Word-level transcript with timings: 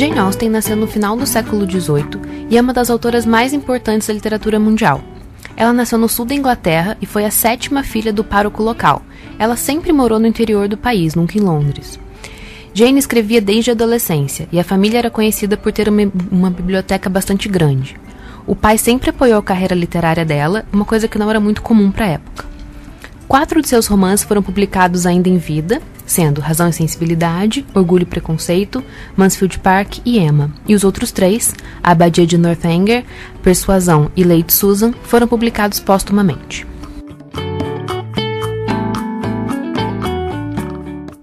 Jane 0.00 0.18
Austen 0.18 0.48
nasceu 0.48 0.76
no 0.76 0.86
final 0.86 1.14
do 1.14 1.26
século 1.26 1.70
XVIII 1.70 2.48
e 2.48 2.56
é 2.56 2.60
uma 2.62 2.72
das 2.72 2.88
autoras 2.88 3.26
mais 3.26 3.52
importantes 3.52 4.08
da 4.08 4.14
literatura 4.14 4.58
mundial. 4.58 5.02
Ela 5.54 5.74
nasceu 5.74 5.98
no 5.98 6.08
sul 6.08 6.24
da 6.24 6.34
Inglaterra 6.34 6.96
e 7.02 7.04
foi 7.04 7.26
a 7.26 7.30
sétima 7.30 7.82
filha 7.82 8.10
do 8.10 8.24
pároco 8.24 8.62
local. 8.62 9.02
Ela 9.38 9.56
sempre 9.56 9.92
morou 9.92 10.18
no 10.18 10.26
interior 10.26 10.68
do 10.68 10.78
país, 10.78 11.14
nunca 11.14 11.36
em 11.36 11.42
Londres. 11.42 12.00
Jane 12.72 12.98
escrevia 12.98 13.42
desde 13.42 13.72
a 13.72 13.74
adolescência 13.74 14.48
e 14.50 14.58
a 14.58 14.64
família 14.64 14.96
era 14.96 15.10
conhecida 15.10 15.54
por 15.58 15.70
ter 15.70 15.86
uma, 15.86 16.10
uma 16.32 16.48
biblioteca 16.48 17.10
bastante 17.10 17.46
grande. 17.46 17.94
O 18.46 18.56
pai 18.56 18.78
sempre 18.78 19.10
apoiou 19.10 19.38
a 19.38 19.42
carreira 19.42 19.74
literária 19.74 20.24
dela, 20.24 20.64
uma 20.72 20.86
coisa 20.86 21.08
que 21.08 21.18
não 21.18 21.28
era 21.28 21.38
muito 21.38 21.60
comum 21.60 21.90
para 21.90 22.06
a 22.06 22.08
época. 22.08 22.49
Quatro 23.30 23.62
de 23.62 23.68
seus 23.68 23.86
romances 23.86 24.26
foram 24.26 24.42
publicados 24.42 25.06
ainda 25.06 25.28
em 25.28 25.38
vida, 25.38 25.80
sendo 26.04 26.40
Razão 26.40 26.68
e 26.68 26.72
Sensibilidade, 26.72 27.64
Orgulho 27.72 28.02
e 28.02 28.04
Preconceito, 28.04 28.82
Mansfield 29.16 29.60
Park 29.60 29.98
e 30.04 30.18
Emma. 30.18 30.52
E 30.66 30.74
os 30.74 30.82
outros 30.82 31.12
três, 31.12 31.54
A 31.80 31.92
Abadia 31.92 32.26
de 32.26 32.36
Northanger, 32.36 33.04
Persuasão 33.40 34.10
e 34.16 34.24
Lady 34.24 34.52
Susan, 34.52 34.92
foram 35.04 35.28
publicados 35.28 35.78
póstumamente. 35.78 36.66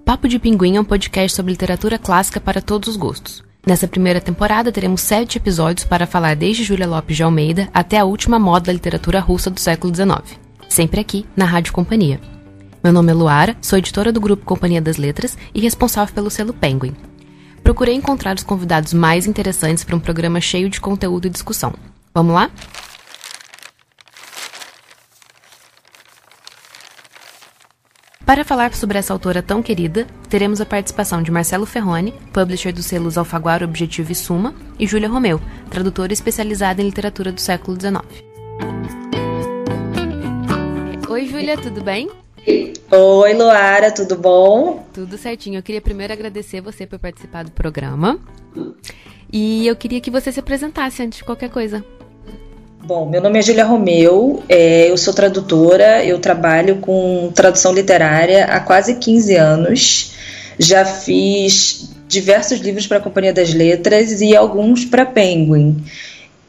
Papo 0.02 0.26
de 0.28 0.38
Pinguim 0.38 0.76
é 0.76 0.80
um 0.80 0.84
podcast 0.84 1.36
sobre 1.36 1.52
literatura 1.52 1.98
clássica 1.98 2.40
para 2.40 2.62
todos 2.62 2.88
os 2.88 2.96
gostos. 2.96 3.44
Nessa 3.66 3.86
primeira 3.86 4.18
temporada, 4.18 4.72
teremos 4.72 5.02
sete 5.02 5.36
episódios 5.36 5.84
para 5.84 6.06
falar 6.06 6.34
desde 6.34 6.64
Júlia 6.64 6.86
Lopes 6.86 7.18
de 7.18 7.22
Almeida 7.22 7.68
até 7.74 7.98
a 7.98 8.06
última 8.06 8.38
moda 8.38 8.68
da 8.68 8.72
literatura 8.72 9.20
russa 9.20 9.50
do 9.50 9.60
século 9.60 9.94
XIX. 9.94 10.47
Sempre 10.68 11.00
aqui, 11.00 11.26
na 11.34 11.44
Rádio 11.44 11.72
Companhia. 11.72 12.20
Meu 12.84 12.92
nome 12.92 13.10
é 13.10 13.14
Luara, 13.14 13.56
sou 13.60 13.78
editora 13.78 14.12
do 14.12 14.20
grupo 14.20 14.44
Companhia 14.44 14.80
das 14.80 14.96
Letras 14.96 15.36
e 15.54 15.60
responsável 15.60 16.14
pelo 16.14 16.30
selo 16.30 16.52
Penguin. 16.52 16.94
Procurei 17.64 17.94
encontrar 17.94 18.36
os 18.36 18.44
convidados 18.44 18.92
mais 18.92 19.26
interessantes 19.26 19.82
para 19.82 19.96
um 19.96 20.00
programa 20.00 20.40
cheio 20.40 20.68
de 20.68 20.80
conteúdo 20.80 21.26
e 21.26 21.30
discussão. 21.30 21.74
Vamos 22.14 22.34
lá? 22.34 22.50
Para 28.24 28.44
falar 28.44 28.74
sobre 28.74 28.98
essa 28.98 29.12
autora 29.12 29.42
tão 29.42 29.62
querida, 29.62 30.06
teremos 30.28 30.60
a 30.60 30.66
participação 30.66 31.22
de 31.22 31.30
Marcelo 31.30 31.64
Ferroni, 31.64 32.12
publisher 32.30 32.72
dos 32.72 32.84
selos 32.84 33.16
Alfaguara, 33.16 33.64
Objetivo 33.64 34.12
e 34.12 34.14
Suma, 34.14 34.54
e 34.78 34.86
Júlia 34.86 35.08
Romeu, 35.08 35.40
tradutora 35.70 36.12
especializada 36.12 36.82
em 36.82 36.84
literatura 36.84 37.32
do 37.32 37.40
século 37.40 37.78
XIX. 37.80 39.07
Oi, 41.18 41.26
Júlia, 41.26 41.58
tudo 41.58 41.82
bem? 41.82 42.08
Oi, 42.92 43.34
Luara, 43.34 43.90
tudo 43.90 44.14
bom? 44.14 44.86
Tudo 44.94 45.18
certinho. 45.18 45.58
Eu 45.58 45.64
queria 45.64 45.80
primeiro 45.80 46.12
agradecer 46.12 46.60
você 46.60 46.86
por 46.86 46.96
participar 46.96 47.42
do 47.42 47.50
programa. 47.50 48.20
E 49.32 49.66
eu 49.66 49.74
queria 49.74 50.00
que 50.00 50.12
você 50.12 50.30
se 50.30 50.38
apresentasse 50.38 51.02
antes 51.02 51.18
de 51.18 51.24
qualquer 51.24 51.50
coisa. 51.50 51.84
Bom, 52.84 53.10
meu 53.10 53.20
nome 53.20 53.36
é 53.36 53.42
Julia 53.42 53.64
Romeu, 53.64 54.44
é, 54.48 54.92
eu 54.92 54.96
sou 54.96 55.12
tradutora, 55.12 56.04
eu 56.04 56.20
trabalho 56.20 56.76
com 56.76 57.32
tradução 57.34 57.72
literária 57.72 58.44
há 58.44 58.60
quase 58.60 58.94
15 58.94 59.34
anos. 59.34 60.14
Já 60.56 60.84
fiz 60.84 61.96
diversos 62.06 62.60
livros 62.60 62.86
para 62.86 62.98
a 62.98 63.00
Companhia 63.00 63.32
das 63.32 63.52
Letras 63.52 64.20
e 64.20 64.36
alguns 64.36 64.84
para 64.84 65.04
Penguin. 65.04 65.82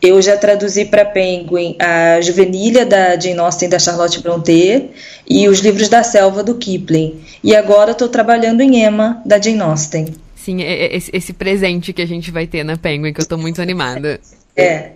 Eu 0.02 0.22
já 0.22 0.38
traduzi 0.38 0.86
para 0.86 1.03
Penguin 1.03 1.75
a 1.78 2.22
Juvenília 2.22 2.86
da 2.86 3.19
Jane 3.19 3.39
Austen 3.39 3.67
da 3.67 3.78
Charlotte 3.78 4.22
Brontë 4.22 4.92
e 5.30 5.47
os 5.50 5.59
livros 5.59 5.89
da 5.89 6.03
Selva 6.03 6.42
do 6.42 6.55
Kipling. 6.55 7.19
E 7.44 7.53
agora 7.53 7.92
estou 7.92 8.08
trabalhando 8.08 8.61
em 8.61 8.83
Emma 8.83 9.22
da 9.25 9.39
Jane 9.39 9.61
Austen. 9.61 10.08
Sim, 10.36 10.64
é, 10.64 10.86
é 10.86 10.95
esse, 10.95 11.11
esse 11.14 11.33
presente 11.33 11.92
que 11.92 12.02
a 12.02 12.08
gente 12.08 12.31
vai 12.31 12.47
ter 12.47 12.64
na 12.64 12.77
Penguin, 12.77 13.11
que 13.11 13.20
eu 13.20 13.23
estou 13.23 13.38
muito 13.38 13.61
animada. 13.61 14.21
É. 14.55 14.92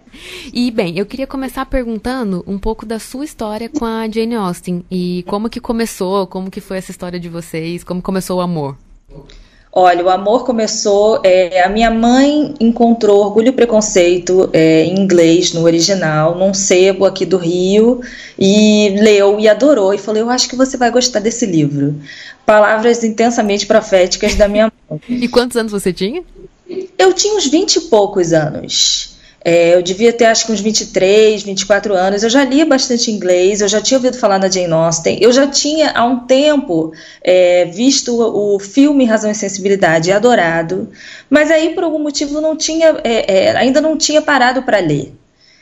E 0.53 0.71
bem, 0.71 0.97
eu 0.97 1.05
queria 1.05 1.27
começar 1.27 1.65
perguntando 1.65 2.43
um 2.47 2.57
pouco 2.57 2.85
da 2.85 2.99
sua 2.99 3.25
história 3.25 3.69
com 3.69 3.85
a 3.85 4.07
Jane 4.09 4.35
Austen 4.35 4.85
e 4.89 5.23
como 5.27 5.49
que 5.49 5.59
começou, 5.59 6.27
como 6.27 6.49
que 6.49 6.61
foi 6.61 6.77
essa 6.77 6.91
história 6.91 7.19
de 7.19 7.29
vocês, 7.29 7.83
como 7.83 8.01
começou 8.01 8.37
o 8.37 8.41
amor. 8.41 8.77
Olha, 9.75 10.05
o 10.05 10.09
amor 10.09 10.45
começou. 10.45 11.19
É, 11.23 11.63
a 11.63 11.69
minha 11.69 11.89
mãe 11.89 12.53
encontrou 12.59 13.21
Orgulho 13.21 13.47
e 13.47 13.51
Preconceito 13.51 14.47
é, 14.53 14.83
em 14.83 14.99
inglês, 14.99 15.51
no 15.51 15.63
original, 15.63 16.37
num 16.37 16.53
sebo 16.53 17.05
aqui 17.05 17.25
do 17.25 17.37
Rio, 17.37 17.99
e 18.37 18.95
leu 19.01 19.39
e 19.39 19.49
adorou. 19.49 19.91
E 19.91 19.97
falou: 19.97 20.21
Eu 20.21 20.29
acho 20.29 20.47
que 20.47 20.55
você 20.55 20.77
vai 20.77 20.91
gostar 20.91 21.19
desse 21.19 21.47
livro. 21.47 21.95
Palavras 22.45 23.03
intensamente 23.03 23.65
proféticas 23.65 24.35
da 24.35 24.47
minha 24.47 24.71
mãe. 24.89 25.01
E 25.09 25.27
quantos 25.27 25.57
anos 25.57 25.71
você 25.71 25.91
tinha? 25.91 26.23
Eu 26.97 27.11
tinha 27.13 27.35
uns 27.35 27.47
vinte 27.47 27.77
e 27.77 27.81
poucos 27.81 28.31
anos. 28.31 29.12
É, 29.45 29.75
eu 29.75 29.81
devia 29.81 30.13
ter 30.13 30.25
acho 30.25 30.45
que 30.45 30.53
uns 30.53 30.61
23, 30.61 31.43
24 31.43 31.93
anos. 31.93 32.23
Eu 32.23 32.29
já 32.29 32.45
lia 32.45 32.65
bastante 32.65 33.11
inglês, 33.11 33.59
eu 33.59 33.67
já 33.67 33.81
tinha 33.81 33.97
ouvido 33.97 34.17
falar 34.17 34.37
da 34.37 34.49
Jane 34.49 34.71
Austen. 34.71 35.17
Eu 35.21 35.33
já 35.33 35.45
tinha 35.47 35.91
há 35.91 36.05
um 36.05 36.19
tempo 36.21 36.93
é, 37.21 37.65
visto 37.65 38.15
o, 38.15 38.57
filme 38.59 39.03
Razão 39.05 39.29
e 39.29 39.35
Sensibilidade 39.35 40.09
e 40.09 40.13
adorado, 40.13 40.89
mas 41.29 41.51
aí 41.51 41.73
por 41.73 41.83
algum 41.83 41.99
motivo 41.99 42.39
não 42.39 42.55
tinha, 42.55 42.95
é, 43.03 43.49
é 43.49 43.57
ainda 43.57 43.81
não 43.81 43.97
tinha 43.97 44.21
parado 44.21 44.63
para 44.63 44.79
ler. 44.79 45.13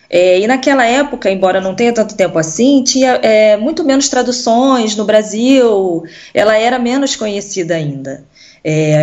É, 0.07 0.39
e 0.39 0.45
naquela 0.45 0.85
época, 0.85 1.31
embora 1.31 1.61
não 1.61 1.73
tenha 1.73 1.93
tanto 1.93 2.15
tempo 2.15 2.37
assim, 2.37 2.83
tinha 2.83 3.13
é, 3.23 3.55
muito 3.55 3.83
menos 3.83 4.09
traduções 4.09 4.95
no 4.95 5.05
Brasil, 5.05 6.03
ela 6.33 6.57
era 6.57 6.77
menos 6.77 7.15
conhecida 7.15 7.75
ainda. 7.75 8.23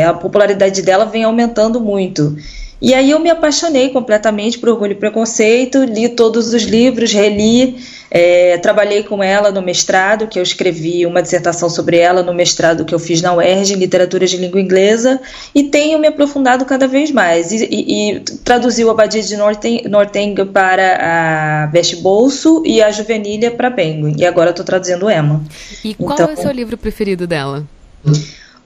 a 0.07 0.13
popularidade 0.13 0.83
dela 0.83 1.07
vem 1.07 1.25
aumentando 1.25 1.81
muito. 1.81 2.37
E 2.81 2.95
aí 2.95 3.11
eu 3.11 3.19
me 3.19 3.29
apaixonei 3.29 3.91
completamente 3.91 4.59
por 4.59 4.69
Orgulho 4.69 4.93
e 4.93 4.95
Preconceito, 4.95 5.83
li 5.83 6.09
todos 6.09 6.55
os 6.55 6.63
livros, 6.63 7.13
reli, 7.13 7.77
é, 8.11 8.57
trabalhei 8.59 9.03
com 9.03 9.23
ela 9.23 9.51
no 9.51 9.61
mestrado, 9.61 10.29
que 10.29 10.39
eu 10.39 10.43
escrevi 10.43 11.05
uma 11.05 11.21
dissertação 11.21 11.69
sobre 11.69 11.99
ela 11.99 12.23
no 12.23 12.33
mestrado 12.33 12.85
que 12.85 12.95
eu 12.95 12.99
fiz 12.99 13.21
na 13.21 13.35
UERJ, 13.35 13.75
em 13.75 13.79
Literatura 13.79 14.27
de 14.27 14.37
Língua 14.37 14.61
Inglesa, 14.61 15.21
e 15.55 15.65
tenho 15.65 15.99
me 15.99 16.07
aprofundado 16.07 16.65
cada 16.65 16.87
vez 16.87 17.11
mais. 17.11 17.51
E, 17.51 17.67
e, 17.71 18.13
e 18.13 18.21
traduzi 18.21 18.85
o 18.85 18.91
Abadia 18.91 19.23
de 19.23 19.37
Norteng 19.37 20.37
para 20.53 21.65
a 21.65 21.67
Best 21.67 21.97
Bolso 21.97 22.63
e 22.65 22.81
a 22.81 22.91
Juvenília 22.93 23.51
para 23.51 23.71
Penguin. 23.71 24.15
E 24.17 24.25
agora 24.25 24.51
estou 24.51 24.65
traduzindo 24.65 25.11
Emma. 25.11 25.43
E 25.85 25.95
qual 25.95 26.13
então, 26.13 26.29
é 26.29 26.35
o 26.35 26.37
seu 26.37 26.53
livro 26.53 26.79
preferido 26.79 27.27
dela? 27.27 27.67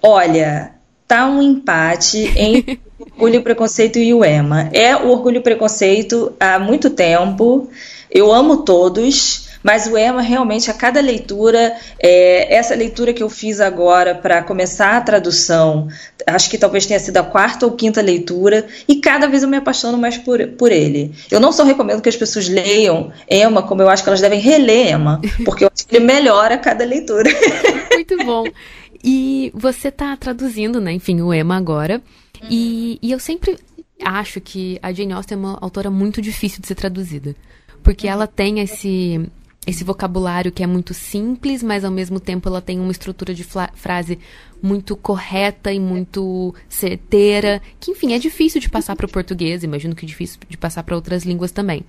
Olha, 0.02 0.72
tá 1.08 1.26
um 1.26 1.42
empate 1.42 2.32
entre 2.36 2.80
Orgulho, 3.02 3.42
Preconceito 3.42 3.98
e 3.98 4.14
o 4.14 4.24
EMA. 4.24 4.70
É 4.72 4.94
o 4.96 5.08
Orgulho 5.08 5.38
e 5.38 5.40
Preconceito 5.40 6.32
há 6.38 6.58
muito 6.58 6.88
tempo. 6.90 7.68
Eu 8.10 8.32
amo 8.32 8.58
todos, 8.58 9.48
mas 9.62 9.86
o 9.86 9.96
EMA 9.96 10.20
realmente 10.20 10.70
a 10.70 10.74
cada 10.74 11.00
leitura, 11.00 11.74
é, 11.98 12.54
essa 12.54 12.74
leitura 12.74 13.12
que 13.12 13.22
eu 13.22 13.28
fiz 13.28 13.60
agora 13.60 14.14
para 14.14 14.42
começar 14.42 14.96
a 14.96 15.00
tradução, 15.00 15.88
acho 16.26 16.50
que 16.50 16.58
talvez 16.58 16.86
tenha 16.86 17.00
sido 17.00 17.16
a 17.16 17.22
quarta 17.22 17.66
ou 17.66 17.72
quinta 17.72 18.00
leitura, 18.02 18.66
e 18.86 18.96
cada 18.96 19.26
vez 19.26 19.42
eu 19.42 19.48
me 19.48 19.56
apaixono 19.56 19.96
mais 19.96 20.18
por, 20.18 20.46
por 20.48 20.70
ele. 20.70 21.12
Eu 21.30 21.40
não 21.40 21.52
só 21.52 21.64
recomendo 21.64 22.02
que 22.02 22.08
as 22.08 22.16
pessoas 22.16 22.48
leiam 22.48 23.12
Emma, 23.28 23.62
como 23.62 23.82
eu 23.82 23.88
acho 23.88 24.02
que 24.02 24.08
elas 24.08 24.20
devem 24.20 24.40
reler 24.40 24.94
Emma, 24.94 25.20
porque 25.44 25.64
eu 25.64 25.70
acho 25.72 25.86
que 25.86 25.96
ele 25.96 26.04
melhora 26.04 26.54
a 26.54 26.58
cada 26.58 26.84
leitura. 26.84 27.30
Muito 27.92 28.16
bom. 28.24 28.44
E 29.02 29.50
você 29.54 29.88
está 29.88 30.16
traduzindo, 30.16 30.80
né, 30.80 30.92
enfim, 30.92 31.20
o 31.22 31.32
Emma 31.32 31.56
agora. 31.56 32.00
E, 32.50 32.98
e 33.00 33.12
eu 33.12 33.18
sempre 33.18 33.58
acho 34.04 34.40
que 34.40 34.78
a 34.82 34.92
Jane 34.92 35.12
Austen 35.12 35.36
é 35.36 35.38
uma 35.38 35.58
autora 35.60 35.90
muito 35.90 36.20
difícil 36.20 36.60
de 36.60 36.66
ser 36.66 36.74
traduzida. 36.74 37.34
Porque 37.82 38.06
ela 38.06 38.26
tem 38.26 38.60
esse, 38.60 39.28
esse 39.66 39.84
vocabulário 39.84 40.52
que 40.52 40.62
é 40.62 40.66
muito 40.66 40.94
simples, 40.94 41.62
mas 41.62 41.84
ao 41.84 41.90
mesmo 41.90 42.18
tempo 42.18 42.48
ela 42.48 42.60
tem 42.60 42.80
uma 42.80 42.92
estrutura 42.92 43.34
de 43.34 43.44
frase 43.44 44.18
muito 44.60 44.96
correta 44.96 45.72
e 45.72 45.80
muito 45.80 46.54
certeira, 46.68 47.60
que 47.80 47.90
enfim 47.90 48.12
é 48.12 48.18
difícil 48.18 48.60
de 48.60 48.68
passar 48.68 48.94
para 48.94 49.06
o 49.06 49.10
português, 49.10 49.64
imagino 49.64 49.94
que 49.94 50.04
é 50.04 50.08
difícil 50.08 50.38
de 50.48 50.56
passar 50.56 50.84
para 50.84 50.94
outras 50.94 51.24
línguas 51.24 51.50
também. 51.50 51.84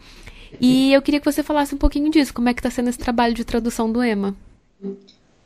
E 0.60 0.94
eu 0.94 1.02
queria 1.02 1.20
que 1.20 1.32
você 1.32 1.44
falasse 1.44 1.74
um 1.74 1.78
pouquinho 1.78 2.12
disso, 2.12 2.34
como 2.34 2.50
é 2.50 2.54
que 2.54 2.60
está 2.60 2.70
sendo 2.70 2.90
esse 2.90 3.00
trabalho 3.00 3.34
de 3.34 3.44
tradução 3.44 3.92
do 3.92 4.04
Emma? 4.04 4.36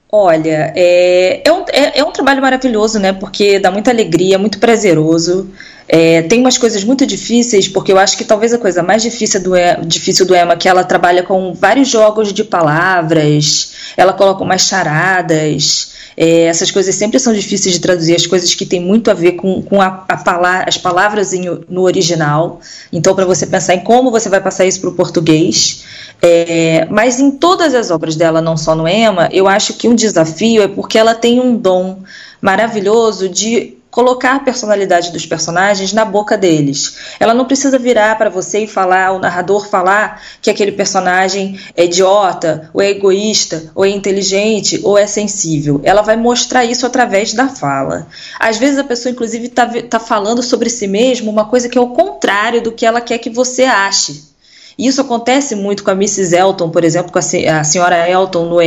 Olha, 0.10 0.72
é, 0.76 1.42
é, 1.46 1.52
um, 1.52 1.66
é, 1.70 2.00
é, 2.00 2.04
um 2.04 2.12
trabalho 2.12 2.42
maravilhoso, 2.42 2.98
né? 3.00 3.12
Porque 3.12 3.60
dá 3.60 3.70
muita 3.70 3.92
alegria, 3.92 4.38
muito 4.38 4.60
prazeroso. 4.60 5.52
É, 5.88 6.22
tem 6.24 6.42
umas 6.42 6.58
coisas 6.58 6.84
muito 6.84 7.06
difíceis, 7.06 7.68
porque 7.68 7.92
eu 7.92 7.98
acho 7.98 8.18
que 8.18 8.26
talvez 8.26 8.54
a 8.54 8.58
coisa 8.58 8.84
mais 8.84 9.02
difícil 9.02 9.42
do, 9.42 9.52
difícil 9.86 10.26
do 10.26 10.36
Emma 10.36 10.54
é 10.54 10.58
que 10.58 10.68
ela 10.68 10.84
trabalha 10.84 11.24
com 11.24 11.54
vários 11.54 11.88
jogos 11.88 12.34
de 12.34 12.44
palavras, 12.44 13.72
ela 13.96 14.12
coloca 14.12 14.44
umas 14.44 14.64
charadas. 14.64 15.96
É, 16.20 16.46
essas 16.46 16.72
coisas 16.72 16.96
sempre 16.96 17.20
são 17.20 17.32
difíceis 17.32 17.76
de 17.76 17.80
traduzir, 17.80 18.16
as 18.16 18.26
coisas 18.26 18.54
que 18.56 18.66
têm 18.66 18.82
muito 18.82 19.12
a 19.12 19.14
ver 19.14 19.34
com, 19.34 19.62
com 19.62 19.80
a, 19.80 20.04
a 20.10 20.18
pala 20.18 20.64
as 20.68 20.78
palavras 20.78 21.32
em, 21.32 21.44
no 21.70 21.84
original. 21.84 22.60
Então, 22.92 23.16
para 23.16 23.24
você 23.24 23.46
pensar 23.46 23.76
em 23.76 23.80
como 23.80 24.10
você 24.10 24.28
vai 24.28 24.42
passar 24.42 24.66
isso 24.66 24.82
para 24.82 24.90
o 24.90 24.94
português. 24.94 25.84
É, 26.20 26.88
mas 26.90 27.20
em 27.20 27.30
todas 27.30 27.76
as 27.76 27.92
obras 27.92 28.16
dela, 28.16 28.42
não 28.42 28.58
só 28.58 28.76
no 28.76 28.88
Emma, 28.88 29.30
eu 29.32 29.48
acho 29.48 29.76
que 29.76 29.88
um 29.88 29.94
desafio 29.94 30.64
é 30.64 30.68
porque 30.68 30.98
ela 30.98 31.14
tem 31.14 31.40
um 31.40 31.56
dom 31.56 32.02
maravilhoso 32.42 33.30
de 33.30 33.77
colocar 33.98 34.36
a 34.36 34.40
personalidade 34.40 35.12
dos 35.12 35.26
personagens 35.26 35.92
na 35.92 36.06
boca 36.06 36.38
deles. 36.38 37.16
Ela 37.20 37.34
não 37.34 37.46
precisa 37.46 37.80
virar 37.80 38.16
para 38.16 38.30
você 38.30 38.60
e 38.60 38.68
falar, 38.68 39.12
o 39.12 39.18
narrador 39.18 39.68
falar 39.68 40.22
que 40.40 40.52
aquele 40.52 40.72
personagem 40.72 41.60
é 41.76 41.86
idiota, 41.86 42.70
ou 42.76 42.80
é 42.80 42.92
egoísta, 42.92 43.72
ou 43.74 43.84
é 43.84 43.90
inteligente, 43.90 44.80
ou 44.84 45.00
é 45.00 45.08
sensível. 45.08 45.82
Ela 45.84 46.04
vai 46.04 46.16
mostrar 46.16 46.64
isso 46.64 46.86
através 46.86 47.34
da 47.34 47.50
fala. 47.50 48.06
Às 48.40 48.58
vezes 48.58 48.78
a 48.78 48.84
pessoa, 48.84 49.12
inclusive, 49.12 49.48
está 49.48 49.66
tá 49.66 50.00
falando 50.00 50.44
sobre 50.44 50.70
si 50.70 50.86
mesma 50.86 51.32
uma 51.32 51.46
coisa 51.46 51.68
que 51.68 51.76
é 51.76 51.82
o 51.82 51.90
contrário 51.90 52.62
do 52.62 52.72
que 52.72 52.86
ela 52.86 53.02
quer 53.02 53.18
que 53.18 53.32
você 53.32 53.64
ache. 53.64 54.37
Isso 54.78 55.02
acontece 55.02 55.56
muito 55.56 55.84
com 55.84 55.90
a 55.90 55.94
Mrs. 55.94 56.36
Elton, 56.36 56.70
por 56.70 56.84
exemplo, 56.84 57.12
com 57.12 57.18
a, 57.18 57.64
senhora 57.64 58.08
Elton 58.08 58.46
no 58.46 58.58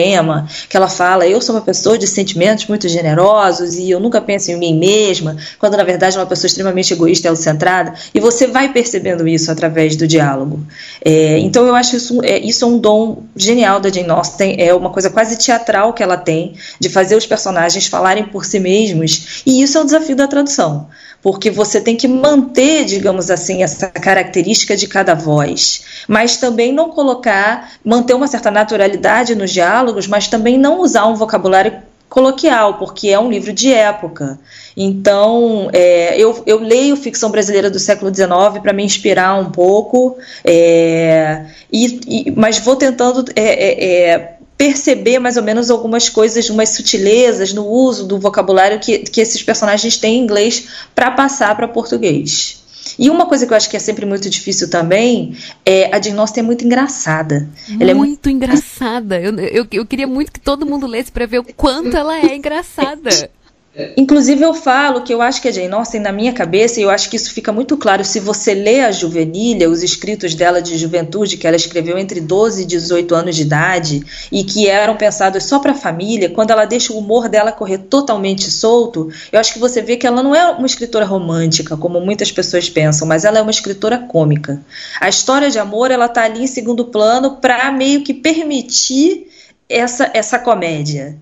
que 0.69 0.77
ela 0.77 0.89
fala: 0.89 1.27
Eu 1.27 1.41
sou 1.41 1.55
uma 1.55 1.61
pessoa 1.61 1.97
de 1.97 2.07
sentimentos 2.07 2.67
muito 2.67 2.89
generosos 2.89 3.77
e 3.77 3.91
eu 3.91 4.01
nunca 4.01 4.21
penso 4.21 4.51
em 4.51 4.59
mim 4.59 4.77
mesma, 4.77 5.37
quando 5.59 5.77
na 5.77 5.85
verdade 5.85 6.17
é 6.17 6.21
uma 6.21 6.27
pessoa 6.27 6.49
extremamente 6.49 6.93
egoísta 6.93 7.27
e 7.27 7.29
autocentrada. 7.29 7.95
E 8.13 8.19
você 8.19 8.49
vai 8.49 8.73
percebendo 8.73 9.29
isso 9.29 9.53
através 9.53 9.95
do 9.95 10.07
diálogo. 10.07 10.61
É, 11.05 11.39
então 11.39 11.65
eu 11.67 11.75
acho 11.75 11.97
isso, 11.97 12.21
é, 12.25 12.39
isso 12.39 12.65
é 12.65 12.69
um 12.69 12.79
dom 12.79 13.23
genial 13.37 13.79
da 13.79 13.89
Jane 13.89 14.11
Austen, 14.11 14.57
é 14.59 14.75
uma 14.75 14.91
coisa 14.91 15.11
quase 15.11 15.37
teatral 15.37 15.93
que 15.93 16.03
ela 16.03 16.17
tem, 16.17 16.55
de 16.81 16.89
fazer 16.89 17.15
os 17.15 17.27
personagens 17.27 17.87
falarem 17.87 18.25
por 18.25 18.45
si 18.45 18.59
mesmos, 18.59 19.43
e 19.47 19.63
isso 19.63 19.79
é 19.79 19.81
um 19.81 19.85
desafio 19.85 20.17
da 20.17 20.27
tradução 20.27 20.89
porque 21.23 21.51
você 21.51 21.81
tem 21.81 21.97
que 21.97 22.09
manter, 22.09 22.85
digamos 22.85 23.31
assim, 23.31 23.63
essa 23.63 23.89
característica 23.89 24.77
de 24.77 24.87
cada 24.87 25.15
voz, 25.15 25.83
mas 26.09 26.37
também 26.37 26.73
não 26.73 26.91
colocar, 26.91 27.73
manter 27.85 28.15
uma 28.15 28.27
certa 28.27 28.51
naturalidade 28.51 29.35
nos 29.35 29.51
diálogos, 29.51 30.07
mas 30.07 30.29
também 30.29 30.59
não 30.59 30.81
usar 30.81 31.07
um 31.07 31.15
vocabulário 31.15 31.91
coloquial, 32.09 32.75
porque 32.75 33.09
é 33.09 33.19
um 33.19 33.31
livro 33.31 33.53
de 33.53 33.73
época. 33.73 34.39
Então, 34.77 35.71
é, 35.73 36.21
eu, 36.21 36.43
eu, 36.45 36.59
leio 36.59 36.97
ficção 36.97 37.31
brasileira 37.31 37.71
do 37.71 37.79
século 37.79 38.13
XIX 38.13 38.61
para 38.61 38.73
me 38.73 38.83
inspirar 38.85 39.39
um 39.39 39.51
pouco, 39.51 40.17
é, 40.45 41.47
e, 41.73 42.01
e, 42.07 42.31
mas 42.33 42.59
vou 42.59 42.75
tentando 42.75 43.25
é, 43.37 43.43
é, 43.45 44.11
é 44.11 44.40
perceber 44.61 45.19
mais 45.19 45.39
ou 45.39 45.43
menos 45.43 45.71
algumas 45.71 46.11
coisas, 46.11 46.51
umas 46.51 46.69
sutilezas 46.69 47.55
no 47.55 47.67
uso 47.67 48.07
do 48.07 48.19
vocabulário 48.19 48.79
que, 48.79 48.99
que 48.99 49.19
esses 49.19 49.43
personagens 49.43 49.97
têm 49.97 50.19
em 50.19 50.23
inglês 50.23 50.69
para 50.95 51.11
passar 51.11 51.57
para 51.57 51.67
português. 51.67 52.63
E 52.99 53.09
uma 53.09 53.25
coisa 53.25 53.47
que 53.47 53.55
eu 53.55 53.57
acho 53.57 53.71
que 53.71 53.77
é 53.79 53.81
sempre 53.81 54.05
muito 54.05 54.29
difícil 54.29 54.69
também 54.69 55.35
é 55.65 55.87
a 55.87 56.21
Austen 56.21 56.43
é 56.43 56.47
muito 56.47 56.63
engraçada. 56.67 57.49
Muito, 57.69 57.83
ela 57.83 57.91
é 57.91 57.95
muito 57.95 58.29
engraçada. 58.29 59.19
Eu, 59.19 59.35
eu, 59.39 59.67
eu 59.73 59.87
queria 59.87 60.07
muito 60.07 60.31
que 60.31 60.41
todo 60.41 60.67
mundo 60.67 60.87
lesse 60.87 61.11
para 61.11 61.25
ver 61.25 61.39
o 61.39 61.45
quanto 61.55 61.97
ela 61.97 62.19
é 62.19 62.37
engraçada. 62.37 63.31
Inclusive, 63.97 64.43
eu 64.43 64.53
falo 64.53 65.03
que 65.03 65.15
eu 65.15 65.23
acho 65.23 65.41
que 65.41 65.47
a 65.47 65.53
Jane 65.53 65.73
Austen, 65.73 66.01
na 66.01 66.11
minha 66.11 66.33
cabeça, 66.33 66.81
e 66.81 66.83
eu 66.83 66.91
acho 66.91 67.09
que 67.09 67.15
isso 67.15 67.33
fica 67.33 67.53
muito 67.53 67.77
claro 67.77 68.05
se 68.05 68.19
você 68.19 68.53
lê 68.53 68.81
a 68.81 68.91
Juvenília, 68.91 69.71
os 69.71 69.85
escritos 69.85 70.35
dela 70.35 70.61
de 70.61 70.77
juventude, 70.77 71.37
que 71.37 71.47
ela 71.47 71.55
escreveu 71.55 71.97
entre 71.97 72.21
12 72.21 72.63
e 72.63 72.67
18 72.67 73.15
anos 73.15 73.37
de 73.37 73.43
idade, 73.43 74.03
e 74.33 74.43
que 74.43 74.69
eram 74.69 74.97
pensados 74.97 75.45
só 75.45 75.61
para 75.61 75.71
a 75.71 75.77
família, 75.77 76.29
quando 76.29 76.51
ela 76.51 76.65
deixa 76.65 76.93
o 76.93 76.99
humor 76.99 77.29
dela 77.29 77.53
correr 77.53 77.79
totalmente 77.79 78.51
solto, 78.51 79.09
eu 79.31 79.39
acho 79.39 79.53
que 79.53 79.61
você 79.61 79.81
vê 79.81 79.97
que 79.97 80.07
ela 80.07 80.21
não 80.21 80.35
é 80.35 80.51
uma 80.51 80.67
escritora 80.67 81.05
romântica, 81.05 81.77
como 81.77 82.01
muitas 82.01 82.33
pessoas 82.33 82.69
pensam, 82.69 83.07
mas 83.07 83.25
ela 83.25 83.39
é 83.39 83.43
uma 83.43 83.53
escritora 83.53 83.99
cômica. 83.99 84.61
A 85.01 85.09
história 85.09 85.49
de 85.49 85.61
amor, 85.61 85.93
ela 85.93 86.07
está 86.07 86.25
ali 86.25 86.43
em 86.43 86.49
segundo 86.49 86.87
plano 86.87 87.37
para 87.37 87.71
meio 87.71 88.03
que 88.03 88.15
permitir 88.15 89.29
essa, 89.69 90.11
essa 90.13 90.41
comédia. 90.41 91.17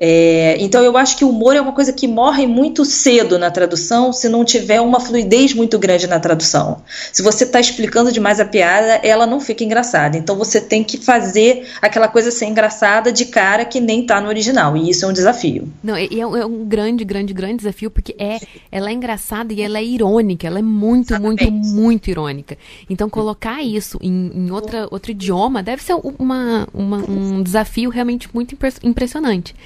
É, 0.00 0.56
então 0.60 0.80
eu 0.82 0.96
acho 0.96 1.16
que 1.16 1.24
o 1.24 1.30
humor 1.30 1.56
é 1.56 1.60
uma 1.60 1.72
coisa 1.72 1.92
que 1.92 2.06
morre 2.06 2.46
muito 2.46 2.84
cedo 2.84 3.36
na 3.36 3.50
tradução 3.50 4.12
se 4.12 4.28
não 4.28 4.44
tiver 4.44 4.80
uma 4.80 5.00
fluidez 5.00 5.52
muito 5.52 5.76
grande 5.76 6.06
na 6.06 6.20
tradução. 6.20 6.82
Se 7.12 7.20
você 7.20 7.42
está 7.42 7.58
explicando 7.58 8.12
demais 8.12 8.38
a 8.38 8.44
piada, 8.44 9.00
ela 9.02 9.26
não 9.26 9.40
fica 9.40 9.64
engraçada. 9.64 10.16
Então 10.16 10.36
você 10.36 10.60
tem 10.60 10.84
que 10.84 10.98
fazer 10.98 11.66
aquela 11.82 12.06
coisa 12.06 12.30
ser 12.30 12.46
engraçada 12.46 13.10
de 13.10 13.24
cara 13.24 13.64
que 13.64 13.80
nem 13.80 14.02
está 14.02 14.20
no 14.20 14.28
original. 14.28 14.76
E 14.76 14.88
isso 14.88 15.04
é 15.04 15.08
um 15.08 15.12
desafio. 15.12 15.68
Não, 15.82 15.96
é, 15.96 16.06
é 16.06 16.46
um 16.46 16.64
grande, 16.64 17.04
grande, 17.04 17.34
grande 17.34 17.56
desafio 17.56 17.90
porque 17.90 18.14
é, 18.20 18.38
ela 18.70 18.90
é 18.90 18.92
engraçada 18.92 19.52
e 19.52 19.60
ela 19.60 19.78
é 19.78 19.84
irônica. 19.84 20.46
Ela 20.46 20.60
é 20.60 20.62
muito, 20.62 21.12
Exatamente. 21.12 21.50
muito, 21.50 21.66
muito 21.68 22.10
irônica. 22.10 22.56
Então 22.88 23.10
colocar 23.10 23.64
isso 23.64 23.98
em, 24.00 24.30
em 24.32 24.50
outra, 24.52 24.86
outro 24.92 25.10
idioma 25.10 25.60
deve 25.60 25.82
ser 25.82 25.96
uma, 26.18 26.68
uma, 26.72 26.98
um 26.98 27.42
desafio 27.42 27.90
realmente 27.90 28.28
muito 28.32 28.56
impressionante. 28.84 29.56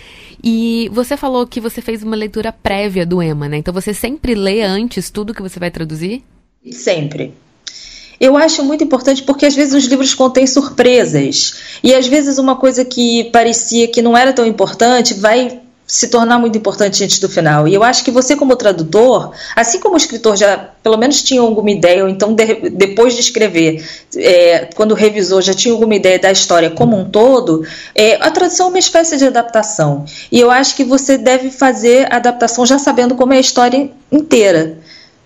E 0.42 0.90
você 0.92 1.16
falou 1.16 1.46
que 1.46 1.60
você 1.60 1.80
fez 1.80 2.02
uma 2.02 2.16
leitura 2.16 2.52
prévia 2.52 3.06
do 3.06 3.22
EMA, 3.22 3.48
né? 3.48 3.58
Então 3.58 3.72
você 3.72 3.94
sempre 3.94 4.34
lê 4.34 4.62
antes 4.62 5.10
tudo 5.10 5.34
que 5.34 5.42
você 5.42 5.60
vai 5.60 5.70
traduzir? 5.70 6.24
Sempre. 6.70 7.34
Eu 8.20 8.36
acho 8.36 8.62
muito 8.64 8.84
importante 8.84 9.22
porque 9.22 9.46
às 9.46 9.54
vezes 9.54 9.74
os 9.74 9.84
livros 9.84 10.14
contêm 10.14 10.46
surpresas. 10.46 11.54
E 11.82 11.94
às 11.94 12.06
vezes 12.06 12.38
uma 12.38 12.56
coisa 12.56 12.84
que 12.84 13.24
parecia 13.32 13.88
que 13.88 14.02
não 14.02 14.16
era 14.16 14.32
tão 14.32 14.46
importante 14.46 15.14
vai 15.14 15.60
se 15.92 16.08
tornar 16.08 16.38
muito 16.38 16.56
importante 16.56 17.04
antes 17.04 17.18
do 17.18 17.28
final. 17.28 17.68
E 17.68 17.74
eu 17.74 17.82
acho 17.82 18.02
que 18.02 18.10
você, 18.10 18.34
como 18.34 18.56
tradutor, 18.56 19.32
assim 19.54 19.78
como 19.78 19.92
o 19.92 19.98
escritor 19.98 20.34
já 20.38 20.56
pelo 20.82 20.96
menos 20.96 21.22
tinha 21.22 21.42
alguma 21.42 21.70
ideia, 21.70 22.02
ou 22.02 22.08
então 22.08 22.32
de, 22.32 22.70
depois 22.70 23.12
de 23.12 23.20
escrever, 23.20 23.86
é, 24.16 24.70
quando 24.74 24.94
revisou, 24.94 25.42
já 25.42 25.52
tinha 25.52 25.74
alguma 25.74 25.94
ideia 25.94 26.18
da 26.18 26.32
história 26.32 26.70
como 26.70 26.98
um 26.98 27.04
todo, 27.04 27.62
é, 27.94 28.14
a 28.22 28.30
tradução 28.30 28.68
é 28.68 28.70
uma 28.70 28.78
espécie 28.78 29.18
de 29.18 29.26
adaptação. 29.26 30.06
E 30.30 30.40
eu 30.40 30.50
acho 30.50 30.74
que 30.76 30.82
você 30.82 31.18
deve 31.18 31.50
fazer 31.50 32.10
a 32.10 32.16
adaptação 32.16 32.64
já 32.64 32.78
sabendo 32.78 33.14
como 33.14 33.34
é 33.34 33.36
a 33.36 33.40
história 33.40 33.90
inteira. 34.10 34.78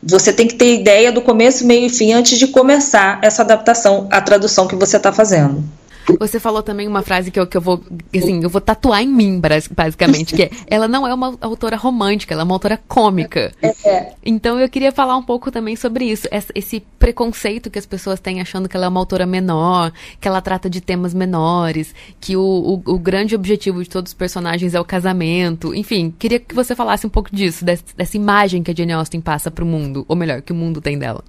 Você 0.03 0.33
tem 0.33 0.49
que 0.49 0.57
ter 0.57 0.75
ideia 0.75 1.13
do 1.13 1.23
começo, 1.23 1.65
meio 1.65 1.87
e 1.87 1.91
fim 1.91 2.13
antes 2.13 2.41
de 2.41 2.49
começar 2.49 3.21
essa 3.23 3.43
adaptação, 3.43 4.09
a 4.11 4.21
tradução 4.21 4.67
que 4.67 4.75
você 4.75 4.97
está 4.97 5.13
fazendo. 5.13 5.63
Você 6.19 6.39
falou 6.39 6.63
também 6.63 6.87
uma 6.87 7.03
frase 7.03 7.31
que 7.31 7.39
eu, 7.39 7.47
que 7.47 7.57
eu 7.57 7.61
vou, 7.61 7.83
assim, 8.15 8.43
eu 8.43 8.49
vou 8.49 8.61
tatuar 8.61 9.03
em 9.03 9.09
mim, 9.09 9.41
basicamente, 9.71 10.35
que 10.35 10.45
é, 10.45 10.51
ela 10.69 10.87
não 10.87 11.07
é 11.07 11.13
uma 11.13 11.37
autora 11.41 11.77
romântica, 11.77 12.35
ela 12.35 12.43
é 12.43 12.45
uma 12.45 12.55
autora 12.55 12.81
cômica. 12.89 13.53
É. 13.63 14.13
Então 14.25 14.59
eu 14.61 14.69
queria 14.69 14.93
falar 14.93 15.17
um 15.17 15.23
pouco 15.23 15.51
também 15.51 15.77
sobre 15.77 16.05
isso, 16.05 16.29
esse 16.55 16.81
preconceito 16.99 17.71
que 17.71 17.79
as 17.79 17.87
pessoas 17.87 18.21
têm 18.21 18.41
achando 18.41 18.69
que 18.69 18.77
ela 18.77 18.87
é 18.87 18.89
uma 18.89 19.01
autora 19.01 19.27
menor, 19.27 19.93
que 20.21 20.29
ela 20.29 20.41
trata 20.41 20.71
de 20.71 20.81
temas 20.81 21.13
menores, 21.13 21.95
que 22.21 22.37
o, 22.37 22.43
o, 22.87 22.95
o 22.95 22.99
grande 22.99 23.35
objetivo 23.35 23.83
de 23.83 23.89
todos 23.89 24.11
os 24.11 24.15
personagens 24.15 24.75
é 24.75 24.81
o 24.81 24.85
casamento. 24.85 25.75
Enfim, 25.75 26.15
queria 26.19 26.39
que 26.39 26.55
você 26.55 26.75
falasse 26.75 27.07
um 27.07 27.11
pouco 27.11 27.35
disso, 27.35 27.65
dessa, 27.65 27.85
dessa 27.97 28.17
imagem 28.17 28.63
que 28.63 28.71
a 28.71 28.75
Jane 28.75 28.93
Austen 28.93 29.21
passa 29.21 29.51
para 29.51 29.65
o 29.65 29.67
mundo, 29.67 30.05
ou 30.09 30.17
melhor, 30.17 30.43
que 30.43 30.53
o 30.53 30.57
mundo 30.57 30.81
tem 30.81 30.99
dela. 30.99 31.23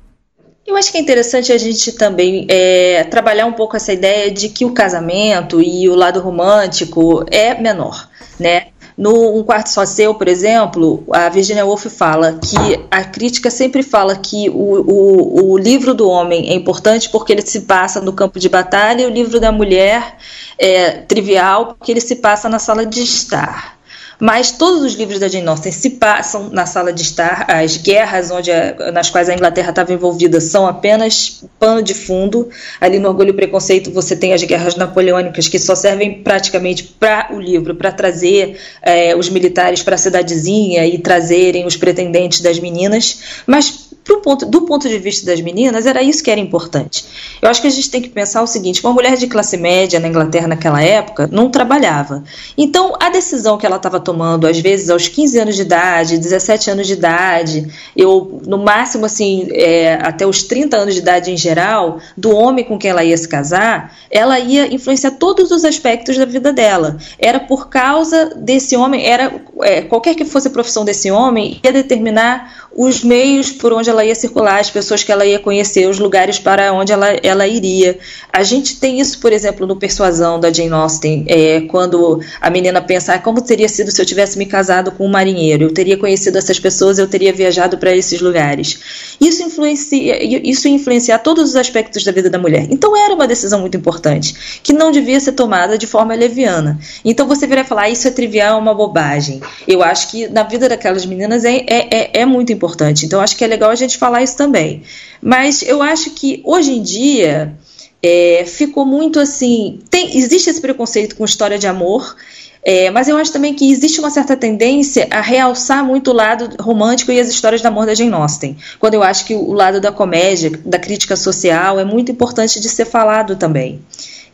Eu 0.68 0.76
acho 0.76 0.92
que 0.92 0.98
é 0.98 1.02
interessante 1.02 1.54
a 1.54 1.58
gente 1.58 1.94
também 1.94 2.46
é, 2.50 3.06
trabalhar 3.06 3.46
um 3.46 3.54
pouco 3.54 3.78
essa 3.78 3.94
ideia 3.94 4.30
de 4.30 4.50
que 4.50 4.66
o 4.66 4.74
casamento 4.74 5.62
e 5.62 5.88
o 5.88 5.96
lado 5.96 6.20
romântico 6.20 7.24
é 7.32 7.58
menor, 7.58 8.10
né? 8.38 8.68
No 8.98 9.38
Um 9.38 9.44
Quarto 9.44 9.70
Só 9.70 9.86
Seu, 9.86 10.14
por 10.16 10.28
exemplo, 10.28 11.06
a 11.14 11.30
Virginia 11.30 11.66
Woolf 11.66 11.86
fala 11.86 12.34
que 12.34 12.84
a 12.92 13.04
crítica 13.06 13.50
sempre 13.50 13.82
fala 13.82 14.18
que 14.18 14.50
o, 14.50 14.54
o, 14.54 15.52
o 15.54 15.58
livro 15.58 15.94
do 15.94 16.10
homem 16.10 16.50
é 16.50 16.54
importante 16.54 17.10
porque 17.10 17.32
ele 17.32 17.44
se 17.44 17.62
passa 17.62 18.02
no 18.02 18.12
campo 18.12 18.38
de 18.38 18.50
batalha 18.50 19.04
e 19.04 19.06
o 19.06 19.10
livro 19.10 19.40
da 19.40 19.54
mulher 19.54 20.18
é 20.60 20.92
trivial 20.92 21.68
porque 21.68 21.92
ele 21.92 22.02
se 22.02 22.18
passa 22.18 22.50
na 22.50 22.60
sala 22.60 22.86
de 22.86 23.04
estar. 23.04 23.77
Mas 24.20 24.52
todos 24.52 24.82
os 24.82 24.94
livros 24.94 25.20
da 25.20 25.28
Jane 25.28 25.48
Austen 25.48 25.72
se 25.72 25.92
passam 25.92 26.50
na 26.50 26.66
sala 26.66 26.92
de 26.92 27.02
estar. 27.02 27.46
As 27.50 27.78
guerras 27.78 28.32
onde 28.32 28.52
a, 28.52 28.92
nas 28.92 29.10
quais 29.10 29.30
a 29.30 29.34
Inglaterra 29.34 29.70
estava 29.70 29.94
envolvida 29.94 30.42
são 30.42 30.66
apenas 30.66 31.44
pano 31.60 31.82
de 31.84 31.94
fundo. 31.94 32.50
Ali 32.82 33.00
no 33.00 33.10
Orgulho 33.10 33.30
e 33.30 33.34
Preconceito 33.34 33.92
você 33.92 34.16
tem 34.16 34.34
as 34.34 34.44
guerras 34.44 34.76
napoleônicas 34.76 35.48
que 35.48 35.60
só 35.60 35.76
servem 35.76 36.24
praticamente 36.24 36.84
para 36.84 37.30
o 37.32 37.40
livro, 37.40 37.76
para 37.76 37.92
trazer 37.92 38.58
é, 38.82 39.16
os 39.16 39.30
militares 39.30 39.84
para 39.84 39.96
a 39.96 39.98
cidadezinha 40.00 40.86
e 40.86 40.98
trazerem 40.98 41.66
os 41.66 41.78
pretendentes 41.78 42.42
das 42.42 42.60
meninas. 42.60 43.44
Mas 43.46 43.87
ponto, 44.16 44.46
do 44.46 44.62
ponto 44.62 44.88
de 44.88 44.98
vista 44.98 45.26
das 45.26 45.42
meninas, 45.42 45.86
era 45.86 46.02
isso 46.02 46.24
que 46.24 46.32
era 46.32 46.40
importante. 46.40 47.06
Eu 47.42 47.50
acho 47.50 47.62
que 47.62 47.68
a 47.68 47.72
gente 47.72 47.90
tem 47.90 48.02
que 48.02 48.10
pensar 48.10 48.42
o 48.42 48.48
seguinte: 48.48 48.84
uma 48.84 48.94
mulher 48.94 49.18
de 49.18 49.28
classe 49.28 49.58
média 49.58 50.00
na 50.00 50.08
Inglaterra 50.08 50.48
naquela 50.48 50.82
época 50.82 51.30
não 51.32 51.50
trabalhava. 51.50 52.24
Então, 52.58 52.96
a 53.00 53.10
decisão 53.10 53.58
que 53.58 53.66
ela 53.66 53.76
estava 53.76 54.00
tomando, 54.00 54.48
às 54.48 54.60
vezes 54.60 54.90
aos 54.90 55.08
15 55.08 55.40
anos 55.40 55.56
de 55.56 55.62
idade, 55.62 56.18
17 56.18 56.72
anos 56.72 56.88
de 56.88 56.94
idade, 56.94 57.68
eu, 57.96 58.42
no 58.46 58.58
máximo, 58.58 59.06
assim, 59.06 59.48
é, 59.52 59.96
até 59.96 60.26
os 60.26 60.44
30 60.44 60.78
anos 60.78 60.94
de 60.94 61.02
idade 61.02 61.32
em 61.32 61.38
geral, 61.38 62.00
do 62.16 62.34
homem 62.36 62.64
com 62.64 62.78
quem 62.78 62.92
ela 62.92 63.04
ia 63.04 63.18
se 63.18 63.28
casar, 63.28 63.96
ela 64.10 64.40
ia 64.40 64.74
influenciar 64.74 65.12
todos 65.12 65.52
os 65.52 65.66
aspectos 65.66 66.18
da 66.18 66.26
vida 66.26 66.54
dela. 66.54 66.98
Era 67.20 67.40
por 67.40 67.70
causa 67.70 68.34
desse 68.36 68.76
homem, 68.76 69.06
era 69.06 69.42
é, 69.62 69.82
qualquer 69.82 70.16
que 70.16 70.26
fosse 70.26 70.48
a 70.48 70.52
profissão 70.52 70.86
desse 70.86 71.12
homem, 71.12 71.60
ia 71.64 71.72
determinar 71.74 72.67
os 72.78 73.04
meios 73.04 73.52
por 73.52 73.74
onde 73.74 73.90
ela 73.90 74.06
ia 74.06 74.14
circular, 74.14 74.60
as 74.60 74.70
pessoas 74.70 75.04
que 75.04 75.12
ela 75.12 75.26
ia 75.26 75.40
conhecer, 75.40 75.90
os 75.90 75.98
lugares 75.98 76.38
para 76.38 76.72
onde 76.72 76.94
ela, 76.94 77.08
ela 77.24 77.48
iria. 77.48 77.98
A 78.32 78.44
gente 78.44 78.80
tem 78.80 79.00
isso, 79.00 79.18
por 79.20 79.34
exemplo, 79.34 79.66
no 79.66 79.76
Persuasão 79.76 80.40
da 80.40 80.54
Jane 80.54 80.72
Austen, 80.72 81.26
é, 81.28 81.62
quando 81.62 82.22
a 82.40 82.52
menina 82.52 82.80
pensa 82.80 83.16
ah, 83.16 83.20
como 83.20 83.42
teria 83.42 83.68
sido 83.68 83.90
se 83.90 84.00
eu 84.00 84.06
tivesse 84.06 84.38
me 84.38 84.46
casado 84.46 84.92
com 84.92 85.08
um 85.08 85.10
marinheiro, 85.10 85.64
eu 85.64 85.74
teria 85.74 85.98
conhecido 85.98 86.38
essas 86.38 86.60
pessoas, 86.60 87.00
eu 87.00 87.08
teria 87.08 87.34
viajado 87.34 87.80
para 87.80 87.96
esses 87.96 88.22
lugares. 88.22 88.80
Isso 89.20 89.42
influencia, 89.42 90.24
isso 90.48 90.68
influenciar 90.68 91.18
todos 91.20 91.50
os 91.50 91.56
aspectos 91.56 92.04
da 92.04 92.12
vida 92.12 92.30
da 92.30 92.38
mulher. 92.38 92.68
Então 92.70 92.96
era 92.96 93.12
uma 93.12 93.26
decisão 93.26 93.60
muito 93.60 93.76
importante, 93.76 94.60
que 94.62 94.72
não 94.72 94.92
devia 94.92 95.20
ser 95.20 95.32
tomada 95.32 95.80
de 95.80 95.88
forma 95.88 96.14
leviana. 96.14 96.80
Então 97.04 97.28
você 97.28 97.48
viria 97.48 97.66
falar, 97.66 97.84
ah, 97.84 97.90
isso 97.90 98.08
é 98.08 98.12
trivial, 98.12 98.58
é 98.58 98.62
uma 98.62 98.76
bobagem. 98.76 99.42
Eu 99.68 99.82
acho 99.82 100.12
que 100.12 100.28
na 100.28 100.44
vida 100.44 100.70
daquelas 100.70 101.08
meninas 101.08 101.44
é, 101.44 101.56
é, 101.56 101.88
é, 101.90 102.22
é 102.22 102.26
muito 102.26 102.54
importante. 102.54 102.67
Então 103.06 103.22
acho 103.22 103.36
que 103.38 103.44
é 103.44 103.48
legal 103.48 103.70
a 103.70 103.76
gente 103.76 103.98
falar 103.98 104.24
isso 104.24 104.36
também. 104.36 104.84
Mas 105.22 105.62
eu 105.62 105.82
acho 105.82 106.12
que 106.12 106.42
hoje 106.44 106.72
em 106.72 106.82
dia 106.82 107.56
é, 108.02 108.44
ficou 108.46 108.86
muito 108.86 109.20
assim. 109.20 109.80
Tem, 109.90 110.18
existe 110.18 110.50
esse 110.50 110.62
preconceito 110.62 111.16
com 111.16 111.26
história 111.26 111.58
de 111.58 111.68
amor. 111.68 112.16
É, 112.64 112.92
mas 112.92 113.08
eu 113.08 113.16
acho 113.16 113.32
também 113.32 113.54
que 113.54 113.72
existe 113.72 114.00
uma 114.00 114.10
certa 114.10 114.36
tendência 114.36 115.08
a 115.10 115.22
realçar 115.22 115.86
muito 115.86 116.12
o 116.12 116.14
lado 116.14 116.50
romântico 116.62 117.14
e 117.14 117.20
as 117.20 117.30
histórias 117.30 117.62
de 117.62 117.68
amor 117.68 117.86
da 117.86 117.96
Jane 117.96 118.12
Austen. 118.12 118.58
Quando 118.78 118.96
eu 118.96 119.04
acho 119.04 119.26
que 119.26 119.34
o 119.34 119.54
lado 119.54 119.80
da 119.80 119.90
comédia, 119.90 120.52
da 120.66 120.78
crítica 120.78 121.16
social, 121.16 121.80
é 121.80 121.86
muito 121.86 122.12
importante 122.12 122.60
de 122.60 122.68
ser 122.68 122.84
falado 122.84 123.38
também 123.38 123.80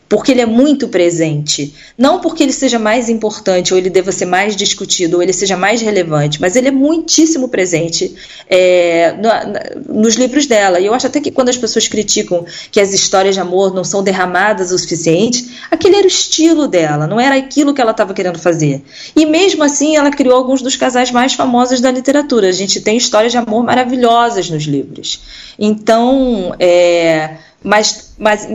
porque 0.08 0.32
ele 0.32 0.40
é 0.40 0.46
muito 0.46 0.88
presente. 0.88 1.74
Não 1.96 2.20
porque 2.20 2.42
ele 2.42 2.52
seja 2.52 2.78
mais 2.78 3.08
importante, 3.08 3.72
ou 3.72 3.78
ele 3.78 3.88
deva 3.88 4.12
ser 4.12 4.26
mais 4.26 4.54
discutido, 4.54 5.16
ou 5.16 5.22
ele 5.22 5.32
seja 5.32 5.56
mais 5.56 5.80
relevante, 5.80 6.40
mas 6.40 6.56
ele 6.56 6.68
é 6.68 6.70
muitíssimo 6.70 7.48
presente 7.48 8.14
é, 8.48 9.14
no, 9.14 10.00
nos 10.00 10.14
livros 10.14 10.46
dela. 10.46 10.78
E 10.78 10.86
eu 10.86 10.94
acho 10.94 11.06
até 11.06 11.20
que 11.20 11.30
quando 11.30 11.48
as 11.48 11.56
pessoas 11.56 11.88
criticam 11.88 12.44
que 12.70 12.80
as 12.80 12.92
histórias 12.92 13.34
de 13.34 13.40
amor 13.40 13.74
não 13.74 13.84
são 13.84 14.02
derramadas 14.02 14.70
o 14.72 14.78
suficiente, 14.78 15.50
aquele 15.70 15.96
era 15.96 16.04
o 16.04 16.08
estilo 16.08 16.68
dela, 16.68 17.06
não 17.06 17.18
era 17.18 17.36
aquilo 17.36 17.72
que 17.72 17.80
ela 17.80 17.92
estava 17.92 18.12
querendo 18.12 18.38
fazer. 18.38 18.82
E 19.16 19.24
mesmo 19.24 19.64
assim, 19.64 19.96
ela 19.96 20.10
criou 20.10 20.36
alguns 20.36 20.60
dos 20.60 20.76
casais 20.76 21.10
mais 21.10 21.32
famosos 21.32 21.80
da 21.80 21.90
literatura. 21.90 22.48
A 22.48 22.52
gente 22.52 22.80
tem 22.80 22.96
histórias 22.96 23.32
de 23.32 23.38
amor 23.38 23.64
maravilhosas 23.64 24.50
nos 24.50 24.64
livros. 24.64 25.20
Então, 25.58 26.54
é 26.58 27.36
mas, 27.64 28.12
mas 28.18 28.46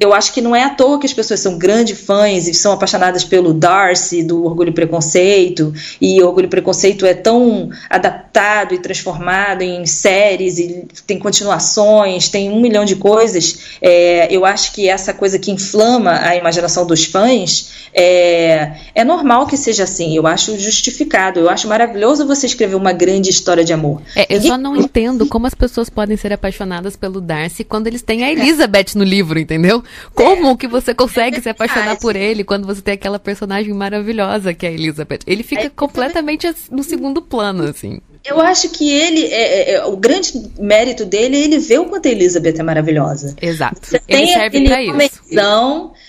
eu 0.00 0.12
acho 0.12 0.32
que 0.34 0.40
não 0.40 0.54
é 0.54 0.64
à 0.64 0.70
toa 0.70 0.98
que 0.98 1.06
as 1.06 1.12
pessoas 1.12 1.38
são 1.38 1.56
grandes 1.56 2.00
fãs 2.00 2.48
e 2.48 2.54
são 2.54 2.72
apaixonadas 2.72 3.22
pelo 3.22 3.54
Darcy, 3.54 4.24
do 4.24 4.44
Orgulho 4.44 4.70
e 4.70 4.74
Preconceito, 4.74 5.72
e 6.00 6.20
Orgulho 6.20 6.46
e 6.46 6.50
Preconceito 6.50 7.06
é 7.06 7.14
tão 7.14 7.70
adaptado 7.88 8.74
e 8.74 8.78
transformado 8.78 9.62
em 9.62 9.86
séries, 9.86 10.58
e 10.58 10.88
tem 11.06 11.20
continuações, 11.20 12.28
tem 12.28 12.50
um 12.50 12.60
milhão 12.60 12.84
de 12.84 12.96
coisas. 12.96 13.60
É, 13.80 14.26
eu 14.28 14.44
acho 14.44 14.72
que 14.72 14.88
essa 14.88 15.14
coisa 15.14 15.38
que 15.38 15.52
inflama 15.52 16.18
a 16.20 16.34
imaginação 16.34 16.84
dos 16.84 17.04
fãs 17.04 17.70
é, 17.94 18.72
é 18.92 19.04
normal 19.04 19.46
que 19.46 19.56
seja 19.56 19.84
assim, 19.84 20.16
eu 20.16 20.26
acho 20.26 20.58
justificado, 20.58 21.38
eu 21.38 21.48
acho 21.48 21.68
maravilhoso 21.68 22.26
você 22.26 22.46
escrever 22.46 22.74
uma 22.74 22.92
grande 22.92 23.30
história 23.30 23.64
de 23.64 23.72
amor. 23.72 24.02
É, 24.16 24.26
eu 24.28 24.42
só 24.42 24.58
não 24.58 24.76
entendo 24.76 25.26
como 25.26 25.46
as 25.46 25.54
pessoas 25.54 25.88
podem 25.88 26.16
ser 26.16 26.32
apaixonadas 26.32 26.96
pelo 26.96 27.20
Darcy 27.20 27.62
quando 27.62 27.86
eles 27.86 28.02
têm 28.02 28.15
tem 28.16 28.24
a 28.24 28.32
Elizabeth 28.32 28.94
no 28.94 29.04
livro, 29.04 29.38
entendeu? 29.38 29.82
Como 30.14 30.56
que 30.56 30.66
você 30.66 30.94
consegue 30.94 31.40
se 31.40 31.48
apaixonar 31.48 31.98
por 31.98 32.16
ele 32.16 32.44
quando 32.44 32.66
você 32.66 32.80
tem 32.80 32.94
aquela 32.94 33.18
personagem 33.18 33.72
maravilhosa 33.74 34.54
que 34.54 34.64
é 34.64 34.70
a 34.70 34.72
Elizabeth? 34.72 35.20
Ele 35.26 35.42
fica 35.42 35.70
completamente 35.70 36.50
no 36.70 36.82
segundo 36.82 37.20
plano, 37.20 37.64
assim. 37.64 38.00
Eu 38.24 38.40
acho 38.40 38.70
que 38.70 38.90
ele, 38.90 39.24
é, 39.26 39.72
é, 39.72 39.74
é, 39.74 39.84
o 39.84 39.96
grande 39.96 40.32
mérito 40.58 41.04
dele 41.04 41.36
é 41.36 41.40
ele 41.44 41.58
ver 41.58 41.78
o 41.78 41.84
quanto 41.84 42.08
a 42.08 42.10
Elizabeth 42.10 42.54
é 42.58 42.62
maravilhosa. 42.62 43.36
Exato. 43.40 43.78
Você 43.82 44.00
ele 44.08 44.26
serve 44.26 44.64
pra 44.64 44.82
isso. 44.82 45.22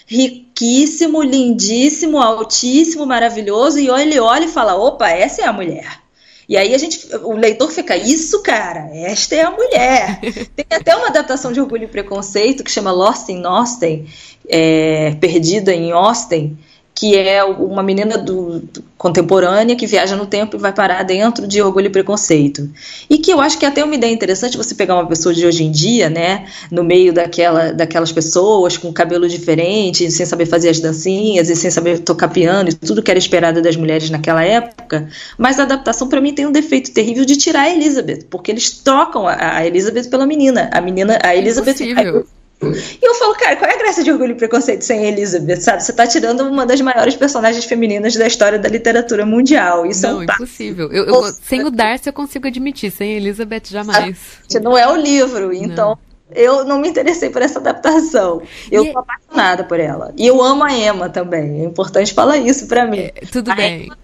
riquíssimo, 0.07 1.21
lindíssimo, 1.21 2.17
altíssimo, 2.17 3.05
maravilhoso, 3.05 3.79
e 3.79 3.87
ele 3.87 4.19
olha 4.19 4.45
e 4.45 4.49
fala: 4.49 4.75
opa, 4.75 5.09
essa 5.09 5.43
é 5.43 5.45
a 5.45 5.53
mulher. 5.53 6.06
E 6.47 6.55
aí 6.55 6.73
a 6.73 6.77
gente, 6.77 7.13
o 7.23 7.33
leitor 7.33 7.69
fica, 7.71 7.97
isso, 7.97 8.41
cara, 8.41 8.89
esta 8.93 9.35
é 9.35 9.41
a 9.41 9.51
mulher. 9.51 10.19
Tem 10.55 10.65
até 10.69 10.95
uma 10.95 11.07
adaptação 11.07 11.51
de 11.51 11.59
Orgulho 11.59 11.83
e 11.83 11.87
Preconceito 11.87 12.63
que 12.63 12.71
chama 12.71 12.91
Lost 12.91 13.27
in 13.29 13.45
Austin, 13.45 14.07
é, 14.47 15.11
Perdida 15.19 15.73
em 15.73 15.91
Austin, 15.91 16.57
que 16.97 17.15
é 17.15 17.43
uma 17.43 17.83
menina 17.83 18.17
do, 18.17 18.59
do, 18.59 18.83
contemporânea 18.97 19.75
que 19.75 19.85
viaja 19.85 20.15
no 20.15 20.25
tempo 20.25 20.55
e 20.55 20.59
vai 20.59 20.73
parar 20.73 21.03
dentro 21.03 21.45
de 21.45 21.61
Orgulho 21.61 21.85
e 21.85 21.89
Preconceito. 21.91 22.67
E 23.07 23.19
que 23.19 23.31
eu 23.31 23.39
acho 23.39 23.59
que 23.59 23.65
é 23.65 23.67
até 23.67 23.83
uma 23.83 23.93
ideia 23.93 24.11
interessante 24.11 24.57
você 24.57 24.73
pegar 24.73 24.95
uma 24.95 25.05
pessoa 25.05 25.31
de 25.31 25.45
hoje 25.45 25.63
em 25.63 25.69
dia, 25.69 26.09
né, 26.09 26.47
no 26.71 26.83
meio 26.83 27.13
daquela, 27.13 27.71
daquelas 27.71 28.11
pessoas 28.11 28.79
com 28.79 28.91
cabelo 28.91 29.29
diferente, 29.29 30.09
sem 30.09 30.25
saber 30.25 30.47
fazer 30.47 30.69
as 30.69 30.79
dancinhas 30.79 31.51
e 31.51 31.55
sem 31.55 31.69
saber 31.69 31.99
tocar 31.99 32.29
piano 32.29 32.69
e 32.69 32.73
tudo 32.73 33.03
que 33.03 33.11
era 33.11 33.19
esperado 33.19 33.61
das 33.61 33.75
mulheres 33.75 34.09
naquela 34.09 34.43
época, 34.43 35.07
mas 35.37 35.59
a 35.59 35.63
adaptação 35.63 36.09
para 36.09 36.19
mim 36.19 36.33
tem 36.33 36.47
um 36.47 36.51
defeito 36.51 36.91
terrível 36.91 37.25
de 37.25 37.37
tirar 37.37 37.61
a 37.61 37.69
Elizabeth, 37.69 38.25
porque 38.27 38.49
eles 38.49 38.71
trocam 38.71 39.27
a, 39.27 39.57
a 39.57 39.67
Elizabeth 39.67 40.09
pela 40.09 40.25
menina. 40.25 40.67
A 40.73 40.81
menina, 40.81 41.19
a 41.21 41.35
Elizabeth 41.35 41.73
Impossível. 41.73 42.25
E 42.61 43.05
eu 43.05 43.13
falo, 43.15 43.35
cara, 43.35 43.55
qual 43.55 43.69
é 43.69 43.75
a 43.75 43.77
graça 43.77 44.03
de 44.03 44.11
Orgulho 44.11 44.31
e 44.31 44.35
Preconceito 44.35 44.83
sem 44.83 45.05
Elizabeth, 45.05 45.61
sabe? 45.61 45.83
Você 45.83 45.93
tá 45.93 46.07
tirando 46.07 46.41
uma 46.41 46.65
das 46.65 46.81
maiores 46.81 47.15
personagens 47.15 47.63
femininas 47.65 48.15
da 48.15 48.25
história 48.25 48.57
da 48.57 48.67
literatura 48.67 49.25
mundial. 49.25 49.85
Isso 49.85 50.01
não, 50.01 50.13
é 50.13 50.15
um 50.15 50.23
impossível. 50.23 50.91
Eu, 50.91 51.05
eu, 51.05 51.23
sem 51.43 51.63
o 51.63 51.69
Darcy 51.69 52.09
eu 52.09 52.13
consigo 52.13 52.47
admitir, 52.47 52.91
sem 52.91 53.13
Elizabeth 53.13 53.63
jamais. 53.65 54.17
Não 54.61 54.77
é 54.77 54.87
o 54.87 54.95
livro, 54.95 55.53
então... 55.53 55.89
Não. 55.89 56.07
Eu 56.35 56.65
não 56.65 56.79
me 56.79 56.89
interessei 56.89 57.29
por 57.29 57.41
essa 57.41 57.57
adaptação. 57.57 58.41
Eu 58.69 58.83
e... 58.83 58.89
É 58.89 58.93
apaixonada 58.97 59.63
por 59.63 59.79
ela. 59.79 60.13
E 60.17 60.27
eu 60.27 60.43
amo 60.43 60.61
a 60.61 60.73
Emma 60.73 61.07
também. 61.07 61.61
É 61.61 61.63
importante 61.63 62.13
falar 62.13 62.37
isso 62.37 62.67
para 62.67 62.85
mim. 62.85 62.99
É, 62.99 63.13
tudo 63.31 63.49
a 63.49 63.55
bem. 63.55 63.85
Emma 63.85 63.97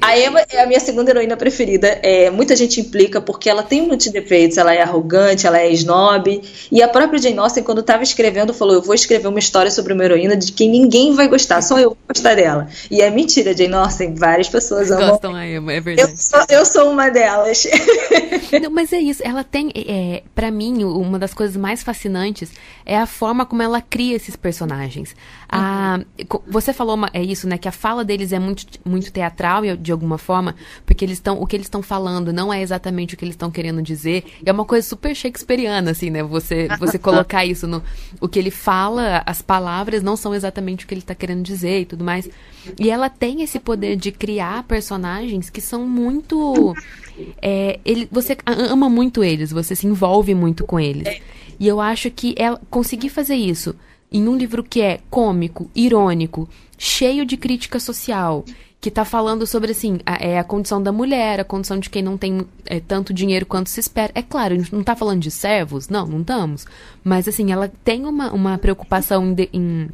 a 0.00 0.18
Emma 0.18 0.40
é 0.50 0.62
a 0.62 0.66
minha 0.66 0.80
segunda 0.80 1.10
heroína 1.10 1.36
preferida. 1.36 1.98
É, 2.02 2.30
muita 2.30 2.54
gente 2.56 2.80
implica 2.80 3.20
porque 3.20 3.48
ela 3.48 3.62
tem 3.62 3.82
muitos 3.82 4.08
defeitos. 4.08 4.58
Ela 4.58 4.74
é 4.74 4.82
arrogante, 4.82 5.46
ela 5.46 5.58
é 5.58 5.70
snob. 5.70 6.42
E 6.70 6.82
a 6.82 6.88
própria 6.88 7.18
Jane 7.20 7.38
Austen, 7.38 7.62
quando 7.62 7.80
estava 7.80 8.02
escrevendo, 8.02 8.52
falou: 8.52 8.74
Eu 8.74 8.82
vou 8.82 8.94
escrever 8.94 9.28
uma 9.28 9.38
história 9.38 9.70
sobre 9.70 9.92
uma 9.92 10.04
heroína 10.04 10.36
de 10.36 10.52
quem 10.52 10.70
ninguém 10.70 11.14
vai 11.14 11.28
gostar, 11.28 11.62
só 11.62 11.78
eu 11.78 11.90
vou 11.90 11.98
gostar 12.08 12.34
dela. 12.34 12.68
E 12.90 13.00
é 13.00 13.10
mentira, 13.10 13.56
Jane 13.56 13.74
Austen. 13.74 14.14
Várias 14.14 14.48
pessoas 14.48 14.90
amam. 14.90 15.10
Gostam 15.10 15.34
a 15.34 15.46
Emma, 15.46 15.72
é 15.72 15.80
verdade. 15.80 16.10
Eu 16.10 16.16
sou, 16.16 16.46
eu 16.48 16.66
sou 16.66 16.90
uma 16.90 17.08
delas. 17.10 17.66
Não, 18.62 18.70
mas 18.70 18.92
é 18.92 18.98
isso. 18.98 19.22
Ela 19.24 19.44
tem, 19.44 19.70
é, 19.74 20.22
para 20.34 20.50
mim, 20.50 20.84
uma 20.84 21.18
das 21.18 21.32
coisas 21.32 21.56
mais 21.56 21.82
fascinantes 21.82 22.52
é 22.84 22.96
a 22.96 23.06
forma 23.06 23.46
como 23.46 23.62
ela 23.62 23.80
cria 23.80 24.16
esses 24.16 24.36
personagens. 24.36 25.14
A, 25.48 26.00
você 26.46 26.72
falou 26.72 26.94
uma, 26.94 27.10
é 27.12 27.22
isso, 27.22 27.48
né? 27.48 27.58
Que 27.58 27.68
a 27.68 27.72
fala 27.72 28.04
deles 28.04 28.32
é 28.32 28.38
muito, 28.38 28.66
muito 28.84 29.12
teatral 29.12 29.64
de 29.76 29.92
alguma 29.92 30.18
forma, 30.18 30.54
porque 30.84 31.04
eles 31.04 31.18
estão, 31.18 31.40
o 31.40 31.46
que 31.46 31.56
eles 31.56 31.66
estão 31.66 31.82
falando 31.82 32.32
não 32.32 32.52
é 32.52 32.62
exatamente 32.62 33.14
o 33.14 33.16
que 33.16 33.24
eles 33.24 33.34
estão 33.34 33.50
querendo 33.50 33.82
dizer. 33.82 34.24
É 34.44 34.52
uma 34.52 34.64
coisa 34.64 34.86
super 34.86 35.14
shakespeariana, 35.14 35.90
assim, 35.90 36.10
né? 36.10 36.22
Você, 36.22 36.68
você 36.78 36.96
colocar 37.00 37.44
isso 37.44 37.66
no, 37.66 37.82
o 38.20 38.28
que 38.28 38.38
ele 38.38 38.50
fala, 38.50 39.22
as 39.26 39.42
palavras 39.42 40.02
não 40.02 40.16
são 40.16 40.34
exatamente 40.34 40.84
o 40.84 40.88
que 40.88 40.94
ele 40.94 41.00
está 41.00 41.14
querendo 41.14 41.42
dizer 41.42 41.80
e 41.80 41.84
tudo 41.84 42.04
mais. 42.04 42.28
E 42.78 42.90
ela 42.90 43.08
tem 43.08 43.42
esse 43.42 43.58
poder 43.58 43.96
de 43.96 44.12
criar 44.12 44.64
personagens 44.64 45.50
que 45.50 45.60
são 45.60 45.86
muito, 45.86 46.74
é, 47.40 47.78
ele, 47.84 48.08
você 48.10 48.36
ama 48.46 48.88
muito 48.88 49.24
eles, 49.24 49.50
você 49.50 49.74
se 49.74 49.86
envolve 49.86 50.34
muito 50.34 50.64
com 50.64 50.78
eles. 50.78 51.20
E 51.58 51.66
eu 51.66 51.80
acho 51.80 52.10
que 52.10 52.34
ela 52.38 52.60
conseguir 52.70 53.10
fazer 53.10 53.36
isso 53.36 53.74
em 54.10 54.26
um 54.26 54.36
livro 54.36 54.64
que 54.64 54.80
é 54.80 55.00
cômico, 55.08 55.70
irônico, 55.74 56.48
cheio 56.76 57.24
de 57.24 57.36
crítica 57.36 57.78
social, 57.78 58.44
que 58.80 58.88
está 58.88 59.04
falando 59.04 59.46
sobre 59.46 59.72
assim, 59.72 59.98
a, 60.06 60.14
é 60.24 60.38
a 60.38 60.44
condição 60.44 60.82
da 60.82 60.90
mulher, 60.90 61.38
a 61.38 61.44
condição 61.44 61.78
de 61.78 61.90
quem 61.90 62.02
não 62.02 62.16
tem 62.16 62.46
é, 62.64 62.80
tanto 62.80 63.12
dinheiro 63.12 63.44
quanto 63.44 63.68
se 63.68 63.78
espera. 63.78 64.10
É 64.14 64.22
claro, 64.22 64.54
a 64.54 64.56
gente 64.56 64.72
não 64.72 64.80
está 64.80 64.96
falando 64.96 65.20
de 65.20 65.30
servos, 65.30 65.88
não, 65.88 66.06
não 66.06 66.20
estamos. 66.20 66.66
Mas 67.04 67.28
assim, 67.28 67.52
ela 67.52 67.70
tem 67.84 68.06
uma, 68.06 68.32
uma 68.32 68.56
preocupação 68.56 69.26
em, 69.26 69.34
de, 69.34 69.50
em 69.52 69.90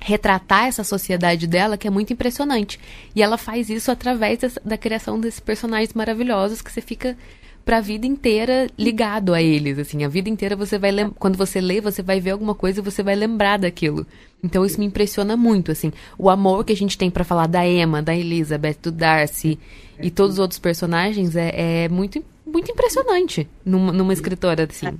retratar 0.00 0.66
essa 0.66 0.82
sociedade 0.82 1.46
dela 1.46 1.76
que 1.76 1.86
é 1.86 1.90
muito 1.90 2.14
impressionante. 2.14 2.80
E 3.14 3.22
ela 3.22 3.36
faz 3.36 3.68
isso 3.68 3.90
através 3.90 4.38
dessa, 4.38 4.60
da 4.64 4.78
criação 4.78 5.20
desses 5.20 5.40
personagens 5.40 5.92
maravilhosos 5.92 6.62
que 6.62 6.72
você 6.72 6.80
fica 6.80 7.18
para 7.64 7.78
a 7.78 7.80
vida 7.80 8.06
inteira 8.06 8.68
ligado 8.78 9.34
a 9.34 9.42
eles, 9.42 9.78
assim, 9.78 10.04
a 10.04 10.08
vida 10.08 10.28
inteira 10.28 10.56
você 10.56 10.78
vai 10.78 10.90
quando 11.18 11.36
você 11.36 11.60
lê, 11.60 11.80
você 11.80 12.02
vai 12.02 12.20
ver 12.20 12.30
alguma 12.30 12.54
coisa 12.54 12.80
e 12.80 12.82
você 12.82 13.02
vai 13.02 13.14
lembrar 13.14 13.58
daquilo. 13.58 14.06
Então 14.42 14.64
isso 14.64 14.78
me 14.80 14.86
impressiona 14.86 15.36
muito, 15.36 15.70
assim, 15.70 15.92
o 16.18 16.30
amor 16.30 16.64
que 16.64 16.72
a 16.72 16.76
gente 16.76 16.96
tem 16.96 17.10
para 17.10 17.24
falar 17.24 17.46
da 17.46 17.66
Emma, 17.66 18.02
da 18.02 18.14
Elizabeth, 18.14 18.76
do 18.82 18.90
Darcy 18.90 19.58
e 20.02 20.10
todos 20.10 20.34
os 20.34 20.38
outros 20.38 20.58
personagens 20.58 21.36
é, 21.36 21.84
é 21.84 21.88
muito 21.88 22.24
muito 22.46 22.70
impressionante 22.72 23.48
numa, 23.64 23.92
numa 23.92 24.12
escritora 24.12 24.66
assim. 24.68 24.98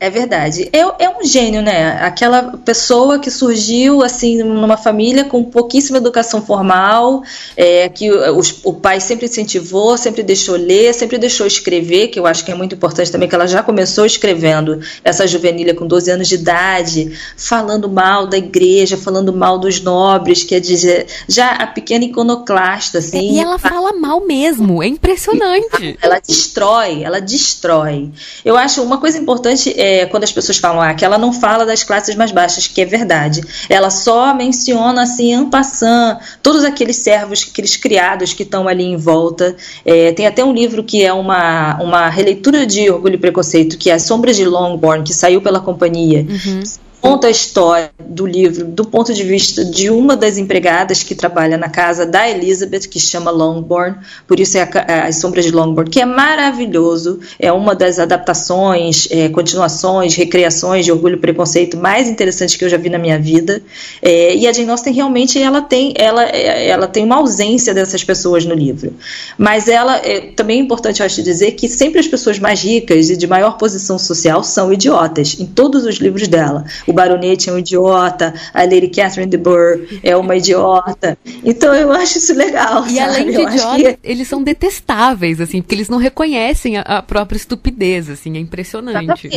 É 0.00 0.08
verdade. 0.08 0.68
É, 0.72 0.78
é, 0.78 1.10
um 1.10 1.24
gênio, 1.24 1.60
né? 1.60 1.98
Aquela 2.00 2.56
pessoa 2.64 3.18
que 3.18 3.32
surgiu 3.32 4.00
assim 4.00 4.44
numa 4.44 4.76
família 4.76 5.24
com 5.24 5.42
pouquíssima 5.42 5.98
educação 5.98 6.40
formal, 6.40 7.24
é, 7.56 7.88
que 7.88 8.08
o, 8.12 8.40
o, 8.62 8.74
pai 8.74 9.00
sempre 9.00 9.26
incentivou, 9.26 9.98
sempre 9.98 10.22
deixou 10.22 10.54
ler, 10.54 10.94
sempre 10.94 11.18
deixou 11.18 11.48
escrever, 11.48 12.08
que 12.08 12.18
eu 12.20 12.26
acho 12.26 12.44
que 12.44 12.52
é 12.52 12.54
muito 12.54 12.76
importante 12.76 13.10
também, 13.10 13.28
que 13.28 13.34
ela 13.34 13.48
já 13.48 13.60
começou 13.60 14.06
escrevendo 14.06 14.80
essa 15.02 15.26
juvenilha 15.26 15.74
com 15.74 15.84
12 15.84 16.12
anos 16.12 16.28
de 16.28 16.36
idade, 16.36 17.18
falando 17.36 17.88
mal 17.88 18.28
da 18.28 18.38
igreja, 18.38 18.96
falando 18.96 19.32
mal 19.32 19.58
dos 19.58 19.80
nobres, 19.80 20.44
quer 20.44 20.60
dizer, 20.60 21.08
já 21.28 21.50
a 21.50 21.66
pequena 21.66 22.04
iconoclasta, 22.04 22.98
assim. 22.98 23.32
E 23.32 23.40
ela 23.40 23.58
fala 23.58 23.92
mal 23.94 24.24
mesmo, 24.24 24.80
é 24.80 24.86
impressionante. 24.86 25.98
Ela 26.00 26.20
destrói, 26.20 27.02
ela 27.02 27.20
destrói. 27.20 28.10
Eu 28.44 28.56
acho 28.56 28.80
uma 28.80 28.98
coisa 28.98 29.18
importante. 29.18 29.74
É, 29.76 29.87
é, 29.88 30.04
quando 30.04 30.24
as 30.24 30.32
pessoas 30.32 30.58
falam 30.58 30.82
ah, 30.82 30.92
que 30.92 31.02
ela 31.02 31.16
não 31.16 31.32
fala 31.32 31.64
das 31.64 31.82
classes 31.82 32.14
mais 32.14 32.30
baixas, 32.30 32.66
que 32.66 32.80
é 32.82 32.84
verdade. 32.84 33.40
Ela 33.70 33.88
só 33.88 34.34
menciona 34.34 35.02
assim, 35.02 35.32
en 35.32 35.48
passant, 35.48 36.18
todos 36.42 36.62
aqueles 36.62 36.96
servos, 36.96 37.48
aqueles 37.50 37.74
criados 37.76 38.34
que 38.34 38.42
estão 38.42 38.68
ali 38.68 38.84
em 38.84 38.96
volta. 38.96 39.56
É, 39.86 40.12
tem 40.12 40.26
até 40.26 40.44
um 40.44 40.52
livro 40.52 40.84
que 40.84 41.02
é 41.02 41.12
uma, 41.12 41.80
uma 41.80 42.08
releitura 42.10 42.66
de 42.66 42.90
Orgulho 42.90 43.14
e 43.14 43.18
Preconceito, 43.18 43.78
que 43.78 43.88
é 43.88 43.94
As 43.94 44.02
Sombras 44.02 44.36
de 44.36 44.44
Longbourn, 44.44 45.02
que 45.02 45.14
saiu 45.14 45.40
pela 45.40 45.60
companhia. 45.60 46.26
Uhum 46.28 46.62
conta 47.00 47.28
a 47.28 47.30
história 47.30 47.90
do 47.98 48.26
livro 48.26 48.64
do 48.64 48.84
ponto 48.84 49.14
de 49.14 49.22
vista 49.22 49.64
de 49.64 49.88
uma 49.90 50.16
das 50.16 50.36
empregadas 50.36 51.02
que 51.02 51.14
trabalha 51.14 51.56
na 51.56 51.68
casa 51.68 52.04
da 52.04 52.28
Elizabeth, 52.28 52.80
que 52.80 52.98
chama 52.98 53.30
Longbourn, 53.30 53.96
por 54.26 54.40
isso 54.40 54.58
é 54.58 54.62
a, 54.62 55.06
As 55.06 55.16
Sombras 55.16 55.44
de 55.44 55.52
Longbourn, 55.52 55.88
que 55.88 56.00
é 56.00 56.04
maravilhoso, 56.04 57.20
é 57.38 57.52
uma 57.52 57.74
das 57.74 57.98
adaptações, 57.98 59.06
é, 59.10 59.28
continuações, 59.28 60.14
recriações 60.16 60.84
de 60.84 60.92
Orgulho 60.92 61.16
e 61.16 61.20
Preconceito 61.20 61.76
mais 61.76 62.08
interessantes 62.08 62.56
que 62.56 62.64
eu 62.64 62.68
já 62.68 62.76
vi 62.76 62.90
na 62.90 62.98
minha 62.98 63.18
vida. 63.18 63.62
É, 64.02 64.34
e 64.34 64.46
a 64.46 64.52
Jane 64.52 64.70
Austen 64.70 64.92
realmente 64.92 65.38
ela 65.40 65.62
tem, 65.62 65.94
ela, 65.96 66.24
ela 66.24 66.88
tem 66.88 67.04
uma 67.04 67.16
ausência 67.16 67.72
dessas 67.72 68.02
pessoas 68.02 68.44
no 68.44 68.54
livro. 68.54 68.92
Mas 69.36 69.68
ela, 69.68 69.96
é, 69.98 70.32
também 70.32 70.58
é 70.58 70.62
importante 70.62 71.00
eu 71.00 71.06
acho 71.06 71.22
dizer 71.22 71.52
que 71.52 71.68
sempre 71.68 72.00
as 72.00 72.08
pessoas 72.08 72.38
mais 72.38 72.62
ricas 72.62 73.10
e 73.10 73.16
de 73.16 73.26
maior 73.26 73.56
posição 73.56 73.98
social 73.98 74.42
são 74.42 74.72
idiotas, 74.72 75.36
em 75.38 75.46
todos 75.46 75.84
os 75.84 75.96
livros 75.96 76.26
dela 76.26 76.64
o 76.88 76.92
baronete 76.92 77.50
é 77.50 77.52
um 77.52 77.58
idiota, 77.58 78.34
a 78.52 78.62
Lady 78.62 78.88
Catherine 78.88 79.30
de 79.30 79.36
Bourgh 79.36 80.00
é 80.02 80.16
uma 80.16 80.36
idiota. 80.36 81.18
Então 81.44 81.74
eu 81.74 81.92
acho 81.92 82.18
isso 82.18 82.34
legal. 82.34 82.86
E 82.86 82.96
sabe? 82.96 83.00
além 83.00 83.26
de 83.26 83.42
idiota, 83.42 83.76
que... 83.76 83.98
eles 84.02 84.26
são 84.26 84.42
detestáveis, 84.42 85.40
assim, 85.40 85.60
porque 85.60 85.74
eles 85.74 85.88
não 85.88 85.98
reconhecem 85.98 86.78
a, 86.78 86.82
a 86.82 87.02
própria 87.02 87.36
estupidez, 87.36 88.08
assim, 88.08 88.36
é 88.36 88.40
impressionante. 88.40 89.28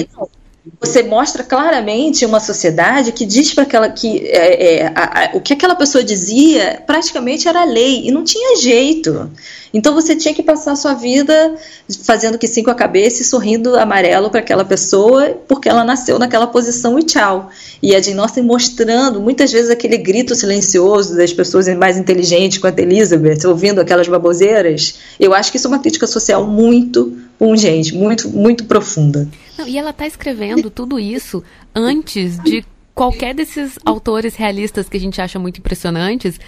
Você 0.80 1.02
mostra 1.02 1.44
claramente 1.44 2.24
uma 2.24 2.40
sociedade 2.40 3.12
que 3.12 3.26
diz 3.26 3.52
para 3.52 3.64
aquela 3.64 3.90
que 3.90 4.20
é, 4.28 4.76
é, 4.76 4.88
a, 4.94 5.32
a, 5.34 5.38
o 5.38 5.42
que 5.42 5.54
aquela 5.54 5.74
pessoa 5.74 6.04
dizia 6.04 6.84
praticamente 6.86 7.48
era 7.48 7.64
lei 7.64 8.08
e 8.08 8.12
não 8.12 8.24
tinha 8.24 8.56
jeito. 8.58 9.32
Então 9.74 9.96
você 9.96 10.16
tinha 10.16 10.36
que 10.36 10.44
passar 10.44 10.74
a 10.74 10.76
sua 10.76 10.94
vida 10.94 11.56
fazendo 12.04 12.38
que 12.38 12.48
sim 12.48 12.62
com 12.62 12.70
a 12.70 12.76
cabeça 12.76 13.24
e 13.24 13.26
sorrindo 13.26 13.76
amarelo 13.76 14.30
para 14.30 14.40
aquela 14.40 14.64
pessoa, 14.64 15.36
porque 15.48 15.68
ela 15.68 15.84
nasceu 15.84 16.20
naquela 16.20 16.46
posição 16.46 17.00
e 17.00 17.04
tchau. 17.04 17.50
E 17.82 17.96
a 17.96 18.02
Jane 18.02 18.20
Austen 18.20 18.44
mostrando 18.44 19.20
muitas 19.20 19.52
vezes 19.52 19.72
aquele 19.72 19.98
grito 19.98 20.36
silencioso 20.36 21.18
das 21.18 21.34
pessoas 21.34 21.68
mais 21.70 21.98
inteligentes 21.98 22.60
quanto 22.60 22.78
Elizabeth, 22.78 23.48
ouvindo 23.48 23.82
aquelas 23.82 24.08
baboseiras. 24.08 24.94
Eu 25.20 25.34
acho 25.34 25.50
que 25.50 25.58
isso 25.58 25.66
é 25.66 25.72
uma 25.72 25.80
crítica 25.80 26.06
social 26.06 26.46
muito 26.46 27.18
pungente, 27.42 27.96
muito, 27.96 28.30
muito 28.30 28.66
profunda. 28.66 29.28
Não, 29.58 29.68
e 29.68 29.76
ela 29.76 29.90
está 29.90 30.06
escrevendo 30.06 30.70
tudo 30.70 31.00
isso 31.00 31.44
antes 31.74 32.38
de 32.38 32.64
qualquer 32.94 33.34
desses 33.34 33.80
autores 33.84 34.36
realistas 34.36 34.88
que 34.88 34.96
a 34.96 35.00
gente 35.00 35.20
acha 35.20 35.40
muito 35.40 35.58
impressionantes 35.58 36.40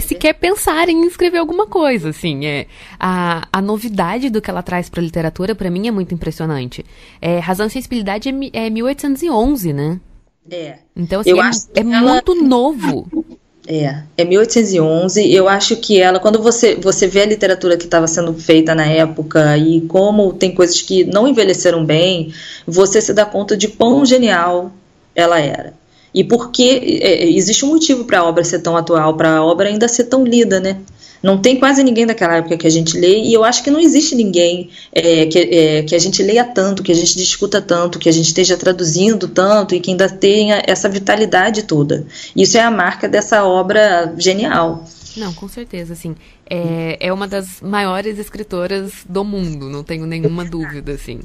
sequer 0.00 0.34
pensar 0.34 0.88
em 0.88 1.04
escrever 1.04 1.38
alguma 1.38 1.66
coisa, 1.66 2.10
assim. 2.10 2.46
É, 2.46 2.68
a, 2.98 3.48
a 3.52 3.60
novidade 3.60 4.30
do 4.30 4.40
que 4.40 4.48
ela 4.48 4.62
traz 4.62 4.88
para 4.88 5.00
a 5.00 5.04
literatura, 5.04 5.52
para 5.52 5.68
mim, 5.68 5.88
é 5.88 5.90
muito 5.90 6.14
impressionante. 6.14 6.86
É, 7.20 7.40
Razão 7.40 7.66
e 7.66 7.70
Sensibilidade 7.70 8.28
é, 8.28 8.66
é 8.66 8.70
1811, 8.70 9.72
né? 9.72 10.00
É. 10.48 10.78
Então, 10.94 11.22
assim, 11.22 11.30
eu 11.30 11.42
é, 11.42 11.50
é 11.74 11.80
ela... 11.80 12.12
muito 12.12 12.34
novo. 12.36 13.25
É, 13.66 14.02
é 14.16 14.24
1811. 14.24 15.32
Eu 15.32 15.48
acho 15.48 15.76
que 15.76 16.00
ela, 16.00 16.20
quando 16.20 16.40
você, 16.42 16.76
você 16.76 17.06
vê 17.06 17.22
a 17.22 17.26
literatura 17.26 17.76
que 17.76 17.84
estava 17.84 18.06
sendo 18.06 18.32
feita 18.34 18.74
na 18.74 18.86
época 18.86 19.56
e 19.58 19.80
como 19.82 20.32
tem 20.32 20.54
coisas 20.54 20.80
que 20.80 21.04
não 21.04 21.26
envelheceram 21.26 21.84
bem, 21.84 22.32
você 22.66 23.00
se 23.00 23.12
dá 23.12 23.24
conta 23.24 23.56
de 23.56 23.68
quão 23.68 24.06
genial 24.06 24.72
ela 25.14 25.40
era. 25.40 25.74
E 26.16 26.24
porque 26.24 26.62
é, 27.02 27.24
é, 27.24 27.30
existe 27.30 27.62
um 27.62 27.68
motivo 27.68 28.06
para 28.06 28.20
a 28.20 28.24
obra 28.24 28.42
ser 28.42 28.60
tão 28.60 28.74
atual, 28.74 29.14
para 29.18 29.36
a 29.36 29.44
obra 29.44 29.68
ainda 29.68 29.86
ser 29.86 30.04
tão 30.04 30.24
lida, 30.24 30.58
né? 30.58 30.78
Não 31.22 31.36
tem 31.36 31.58
quase 31.58 31.82
ninguém 31.82 32.06
daquela 32.06 32.36
época 32.36 32.56
que 32.56 32.66
a 32.66 32.70
gente 32.70 32.96
lê, 32.96 33.20
e 33.20 33.34
eu 33.34 33.44
acho 33.44 33.62
que 33.62 33.70
não 33.70 33.78
existe 33.78 34.14
ninguém 34.14 34.70
é, 34.92 35.26
que, 35.26 35.38
é, 35.38 35.82
que 35.82 35.94
a 35.94 35.98
gente 35.98 36.22
leia 36.22 36.44
tanto, 36.44 36.82
que 36.82 36.90
a 36.90 36.94
gente 36.94 37.16
discuta 37.16 37.60
tanto, 37.60 37.98
que 37.98 38.08
a 38.08 38.12
gente 38.12 38.28
esteja 38.28 38.56
traduzindo 38.56 39.28
tanto 39.28 39.74
e 39.74 39.80
que 39.80 39.90
ainda 39.90 40.08
tenha 40.08 40.62
essa 40.66 40.88
vitalidade 40.88 41.64
toda. 41.64 42.06
Isso 42.34 42.56
é 42.56 42.62
a 42.62 42.70
marca 42.70 43.06
dessa 43.06 43.44
obra 43.44 44.14
genial. 44.16 44.86
Não, 45.18 45.34
com 45.34 45.48
certeza, 45.48 45.92
assim. 45.92 46.14
É, 46.48 46.96
é 46.98 47.12
uma 47.12 47.28
das 47.28 47.60
maiores 47.60 48.18
escritoras 48.18 48.92
do 49.06 49.22
mundo, 49.22 49.68
não 49.68 49.84
tenho 49.84 50.06
nenhuma 50.06 50.44
dúvida, 50.46 50.92
assim. 50.92 51.20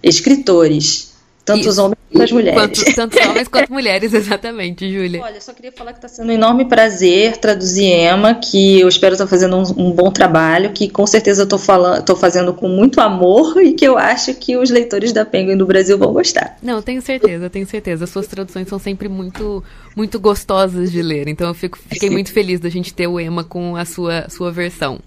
Escritores. 0.00 1.09
Tanto 1.44 1.68
os 1.68 1.78
homens 1.78 1.98
quanto 2.10 2.22
as 2.22 2.32
mulheres. 2.32 2.60
Quanto, 2.60 2.94
tanto 2.94 3.18
homens 3.28 3.48
quanto 3.48 3.72
mulheres, 3.72 4.12
exatamente, 4.12 4.90
Júlia. 4.92 5.22
Olha, 5.22 5.40
só 5.40 5.52
queria 5.52 5.72
falar 5.72 5.92
que 5.92 5.98
está 5.98 6.08
sendo 6.08 6.28
um 6.28 6.32
enorme 6.32 6.64
prazer 6.64 7.36
traduzir 7.38 7.86
Emma, 7.86 8.34
que 8.34 8.80
eu 8.80 8.88
espero 8.88 9.14
estar 9.14 9.26
fazendo 9.26 9.56
um, 9.56 9.88
um, 9.88 9.92
bom 9.92 10.10
trabalho, 10.10 10.72
que 10.72 10.88
com 10.88 11.06
certeza 11.06 11.44
estou 11.44 11.58
falando, 11.58 12.04
tô 12.04 12.14
fazendo 12.14 12.52
com 12.52 12.68
muito 12.68 13.00
amor 13.00 13.60
e 13.62 13.72
que 13.72 13.84
eu 13.84 13.96
acho 13.96 14.34
que 14.34 14.56
os 14.56 14.70
leitores 14.70 15.12
da 15.12 15.24
Penguin 15.24 15.56
do 15.56 15.66
Brasil 15.66 15.98
vão 15.98 16.12
gostar. 16.12 16.56
Não, 16.62 16.82
tenho 16.82 17.00
certeza, 17.00 17.48
tenho 17.48 17.66
certeza. 17.66 18.04
As 18.04 18.10
suas 18.10 18.26
traduções 18.26 18.68
são 18.68 18.78
sempre 18.78 19.08
muito, 19.08 19.64
muito 19.96 20.20
gostosas 20.20 20.92
de 20.92 21.02
ler, 21.02 21.28
então 21.28 21.48
eu 21.48 21.54
fico, 21.54 21.78
fiquei 21.78 22.08
Sim. 22.08 22.14
muito 22.14 22.32
feliz 22.32 22.60
da 22.60 22.68
gente 22.68 22.92
ter 22.92 23.06
o 23.06 23.18
Emma 23.18 23.44
com 23.44 23.76
a 23.76 23.84
sua, 23.84 24.28
sua 24.28 24.52
versão. 24.52 25.00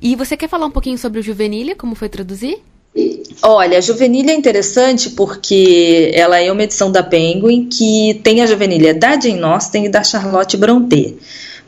E 0.00 0.14
você 0.14 0.36
quer 0.36 0.48
falar 0.48 0.66
um 0.66 0.70
pouquinho 0.70 0.98
sobre 0.98 1.20
o 1.20 1.22
Juvenília, 1.22 1.74
como 1.74 1.94
foi 1.94 2.08
traduzir? 2.08 2.58
Olha, 3.42 3.78
a 3.78 3.80
Juvenilha 3.80 4.30
é 4.30 4.34
interessante 4.34 5.10
porque 5.10 6.10
ela 6.14 6.38
é 6.38 6.50
uma 6.50 6.62
edição 6.62 6.90
da 6.90 7.02
Penguin 7.02 7.68
que 7.68 8.20
tem 8.22 8.40
a 8.40 8.46
Juvenilha 8.46 8.94
da 8.94 9.20
Jane 9.20 9.42
Austen 9.42 9.84
e 9.84 9.88
da 9.88 10.02
Charlotte 10.02 10.56
Brontë. 10.56 11.16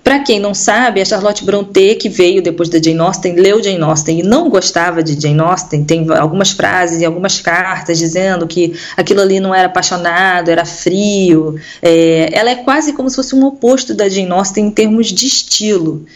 Para 0.07 0.21
quem 0.21 0.39
não 0.39 0.55
sabe, 0.55 1.01
a 1.01 1.05
Charlotte 1.05 1.45
Brontë, 1.45 1.97
que 1.97 2.09
veio 2.09 2.41
depois 2.41 2.69
da 2.69 2.81
Jane 2.81 3.01
Austen, 3.01 3.35
leu 3.35 3.61
Jane 3.61 3.83
Austen 3.83 4.21
e 4.21 4.23
não 4.23 4.49
gostava 4.49 5.03
de 5.03 5.21
Jane 5.21 5.41
Austen, 5.41 5.83
tem 5.83 6.07
algumas 6.17 6.53
frases 6.53 7.01
e 7.01 7.05
algumas 7.05 7.41
cartas 7.41 7.99
dizendo 7.99 8.47
que 8.47 8.73
aquilo 8.97 9.21
ali 9.21 9.41
não 9.41 9.53
era 9.53 9.67
apaixonado, 9.67 10.49
era 10.49 10.65
frio. 10.65 11.57
É, 11.83 12.31
ela 12.33 12.51
é 12.51 12.55
quase 12.55 12.93
como 12.93 13.11
se 13.11 13.17
fosse 13.17 13.35
um 13.35 13.45
oposto 13.45 13.95
da 13.95 14.09
Jane 14.09 14.31
Austen 14.31 14.67
em 14.67 14.71
termos 14.71 15.09
de 15.09 15.27
estilo. 15.27 16.07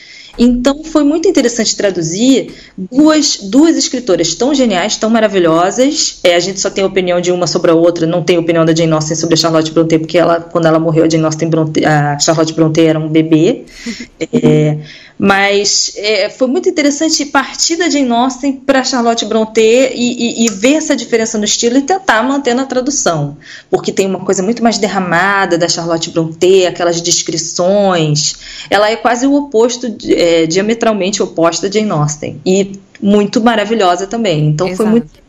Então 0.42 0.82
foi 0.82 1.04
muito 1.04 1.28
interessante 1.28 1.76
traduzir 1.76 2.54
duas, 2.74 3.36
duas 3.42 3.76
escritoras 3.76 4.34
tão 4.34 4.54
geniais, 4.54 4.96
tão 4.96 5.10
maravilhosas. 5.10 6.18
É, 6.24 6.34
a 6.34 6.40
gente 6.40 6.58
só 6.58 6.70
tem 6.70 6.82
opinião 6.82 7.20
de 7.20 7.30
uma 7.30 7.46
sobre 7.46 7.70
a 7.70 7.74
outra, 7.74 8.06
não 8.06 8.22
tem 8.22 8.38
opinião 8.38 8.64
da 8.64 8.74
Jane 8.74 8.90
Austen 8.90 9.16
sobre 9.16 9.34
a 9.34 9.36
Charlotte 9.36 9.70
Brontë, 9.70 9.98
porque 9.98 10.16
ela, 10.16 10.40
quando 10.40 10.64
ela 10.64 10.78
morreu, 10.78 11.04
a 11.04 11.08
Jane 11.10 11.26
Austen 11.26 11.50
Brontë, 11.50 11.84
a 11.84 12.18
Charlotte 12.18 12.54
Brontë 12.54 12.86
era 12.86 12.98
um 12.98 13.08
bebê. 13.08 13.64
É, 14.32 14.76
mas 15.22 15.92
é, 15.96 16.30
foi 16.30 16.48
muito 16.48 16.66
interessante 16.66 17.26
partir 17.26 17.76
da 17.76 17.90
Jane 17.90 18.10
Austen 18.10 18.52
para 18.52 18.82
Charlotte 18.82 19.26
Brontë 19.26 19.92
e, 19.94 20.42
e, 20.42 20.46
e, 20.46 20.50
ver 20.50 20.76
essa 20.76 20.96
diferença 20.96 21.36
no 21.36 21.44
estilo 21.44 21.76
e 21.76 21.82
tentar 21.82 22.22
manter 22.22 22.54
na 22.54 22.64
tradução, 22.64 23.36
porque 23.70 23.92
tem 23.92 24.06
uma 24.06 24.20
coisa 24.20 24.42
muito 24.42 24.62
mais 24.62 24.78
derramada 24.78 25.58
da 25.58 25.68
Charlotte 25.68 26.08
Brontë, 26.08 26.66
aquelas 26.66 27.02
descrições. 27.02 28.36
Ela 28.70 28.90
é 28.90 28.96
quase 28.96 29.26
o 29.26 29.34
oposto, 29.34 29.94
é, 30.30 30.46
diametralmente 30.46 31.22
oposta 31.22 31.68
da 31.68 31.72
Jane 31.72 31.90
Austen 31.90 32.40
e 32.46 32.78
muito 33.00 33.40
maravilhosa 33.42 34.06
também. 34.06 34.46
Então 34.46 34.68
Exato. 34.68 34.82
foi 34.82 34.90
muito 34.90 35.20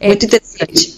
é, 0.00 0.08
muito 0.08 0.26
interessante. 0.26 0.96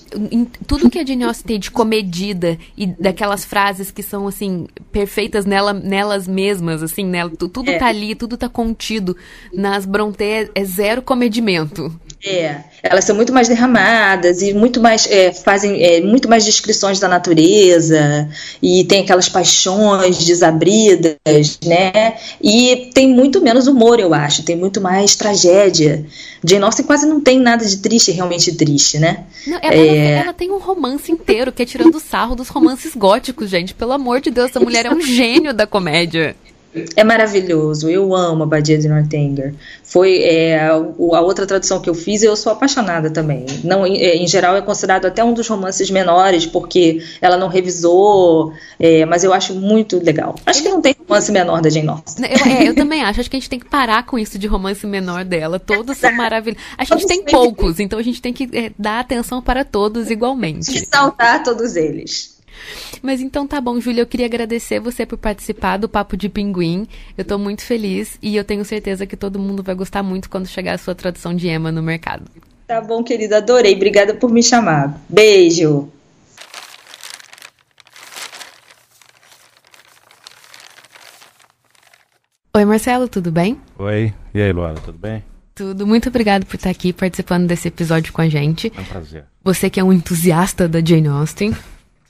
Tudo 0.66 0.88
que 0.88 0.98
a 0.98 1.04
Jane 1.04 1.24
Austen 1.24 1.46
tem 1.46 1.58
de 1.60 1.70
comedida 1.70 2.58
e 2.76 2.86
daquelas 2.86 3.44
frases 3.44 3.90
que 3.90 4.02
são, 4.02 4.26
assim, 4.26 4.66
perfeitas 4.90 5.44
nela, 5.44 5.74
nelas 5.74 6.26
mesmas, 6.26 6.82
assim, 6.82 7.04
nela, 7.04 7.30
tudo 7.30 7.70
é. 7.70 7.78
tá 7.78 7.86
ali, 7.86 8.14
tudo 8.14 8.38
tá 8.38 8.48
contido. 8.48 9.16
Nas 9.52 9.84
Brontë 9.84 10.50
é 10.54 10.64
zero 10.64 11.02
comedimento. 11.02 11.92
É, 12.24 12.56
elas 12.82 13.04
são 13.04 13.14
muito 13.14 13.32
mais 13.32 13.46
derramadas 13.46 14.42
e 14.42 14.52
muito 14.52 14.80
mais 14.80 15.06
é, 15.06 15.32
fazem 15.32 15.80
é, 15.82 16.00
muito 16.00 16.28
mais 16.28 16.44
descrições 16.44 16.98
da 16.98 17.06
natureza 17.06 18.28
e 18.60 18.84
tem 18.84 19.02
aquelas 19.02 19.28
paixões 19.28 20.24
desabridas, 20.24 21.16
né? 21.64 22.16
E 22.42 22.90
tem 22.92 23.08
muito 23.08 23.40
menos 23.40 23.68
humor, 23.68 24.00
eu 24.00 24.12
acho. 24.12 24.42
Tem 24.42 24.56
muito 24.56 24.80
mais 24.80 25.14
tragédia. 25.14 26.04
Jane 26.44 26.64
Austen 26.64 26.86
quase 26.86 27.06
não 27.06 27.20
tem 27.20 27.38
nada 27.38 27.64
de 27.64 27.76
triste 27.78 28.10
realmente 28.10 28.52
triste, 28.52 28.98
né? 28.98 29.24
Não, 29.46 29.58
ela, 29.62 29.74
é... 29.74 30.12
ela, 30.18 30.32
tem 30.32 30.50
um 30.50 30.58
romance 30.58 31.10
inteiro 31.10 31.52
que 31.52 31.62
é 31.62 31.66
tirando 31.66 32.00
sarro 32.00 32.34
dos 32.34 32.48
romances 32.48 32.94
góticos, 32.94 33.48
gente. 33.48 33.74
Pelo 33.74 33.92
amor 33.92 34.20
de 34.20 34.30
Deus, 34.30 34.50
essa 34.50 34.60
mulher 34.60 34.86
é 34.86 34.90
um 34.90 35.00
gênio 35.00 35.54
da 35.54 35.66
comédia. 35.66 36.34
É 36.94 37.02
maravilhoso, 37.02 37.88
eu 37.88 38.14
amo 38.14 38.42
a 38.42 38.46
Badia 38.46 38.78
de 38.78 38.88
Northanger. 38.88 39.54
Foi 39.82 40.18
é, 40.18 40.60
a, 40.60 40.72
a, 40.72 41.20
outra 41.20 41.46
tradução 41.46 41.80
que 41.80 41.88
eu 41.88 41.94
fiz, 41.94 42.22
eu 42.22 42.36
sou 42.36 42.52
apaixonada 42.52 43.08
também. 43.10 43.46
Não, 43.64 43.86
em, 43.86 43.96
é, 43.96 44.16
em, 44.16 44.28
geral 44.28 44.54
é 44.54 44.60
considerado 44.60 45.06
até 45.06 45.24
um 45.24 45.32
dos 45.32 45.48
romances 45.48 45.90
menores, 45.90 46.44
porque 46.44 47.02
ela 47.22 47.38
não 47.38 47.48
revisou, 47.48 48.52
é, 48.78 49.06
mas 49.06 49.24
eu 49.24 49.32
acho 49.32 49.54
muito 49.54 49.98
legal. 50.04 50.34
Acho 50.44 50.62
que 50.62 50.68
não 50.68 50.82
tem 50.82 50.94
romance 51.08 51.32
menor 51.32 51.62
da 51.62 51.70
Jane 51.70 51.88
Austen. 51.88 52.26
Eu, 52.26 52.52
é, 52.52 52.68
eu 52.68 52.74
também 52.74 53.02
acho, 53.02 53.20
acho 53.20 53.30
que 53.30 53.36
a 53.36 53.40
gente 53.40 53.50
tem 53.50 53.58
que 53.58 53.68
parar 53.68 54.04
com 54.04 54.18
isso 54.18 54.38
de 54.38 54.46
romance 54.46 54.86
menor 54.86 55.24
dela. 55.24 55.58
Todos 55.58 55.96
são 55.96 56.12
maravilhosos. 56.12 56.62
A 56.76 56.84
gente 56.84 57.06
tem 57.06 57.24
poucos, 57.24 57.80
então 57.80 57.98
a 57.98 58.02
gente 58.02 58.20
tem 58.20 58.32
que 58.32 58.48
é, 58.52 58.70
dar 58.78 59.00
atenção 59.00 59.40
para 59.40 59.64
todos 59.64 60.10
igualmente. 60.10 60.70
Ressaltar 60.70 61.42
todos 61.42 61.76
eles. 61.76 62.37
Mas 63.02 63.20
então 63.20 63.46
tá 63.46 63.60
bom, 63.60 63.80
Júlia, 63.80 64.02
eu 64.02 64.06
queria 64.06 64.26
agradecer 64.26 64.80
você 64.80 65.04
por 65.06 65.18
participar 65.18 65.76
do 65.76 65.88
Papo 65.88 66.16
de 66.16 66.28
Pinguim. 66.28 66.86
Eu 67.16 67.24
tô 67.24 67.38
muito 67.38 67.62
feliz 67.62 68.18
e 68.22 68.36
eu 68.36 68.44
tenho 68.44 68.64
certeza 68.64 69.06
que 69.06 69.16
todo 69.16 69.38
mundo 69.38 69.62
vai 69.62 69.74
gostar 69.74 70.02
muito 70.02 70.28
quando 70.28 70.46
chegar 70.46 70.74
a 70.74 70.78
sua 70.78 70.94
tradução 70.94 71.34
de 71.34 71.48
Emma 71.48 71.70
no 71.70 71.82
mercado. 71.82 72.24
Tá 72.66 72.80
bom, 72.80 73.02
querida, 73.02 73.38
adorei. 73.38 73.74
Obrigada 73.74 74.14
por 74.14 74.30
me 74.30 74.42
chamar. 74.42 75.00
Beijo. 75.08 75.88
Oi, 82.54 82.64
Marcelo, 82.64 83.08
tudo 83.08 83.30
bem? 83.30 83.60
Oi, 83.78 84.12
e 84.34 84.42
aí, 84.42 84.52
Luana, 84.52 84.80
tudo 84.80 84.98
bem? 84.98 85.22
Tudo. 85.54 85.86
Muito 85.86 86.08
obrigado 86.08 86.44
por 86.44 86.56
estar 86.56 86.70
aqui 86.70 86.92
participando 86.92 87.46
desse 87.46 87.68
episódio 87.68 88.12
com 88.12 88.20
a 88.20 88.28
gente. 88.28 88.72
É 88.76 88.80
um 88.80 88.84
prazer. 88.84 89.24
Você 89.44 89.70
que 89.70 89.78
é 89.78 89.84
um 89.84 89.92
entusiasta 89.92 90.68
da 90.68 90.84
Jane 90.84 91.08
Austen. 91.08 91.56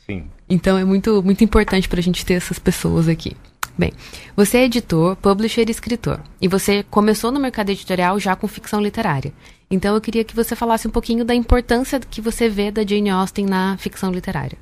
Sim. 0.06 0.24
Então 0.48 0.78
é 0.78 0.84
muito, 0.84 1.22
muito 1.22 1.44
importante 1.44 1.88
para 1.88 2.00
a 2.00 2.02
gente 2.02 2.24
ter 2.24 2.34
essas 2.34 2.58
pessoas 2.58 3.08
aqui. 3.08 3.37
Bem, 3.76 3.92
você 4.34 4.58
é 4.58 4.64
editor, 4.64 5.14
publisher 5.16 5.68
e 5.68 5.70
escritor. 5.70 6.20
E 6.40 6.48
você 6.48 6.82
começou 6.82 7.30
no 7.30 7.38
mercado 7.38 7.70
editorial 7.70 8.18
já 8.18 8.34
com 8.34 8.48
ficção 8.48 8.80
literária. 8.80 9.32
Então 9.70 9.94
eu 9.94 10.00
queria 10.00 10.24
que 10.24 10.34
você 10.34 10.56
falasse 10.56 10.88
um 10.88 10.90
pouquinho 10.90 11.24
da 11.24 11.34
importância 11.34 12.00
que 12.00 12.20
você 12.20 12.48
vê 12.48 12.72
da 12.72 12.84
Jane 12.84 13.11
Austen 13.11 13.46
na 13.46 13.76
ficção 13.76 14.11
literária. 14.11 14.58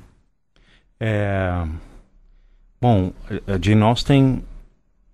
É... 0.99 1.65
Bom, 2.79 3.11
a 3.47 3.57
Jane 3.59 3.81
Austen, 3.81 4.43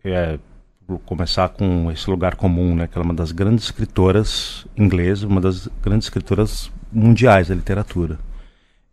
é, 0.03 0.37
vou 0.85 0.99
começar 0.99 1.47
com 1.47 1.89
esse 1.89 2.09
lugar 2.09 2.35
comum, 2.35 2.75
né, 2.75 2.87
que 2.87 2.97
ela 2.97 3.05
é 3.05 3.07
uma 3.07 3.13
das 3.13 3.31
grandes 3.31 3.65
escritoras 3.65 4.65
inglesas, 4.75 5.23
uma 5.23 5.39
das 5.39 5.69
grandes 5.81 6.07
escritoras 6.07 6.69
mundiais 6.91 7.47
da 7.47 7.55
literatura. 7.55 8.19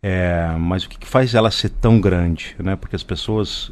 É, 0.03 0.55
mas 0.59 0.85
o 0.85 0.89
que, 0.89 0.99
que, 0.99 1.07
faz 1.07 1.35
ela 1.35 1.51
ser 1.51 1.71
tão 1.71 2.01
grande? 2.01 2.57
Né? 2.59 2.77
Porque 2.77 2.97
as 2.97 3.03
pessoas, 3.03 3.71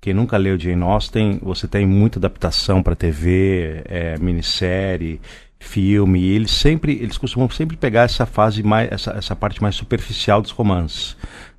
quem 0.00 0.14
nunca 0.14 0.36
leu 0.36 0.58
Jane 0.58 0.82
Austen, 0.82 1.38
você 1.42 1.68
tem 1.68 1.86
muita 1.86 2.18
adaptação 2.18 2.82
para 2.82 2.96
TV, 2.96 3.82
é, 3.84 4.18
minissérie, 4.18 5.20
filme, 5.58 6.20
e 6.20 6.30
eles 6.34 6.52
sempre, 6.52 6.92
eles 6.94 7.18
costumam 7.18 7.50
sempre 7.50 7.76
pegar 7.76 8.02
essa 8.02 8.24
fase 8.24 8.62
mais, 8.62 8.90
essa, 8.90 9.12
essa 9.12 9.36
parte 9.36 9.60
mais 9.60 9.74
superficial 9.74 10.40
dos 10.40 10.52
romances. 10.52 11.16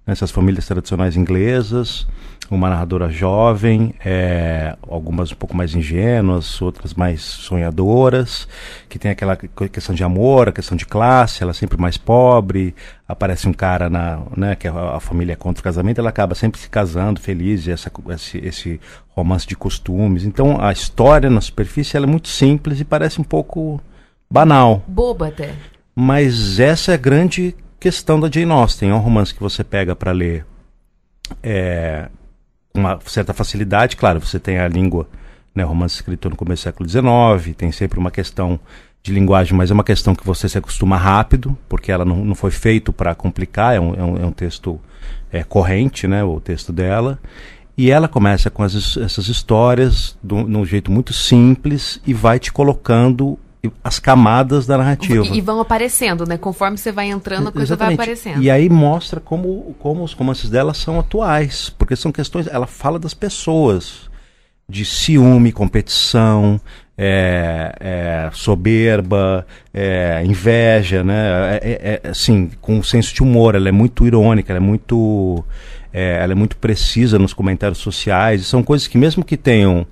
Nessas 0.10 0.32
famílias 0.32 0.66
tradicionais 0.66 1.16
inglesas, 1.16 2.08
uma 2.50 2.68
narradora 2.68 3.12
jovem, 3.12 3.94
é, 4.04 4.76
algumas 4.88 5.32
um 5.32 5.36
pouco 5.36 5.56
mais 5.56 5.76
ingênuas, 5.76 6.60
outras 6.64 6.96
mais 6.96 7.22
sonhadoras, 7.22 8.48
que 8.90 8.98
tem 8.98 9.12
aquela 9.12 9.36
questão 9.36 9.94
de 9.94 10.04
amor, 10.04 10.50
a 10.50 10.52
questão 10.52 10.76
de 10.76 10.84
classe, 10.84 11.44
ela 11.44 11.52
é 11.52 11.54
sempre 11.54 11.80
mais 11.80 11.96
pobre, 11.96 12.74
aparece 13.08 13.48
um 13.48 13.54
cara 13.54 13.88
na, 13.88 14.20
né, 14.36 14.56
que 14.56 14.68
a, 14.68 14.96
a 14.96 15.00
família 15.00 15.34
é 15.34 15.36
contra 15.36 15.62
o 15.62 15.64
casamento, 15.64 16.00
ela 16.00 16.10
acaba 16.10 16.34
sempre 16.34 16.60
se 16.60 16.70
casando, 16.70 17.20
feliz, 17.20 17.68
essa, 17.68 17.92
esse, 18.10 18.38
esse 18.40 18.82
romance 19.10 19.46
de 19.46 19.56
costumes. 19.56 20.26
Então 20.26 20.60
a 20.60 20.72
história 20.72 21.30
na 21.30 21.40
superfície 21.40 21.96
ela 21.96 22.08
é 22.08 22.10
muito 22.10 22.30
simples 22.30 22.80
e 22.80 22.84
parece 22.84 23.22
um 23.22 23.24
pouco 23.24 23.80
banal. 24.28 24.82
Boba 24.88 25.28
até. 25.28 25.54
Mas 25.96 26.60
essa 26.60 26.94
é 26.94 26.96
a 26.96 26.98
grande 26.98 27.54
questão 27.80 28.20
da 28.20 28.30
Jane 28.30 28.52
Austen. 28.52 28.90
É 28.90 28.94
um 28.94 29.00
romance 29.00 29.34
que 29.34 29.42
você 29.42 29.64
pega 29.64 29.96
para 29.96 30.12
ler 30.12 30.46
é, 31.42 32.10
uma 32.74 33.00
certa 33.06 33.34
facilidade. 33.34 33.96
Claro, 33.96 34.20
você 34.20 34.40
tem 34.40 34.60
a 34.60 34.68
língua, 34.68 35.08
né, 35.56 35.64
romance 35.64 35.96
escrito 35.96 36.30
no 36.30 36.36
começo 36.36 36.64
do 36.64 36.66
século 36.66 36.90
XIX, 36.90 37.56
tem 37.56 37.72
sempre 37.72 38.00
uma 38.00 38.12
questão 38.12 38.60
de 39.02 39.14
linguagem, 39.14 39.56
mas 39.56 39.72
é 39.72 39.74
uma 39.74 39.84
questão 39.84 40.14
que 40.14 40.26
você 40.26 40.50
se 40.50 40.58
acostuma 40.58 40.98
rápido, 40.98 41.58
porque 41.70 41.92
ela 41.92 42.04
não, 42.04 42.18
não 42.18 42.36
foi 42.36 42.52
feito 42.52 42.92
para 42.92 43.16
complicar, 43.16 43.76
é 43.76 43.80
um, 43.80 43.96
é 43.96 44.04
um, 44.04 44.18
é 44.24 44.26
um 44.26 44.32
texto 44.32 44.80
é, 45.32 45.44
corrente, 45.44 46.06
né, 46.08 46.24
o 46.24 46.40
texto 46.40 46.74
dela. 46.74 47.18
E 47.78 47.90
ela 47.90 48.10
começa 48.10 48.50
com 48.50 48.62
as, 48.62 48.98
essas 48.98 49.30
histórias 49.30 50.18
de 50.22 50.34
um 50.34 50.66
jeito 50.66 50.92
muito 50.92 51.14
simples 51.14 52.02
e 52.06 52.14
vai 52.14 52.38
te 52.38 52.52
colocando 52.52 53.40
as 53.84 54.00
camadas 54.00 54.66
da 54.66 54.78
narrativa. 54.78 55.26
E, 55.26 55.38
e, 55.38 55.42
vão 55.42 55.60
aparecendo, 55.60 56.26
né? 56.26 56.38
Conforme 56.38 56.78
você 56.78 56.92
vai 56.92 57.10
entrando, 57.10 57.50
a 57.50 57.52
coisa 57.52 57.74
Exatamente. 57.74 57.98
vai 57.98 58.06
aparecendo. 58.06 58.42
E 58.42 58.50
aí 58.50 58.70
mostra 58.70 59.20
como, 59.20 59.76
como 59.80 60.04
os 60.04 60.14
romances 60.14 60.50
dela 60.50 60.74
são 60.74 61.00
atuais, 61.00 61.70
porque 61.70 61.96
são 61.96 62.12
questões. 62.12 62.48
Ela 62.48 62.68
fala 62.68 62.98
das 62.98 63.14
pessoas, 63.14 64.10
de 64.68 64.86
ciúme, 64.86 65.52
competição, 65.52 66.60
é, 66.98 67.76
é, 67.80 68.30
soberba, 68.34 69.46
é, 69.74 70.22
inveja, 70.26 71.04
né? 71.04 71.58
É, 71.58 71.60
é, 71.64 72.02
é, 72.04 72.10
assim, 72.10 72.52
com 72.62 72.78
um 72.78 72.84
senso 72.84 73.14
de 73.14 73.22
humor. 73.22 73.56
Ela 73.56 73.68
é 73.68 73.74
muito 73.74 74.08
irônica, 74.08 74.54
ela 74.54 74.58
é 74.58 74.66
muito, 74.66 75.44
ela 75.92 76.32
é 76.32 76.36
muito 76.36 76.56
precisa 76.56 77.20
nos 77.20 77.34
comentários 77.34 77.80
sociais. 77.80 78.46
São 78.46 78.64
coisas 78.64 78.88
que 78.88 78.98
mesmo 78.98 79.24
que 79.24 79.36
tenham 79.36 79.86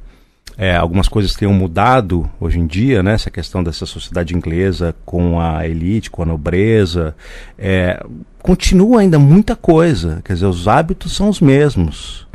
é, 0.57 0.75
algumas 0.75 1.07
coisas 1.07 1.35
tenham 1.35 1.53
mudado 1.53 2.27
hoje 2.39 2.57
em 2.57 2.65
dia, 2.65 3.03
né? 3.03 3.13
Essa 3.13 3.29
questão 3.29 3.63
dessa 3.63 3.85
sociedade 3.85 4.35
inglesa 4.35 4.95
com 5.05 5.39
a 5.39 5.67
elite, 5.67 6.09
com 6.09 6.23
a 6.23 6.25
nobreza. 6.25 7.15
É, 7.59 8.03
continua 8.41 9.01
ainda 9.01 9.19
muita 9.19 9.55
coisa. 9.55 10.19
Quer 10.25 10.33
dizer, 10.33 10.47
os 10.47 10.67
hábitos 10.67 11.15
são 11.15 11.29
os 11.29 11.39
mesmos. 11.39 12.25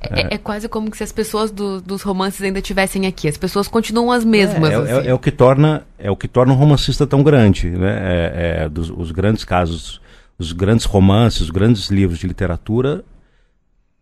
É, 0.00 0.20
é, 0.20 0.34
é 0.34 0.38
quase 0.38 0.68
como 0.68 0.94
se 0.94 1.02
as 1.02 1.10
pessoas 1.10 1.50
do, 1.50 1.80
dos 1.80 2.02
romances 2.02 2.40
ainda 2.40 2.60
estivessem 2.60 3.04
aqui. 3.04 3.26
As 3.26 3.36
pessoas 3.36 3.66
continuam 3.66 4.12
as 4.12 4.24
mesmas. 4.24 4.70
É, 4.70 4.74
é, 4.74 4.76
assim. 4.76 5.08
é, 5.08 5.14
o 5.14 5.18
que 5.18 5.32
torna 5.32 5.82
é 5.98 6.08
o 6.08 6.16
que 6.16 6.28
torna 6.28 6.52
um 6.52 6.56
romancista 6.56 7.04
tão 7.04 7.20
grande, 7.20 7.68
né? 7.70 8.68
Dos, 8.70 8.90
os 8.90 9.10
grandes 9.10 9.44
casos, 9.44 10.00
os 10.38 10.52
grandes 10.52 10.84
romances, 10.84 11.40
os 11.40 11.50
grandes 11.50 11.90
livros 11.90 12.20
de 12.20 12.28
literatura, 12.28 13.04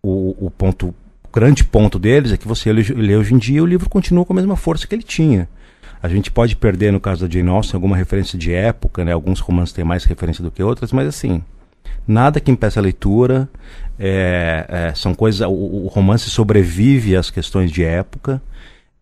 o, 0.03 0.49
o 0.49 0.51
ponto 0.51 0.95
grande 1.35 1.65
ponto 1.65 1.99
deles 1.99 2.31
é 2.31 2.37
que 2.37 2.47
você 2.47 2.73
lê, 2.73 3.17
hoje 3.17 3.35
em 3.35 3.39
dia 3.39 3.61
o 3.61 3.67
livro 3.67 3.91
continua 3.91 4.25
com 4.25 4.33
a 4.33 4.37
mesma 4.37 4.55
força 4.55 4.87
que 4.87 4.95
ele 4.95 5.03
tinha. 5.03 5.49
A 6.01 6.09
gente 6.09 6.31
pode 6.31 6.55
perder, 6.55 6.93
no 6.93 7.01
caso 7.01 7.27
da 7.27 7.33
Jane 7.33 7.49
Austen, 7.49 7.77
alguma 7.77 7.97
referência 7.97 8.39
de 8.39 8.53
época, 8.53 9.05
né? 9.05 9.13
Alguns 9.13 9.41
romances 9.41 9.73
têm 9.73 9.85
mais 9.85 10.05
referência 10.05 10.45
do 10.45 10.51
que 10.51 10.63
outras, 10.63 10.93
mas 10.93 11.09
assim, 11.09 11.43
nada 12.07 12.39
que 12.39 12.51
impeça 12.51 12.79
a 12.79 12.83
leitura. 12.83 13.49
É, 13.99 14.67
é, 14.69 14.95
são 14.95 15.15
coisas. 15.15 15.41
O, 15.49 15.85
o, 15.85 15.87
romance 15.89 16.29
sobrevive 16.31 17.17
às 17.17 17.31
questões 17.31 17.71
de 17.71 17.83
época 17.83 18.41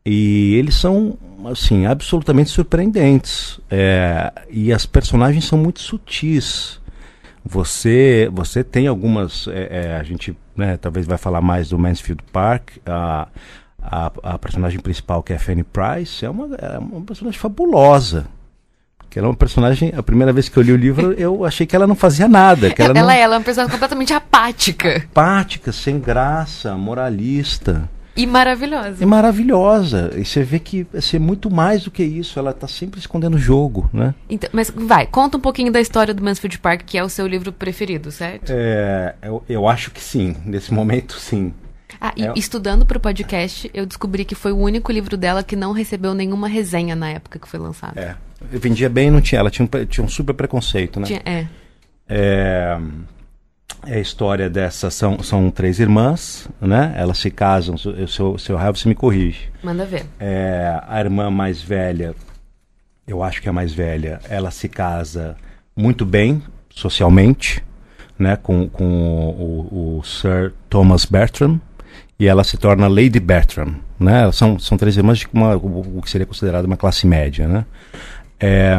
e 0.06 0.54
eles 0.54 0.76
são 0.76 1.18
assim 1.44 1.86
absolutamente 1.86 2.50
surpreendentes. 2.50 3.60
É, 3.70 4.32
e 4.48 4.72
as 4.72 4.86
personagens 4.86 5.44
são 5.44 5.58
muito 5.58 5.80
sutis. 5.80 6.80
Você, 7.44 8.30
você 8.32 8.62
tem 8.62 8.86
algumas. 8.86 9.48
É, 9.48 9.86
é, 9.86 9.96
a 9.96 10.02
gente 10.02 10.36
né, 10.56 10.76
talvez 10.76 11.06
vai 11.06 11.18
falar 11.18 11.40
mais 11.40 11.70
do 11.70 11.78
Mansfield 11.78 12.22
Park. 12.32 12.70
A, 12.86 13.28
a, 13.82 14.12
a, 14.22 14.38
personagem 14.38 14.78
principal, 14.78 15.22
que 15.22 15.32
é 15.32 15.36
a 15.36 15.38
Fanny 15.38 15.64
Price, 15.64 16.24
é 16.24 16.30
uma, 16.30 16.54
é 16.56 16.78
uma 16.78 17.02
personagem 17.02 17.38
fabulosa. 17.38 18.26
Que 19.10 19.18
ela 19.18 19.28
é 19.28 19.30
uma 19.30 19.36
personagem. 19.36 19.92
A 19.96 20.02
primeira 20.02 20.32
vez 20.32 20.48
que 20.48 20.56
eu 20.56 20.62
li 20.62 20.72
o 20.72 20.76
livro, 20.76 21.12
eu 21.18 21.44
achei 21.44 21.66
que 21.66 21.74
ela 21.74 21.86
não 21.86 21.96
fazia 21.96 22.28
nada. 22.28 22.70
Que 22.70 22.80
ela, 22.80 22.92
ela, 22.92 23.02
não, 23.02 23.10
é, 23.10 23.20
ela 23.20 23.34
é 23.34 23.38
uma 23.38 23.44
personagem 23.44 23.72
completamente 23.72 24.12
apática. 24.12 24.98
Apática, 24.98 25.72
sem 25.72 25.98
graça, 25.98 26.76
moralista. 26.76 27.88
E 28.14 28.26
maravilhosa. 28.26 29.02
E 29.02 29.06
maravilhosa. 29.06 30.10
E 30.16 30.24
você 30.24 30.42
vê 30.42 30.58
que 30.58 30.86
assim, 30.94 31.16
é 31.16 31.20
muito 31.20 31.50
mais 31.50 31.84
do 31.84 31.90
que 31.90 32.02
isso. 32.02 32.38
Ela 32.38 32.50
está 32.50 32.68
sempre 32.68 33.00
escondendo 33.00 33.34
o 33.34 33.38
jogo, 33.38 33.88
né? 33.92 34.14
Então, 34.28 34.50
mas 34.52 34.70
vai, 34.74 35.06
conta 35.06 35.38
um 35.38 35.40
pouquinho 35.40 35.72
da 35.72 35.80
história 35.80 36.12
do 36.12 36.22
Mansfield 36.22 36.58
Park, 36.58 36.82
que 36.84 36.98
é 36.98 37.04
o 37.04 37.08
seu 37.08 37.26
livro 37.26 37.52
preferido, 37.52 38.10
certo? 38.10 38.50
É, 38.50 39.14
eu, 39.22 39.42
eu 39.48 39.68
acho 39.68 39.90
que 39.90 40.00
sim. 40.00 40.36
Nesse 40.44 40.72
momento, 40.72 41.14
sim. 41.18 41.54
Ah, 42.00 42.12
e 42.16 42.24
é... 42.24 42.32
estudando 42.36 42.84
para 42.84 42.98
o 42.98 43.00
podcast, 43.00 43.70
eu 43.72 43.86
descobri 43.86 44.24
que 44.24 44.34
foi 44.34 44.52
o 44.52 44.58
único 44.58 44.90
livro 44.92 45.16
dela 45.16 45.42
que 45.42 45.56
não 45.56 45.72
recebeu 45.72 46.14
nenhuma 46.14 46.48
resenha 46.48 46.94
na 46.94 47.10
época 47.10 47.38
que 47.38 47.48
foi 47.48 47.60
lançado. 47.60 47.98
É. 47.98 48.16
Vendia 48.40 48.88
bem 48.88 49.10
não 49.10 49.20
tinha. 49.20 49.38
Ela 49.38 49.50
tinha 49.50 49.64
um, 49.66 49.84
tinha 49.86 50.04
um 50.04 50.08
super 50.08 50.34
preconceito, 50.34 51.00
né? 51.00 51.06
Tinha, 51.06 51.22
é. 51.24 51.46
É 52.08 52.78
é 53.86 53.96
a 53.96 54.00
história 54.00 54.48
dessas 54.48 54.94
são, 54.94 55.22
são 55.22 55.50
três 55.50 55.80
irmãs, 55.80 56.48
né? 56.60 56.94
Elas 56.96 57.18
se 57.18 57.30
casam. 57.30 57.76
Se 57.76 57.88
eu, 57.88 58.38
se 58.38 58.50
eu 58.50 58.56
errar, 58.56 58.70
você 58.70 58.88
me 58.88 58.94
corrige. 58.94 59.50
Manda 59.62 59.84
ver. 59.84 60.06
É, 60.20 60.80
a 60.86 61.00
irmã 61.00 61.30
mais 61.30 61.60
velha, 61.60 62.14
eu 63.06 63.22
acho 63.22 63.42
que 63.42 63.48
é 63.48 63.50
a 63.50 63.52
mais 63.52 63.72
velha, 63.72 64.20
ela 64.28 64.50
se 64.50 64.68
casa 64.68 65.36
muito 65.76 66.04
bem 66.04 66.42
socialmente, 66.70 67.62
né, 68.18 68.36
com, 68.36 68.68
com 68.68 68.84
o, 68.84 69.98
o, 69.98 70.04
Sir 70.04 70.52
Thomas 70.68 71.04
Bertram, 71.04 71.60
e 72.18 72.28
ela 72.28 72.44
se 72.44 72.56
torna 72.56 72.86
Lady 72.86 73.18
Bertram. 73.18 73.74
Né? 73.98 74.30
São, 74.32 74.58
são 74.58 74.78
três 74.78 74.96
irmãs 74.96 75.18
de 75.18 75.28
uma, 75.32 75.56
o, 75.56 75.98
o 75.98 76.02
que 76.02 76.10
seria 76.10 76.26
considerado 76.26 76.66
uma 76.66 76.76
classe 76.76 77.06
média. 77.06 77.48
Né? 77.48 77.64
É, 78.38 78.76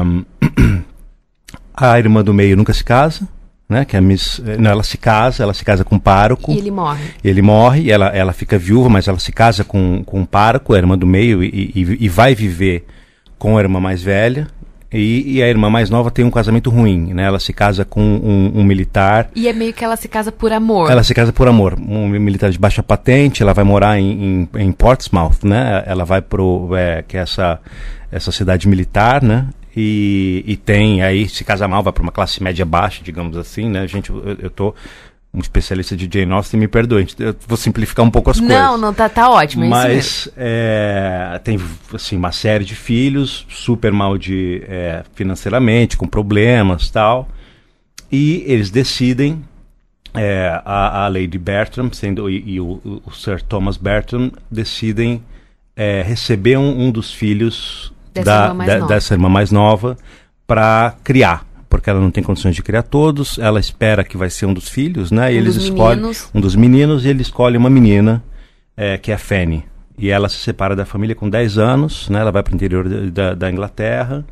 a 1.73 1.99
irmã 1.99 2.23
do 2.23 2.33
meio 2.33 2.55
nunca 2.55 2.73
se 2.73 2.83
casa, 2.83 3.27
né? 3.73 3.83
Que 3.83 3.95
é 3.95 3.99
a 3.99 4.01
Miss, 4.01 4.41
não, 4.59 4.71
ela 4.71 4.83
se 4.83 4.97
casa, 4.97 5.43
ela 5.43 5.53
se 5.53 5.65
casa 5.65 5.83
com 5.83 5.95
um 5.95 5.99
pároco. 5.99 6.51
E 6.51 6.57
ele 6.57 6.71
morre. 6.71 7.05
Ele 7.23 7.41
morre, 7.41 7.91
ela, 7.91 8.07
ela 8.07 8.31
fica 8.31 8.57
viúva, 8.57 8.87
mas 8.87 9.07
ela 9.07 9.19
se 9.19 9.31
casa 9.31 9.63
com, 9.63 10.03
com 10.05 10.21
um 10.21 10.25
pároco, 10.25 10.73
a 10.73 10.77
irmã 10.77 10.97
do 10.97 11.07
meio, 11.07 11.43
e, 11.43 11.71
e, 11.75 12.05
e 12.05 12.09
vai 12.09 12.35
viver 12.35 12.85
com 13.37 13.57
a 13.57 13.61
irmã 13.61 13.79
mais 13.79 14.01
velha. 14.01 14.47
E, 14.93 15.37
e, 15.37 15.43
a 15.43 15.49
irmã 15.49 15.71
mais 15.71 15.89
nova 15.89 16.11
tem 16.11 16.23
um 16.23 16.29
casamento 16.29 16.69
ruim, 16.69 17.15
né? 17.15 17.23
Ela 17.23 17.39
se 17.39 17.51
casa 17.51 17.83
com 17.83 17.99
um, 17.99 18.59
um, 18.59 18.63
militar. 18.63 19.27
E 19.35 19.47
é 19.47 19.53
meio 19.53 19.73
que 19.73 19.83
ela 19.83 19.95
se 19.95 20.07
casa 20.07 20.31
por 20.31 20.53
amor. 20.53 20.91
Ela 20.91 21.03
se 21.03 21.15
casa 21.15 21.33
por 21.33 21.47
amor. 21.47 21.73
Um 21.79 22.07
militar 22.07 22.51
de 22.51 22.59
baixa 22.59 22.83
patente, 22.83 23.41
ela 23.41 23.53
vai 23.53 23.63
morar 23.63 23.99
em, 23.99 24.47
em, 24.53 24.59
em 24.59 24.71
Portsmouth, 24.71 25.39
né? 25.43 25.81
Ela 25.87 26.05
vai 26.05 26.21
pro... 26.21 26.75
É, 26.75 27.03
que 27.07 27.17
é 27.17 27.21
essa, 27.21 27.59
essa 28.11 28.31
cidade 28.31 28.67
militar, 28.67 29.23
né? 29.23 29.47
E, 29.75 30.43
e 30.45 30.55
tem 30.55 31.01
aí, 31.01 31.27
se 31.27 31.43
casa 31.43 31.67
mal, 31.67 31.81
vai 31.81 31.91
para 31.91 32.03
uma 32.03 32.11
classe 32.11 32.41
média 32.43 32.65
baixa, 32.65 33.03
digamos 33.03 33.35
assim, 33.37 33.69
né? 33.69 33.87
Gente, 33.87 34.09
eu, 34.09 34.37
eu 34.39 34.49
tô 34.49 34.73
um 35.33 35.39
especialista 35.39 35.97
de 35.97 36.07
Jane 36.11 36.31
Austen, 36.31 36.59
me 36.59 36.67
perdoe, 36.67 37.07
eu 37.17 37.35
vou 37.47 37.57
simplificar 37.57 38.05
um 38.05 38.11
pouco 38.11 38.29
as 38.29 38.39
não, 38.39 38.47
coisas. 38.47 38.63
Não, 38.63 38.77
não, 38.77 38.93
tá, 38.93 39.09
tá 39.09 39.31
ótimo, 39.31 39.63
é 39.63 39.67
Mas 39.67 40.29
é, 40.37 41.41
tem, 41.43 41.59
assim, 41.91 42.15
uma 42.15 42.31
série 42.31 42.63
de 42.63 42.75
filhos, 42.75 43.47
super 43.49 43.91
mal 43.91 44.15
de, 44.15 44.63
é, 44.67 45.03
financeiramente, 45.15 45.97
com 45.97 46.07
problemas 46.07 46.91
tal, 46.91 47.27
e 48.11 48.43
eles 48.45 48.69
decidem, 48.69 49.43
é, 50.13 50.61
a, 50.63 51.05
a 51.05 51.07
Lady 51.07 51.39
Bertram 51.39 51.91
sendo, 51.91 52.29
e, 52.29 52.53
e 52.53 52.59
o, 52.59 53.01
o, 53.03 53.11
Sir 53.11 53.41
Thomas 53.41 53.75
Bertram 53.75 54.31
decidem 54.51 55.23
é, 55.75 56.03
receber 56.03 56.57
um, 56.57 56.79
um 56.79 56.91
dos 56.91 57.11
filhos 57.11 57.91
dessa, 58.13 58.25
da, 58.25 58.43
irmã, 58.43 58.53
mais 58.53 58.69
da, 58.69 58.87
dessa 58.87 59.13
irmã 59.13 59.29
mais 59.29 59.51
nova 59.51 59.97
para 60.45 60.95
criar 61.03 61.45
porque 61.73 61.89
ela 61.89 61.99
não 61.99 62.11
tem 62.11 62.23
condições 62.23 62.55
de 62.55 62.61
criar 62.61 62.83
todos, 62.83 63.39
ela 63.39 63.59
espera 63.59 64.03
que 64.03 64.15
vai 64.15 64.29
ser 64.29 64.45
um 64.45 64.53
dos 64.53 64.69
filhos, 64.69 65.09
né? 65.09 65.33
E 65.33 65.37
um 65.37 65.39
eles 65.39 65.55
escolhem 65.55 66.11
um 66.31 66.39
dos 66.39 66.55
meninos 66.55 67.03
e 67.03 67.09
ele 67.09 67.23
escolhe 67.23 67.57
uma 67.57 67.67
menina 67.67 68.23
é, 68.77 68.95
que 68.95 69.11
é 69.11 69.15
a 69.15 69.17
Fanny. 69.17 69.65
E 69.97 70.09
ela 70.09 70.29
se 70.29 70.37
separa 70.37 70.75
da 70.75 70.85
família 70.85 71.15
com 71.15 71.27
10 71.27 71.57
anos, 71.57 72.07
né? 72.09 72.19
Ela 72.19 72.31
vai 72.31 72.43
para 72.43 72.51
o 72.51 72.55
interior 72.55 72.87
da, 73.09 73.33
da 73.33 73.49
Inglaterra 73.49 74.23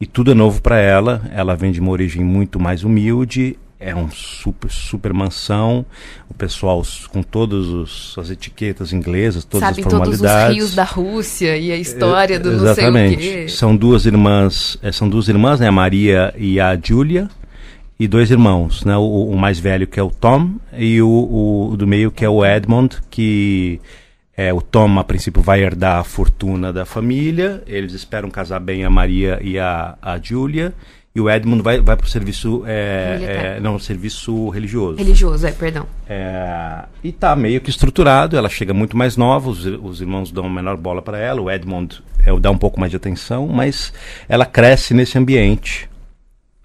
e 0.00 0.06
tudo 0.06 0.30
é 0.30 0.34
novo 0.34 0.62
para 0.62 0.78
ela. 0.78 1.22
Ela 1.32 1.56
vem 1.56 1.72
de 1.72 1.80
uma 1.80 1.90
origem 1.90 2.22
muito 2.22 2.60
mais 2.60 2.84
humilde 2.84 3.58
é 3.84 3.94
um 3.94 4.10
super, 4.10 4.70
super 4.70 5.12
mansão. 5.12 5.84
O 6.28 6.34
pessoal 6.34 6.82
com 7.10 7.22
todas 7.22 8.16
as 8.18 8.30
etiquetas 8.30 8.92
inglesas, 8.92 9.44
todas 9.44 9.68
Sabe 9.68 9.80
as 9.80 9.84
formalidades. 9.84 10.20
todos 10.20 10.44
os 10.44 10.54
rios 10.54 10.74
da 10.74 10.84
Rússia 10.84 11.56
e 11.56 11.70
a 11.70 11.76
história 11.76 12.40
do 12.40 12.50
é, 12.50 12.54
exatamente. 12.54 13.16
não 13.16 13.22
sei 13.22 13.42
o 13.42 13.44
quê. 13.44 13.48
São 13.48 13.76
duas 13.76 14.06
irmãs, 14.06 14.78
é, 14.82 14.90
são 14.90 15.08
duas 15.08 15.28
irmãs, 15.28 15.60
né? 15.60 15.68
A 15.68 15.72
Maria 15.72 16.34
e 16.36 16.58
a 16.58 16.78
Julia. 16.82 17.28
E 18.00 18.08
dois 18.08 18.30
irmãos, 18.30 18.84
né? 18.84 18.96
O, 18.96 19.28
o 19.30 19.36
mais 19.36 19.58
velho 19.58 19.86
que 19.86 20.00
é 20.00 20.02
o 20.02 20.10
Tom 20.10 20.54
e 20.76 21.00
o, 21.00 21.70
o, 21.70 21.76
do 21.76 21.86
meio 21.86 22.10
que 22.10 22.24
é 22.24 22.28
o 22.28 22.44
Edmond, 22.44 22.96
que 23.08 23.80
é, 24.36 24.52
o 24.52 24.60
Tom, 24.60 24.98
a 24.98 25.04
princípio, 25.04 25.40
vai 25.40 25.62
herdar 25.62 26.00
a 26.00 26.04
fortuna 26.04 26.72
da 26.72 26.84
família. 26.84 27.62
Eles 27.66 27.92
esperam 27.92 28.30
casar 28.30 28.58
bem 28.58 28.84
a 28.84 28.90
Maria 28.90 29.38
e 29.42 29.58
a, 29.58 29.96
a 30.02 30.18
Julia 30.20 30.74
e 31.16 31.20
o 31.20 31.30
Edmund 31.30 31.62
vai, 31.62 31.80
vai 31.80 31.96
para 31.96 32.06
o 32.06 32.08
serviço 32.08 32.64
é, 32.66 33.54
é, 33.56 33.60
não 33.60 33.78
serviço 33.78 34.48
religioso. 34.48 34.98
Religioso 34.98 35.46
é 35.46 35.52
perdão. 35.52 35.86
É, 36.08 36.86
e 37.04 37.12
tá 37.12 37.36
meio 37.36 37.60
que 37.60 37.70
estruturado 37.70 38.36
ela 38.36 38.48
chega 38.48 38.74
muito 38.74 38.96
mais 38.96 39.16
nova 39.16 39.48
os, 39.48 39.64
os 39.64 40.00
irmãos 40.00 40.32
dão 40.32 40.50
menor 40.50 40.76
bola 40.76 41.00
para 41.00 41.16
ela 41.16 41.40
o 41.40 41.48
Edmund 41.48 42.02
é, 42.26 42.36
dá 42.40 42.50
um 42.50 42.58
pouco 42.58 42.80
mais 42.80 42.90
de 42.90 42.96
atenção 42.96 43.46
mas 43.46 43.92
ela 44.28 44.44
cresce 44.44 44.92
nesse 44.92 45.16
ambiente. 45.16 45.88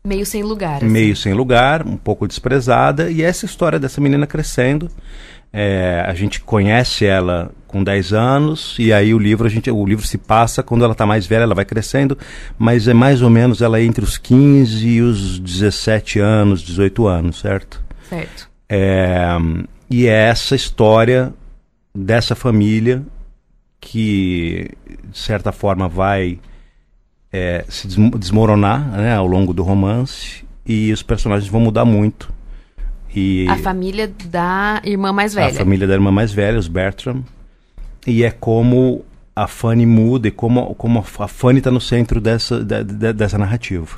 Meio 0.04 0.26
sem 0.26 0.42
lugar 0.42 0.78
assim. 0.78 0.88
meio 0.88 1.16
sem 1.16 1.34
lugar 1.34 1.86
um 1.86 1.98
pouco 1.98 2.28
desprezada 2.28 3.12
e 3.12 3.22
essa 3.22 3.46
história 3.46 3.78
dessa 3.78 4.02
menina 4.02 4.26
crescendo 4.26 4.90
é, 5.52 6.04
a 6.06 6.14
gente 6.14 6.42
conhece 6.42 7.06
ela 7.06 7.52
com 7.68 7.84
10 7.84 8.14
anos 8.14 8.76
e 8.80 8.94
aí 8.94 9.14
o 9.14 9.20
livro 9.20 9.46
a 9.46 9.50
gente 9.50 9.70
o 9.70 9.86
livro 9.86 10.06
se 10.06 10.18
passa 10.18 10.64
quando 10.64 10.84
ela 10.84 10.94
está 10.94 11.06
mais 11.06 11.26
velha, 11.26 11.44
ela 11.44 11.56
vai 11.56 11.66
crescendo, 11.66 12.18
mas 12.58 12.88
é 12.88 12.94
mais 12.94 13.22
ou 13.22 13.30
menos 13.30 13.62
ela 13.62 13.80
é 13.80 13.84
entre 13.84 14.04
os 14.04 14.18
15 14.18 14.88
e 14.88 15.02
os 15.02 15.40
17 15.40 16.20
anos, 16.20 16.62
18 16.62 17.08
anos, 17.08 17.40
certo? 17.40 17.84
Certo. 18.08 18.50
É, 18.68 19.28
e 19.90 20.08
é 20.08 20.30
essa 20.30 20.56
história 20.56 21.34
dessa 21.94 22.36
família 22.36 23.04
que 23.82 24.70
de 25.04 25.18
certa 25.18 25.52
forma 25.52 25.88
vai 25.88 26.40
é, 27.32 27.66
se 27.70 27.88
desmoronar 27.88 28.88
né, 28.92 29.16
ao 29.16 29.26
longo 29.26 29.54
do 29.54 29.64
romance 29.64 30.44
e 30.66 30.92
os 30.92 31.02
personagens 31.02 31.50
vão 31.50 31.62
mudar 31.62 31.86
muito 31.86 32.32
e 33.14 33.48
a 33.48 33.58
família 33.58 34.12
da 34.26 34.82
irmã 34.84 35.12
mais 35.12 35.34
velha. 35.34 35.50
A 35.50 35.64
família 35.64 35.88
da 35.88 35.94
irmã 35.94 36.12
mais 36.12 36.32
velha, 36.32 36.60
os 36.60 36.68
Bertram. 36.68 37.24
E 38.06 38.24
é 38.24 38.32
como 38.32 39.04
a 39.36 39.48
Fanny 39.48 39.86
muda 39.86 40.28
e 40.28 40.32
como, 40.32 40.76
como 40.76 41.00
a 41.00 41.28
Fanny 41.28 41.60
está 41.60 41.72
no 41.72 41.82
centro 41.82 42.20
dessa, 42.20 42.64
de, 42.64 42.84
de, 42.84 43.14
dessa 43.14 43.38
narrativa. 43.38 43.98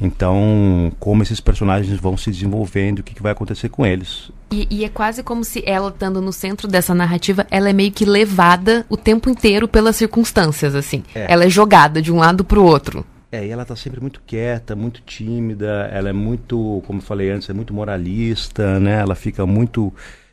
Então, 0.00 0.92
como 1.00 1.24
esses 1.24 1.40
personagens 1.40 1.98
vão 1.98 2.16
se 2.16 2.30
desenvolvendo, 2.30 3.00
o 3.00 3.02
que, 3.02 3.14
que 3.14 3.22
vai 3.22 3.32
acontecer 3.32 3.68
com 3.68 3.84
eles. 3.84 4.30
E, 4.52 4.68
e, 4.70 4.84
é 4.84 4.88
quase 4.88 5.24
como 5.24 5.42
se 5.42 5.62
ela, 5.66 5.88
estando 5.88 6.22
no 6.22 6.32
centro 6.32 6.68
dessa 6.68 6.94
narrativa, 6.94 7.44
ela 7.50 7.68
é 7.68 7.72
meio 7.72 7.90
que 7.90 8.04
levada 8.04 8.86
o 8.88 8.96
tempo 8.96 9.28
inteiro 9.28 9.66
pelas 9.66 9.96
circunstâncias, 9.96 10.76
assim. 10.76 11.02
É. 11.12 11.26
Ela 11.32 11.44
é 11.44 11.50
jogada 11.50 12.00
de 12.00 12.12
um 12.12 12.18
lado 12.18 12.44
para 12.44 12.60
o 12.60 12.64
outro. 12.64 13.04
É, 13.30 13.46
e 13.46 13.50
ela 13.50 13.62
está 13.62 13.76
sempre 13.76 14.00
muito 14.00 14.22
quieta, 14.26 14.74
muito 14.74 15.02
tímida, 15.02 15.88
ela 15.92 16.08
é 16.08 16.12
muito, 16.14 16.82
como 16.86 16.98
eu 16.98 17.02
falei 17.02 17.30
antes, 17.30 17.50
é 17.50 17.52
muito 17.52 17.74
moralista, 17.74 18.80
né? 18.80 19.00
Ela 19.00 19.14
fica 19.14 19.44
muito 19.44 19.92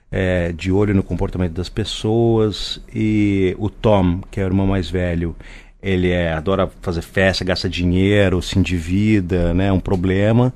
é, 0.09 0.53
de 0.53 0.71
olho 0.71 0.93
no 0.95 1.03
comportamento 1.03 1.51
das 1.53 1.67
pessoas. 1.67 2.81
E 2.93 3.53
o 3.59 3.69
Tom, 3.69 4.21
que 4.31 4.39
é 4.39 4.43
o 4.43 4.47
irmão 4.47 4.65
mais 4.65 4.89
velho, 4.89 5.35
ele 5.83 6.09
é, 6.09 6.31
adora 6.33 6.71
fazer 6.81 7.01
festa, 7.01 7.43
gasta 7.43 7.69
dinheiro, 7.69 8.41
se 8.41 8.57
endivida, 8.57 9.53
né? 9.53 9.67
É 9.67 9.73
um 9.73 9.79
problema. 9.79 10.53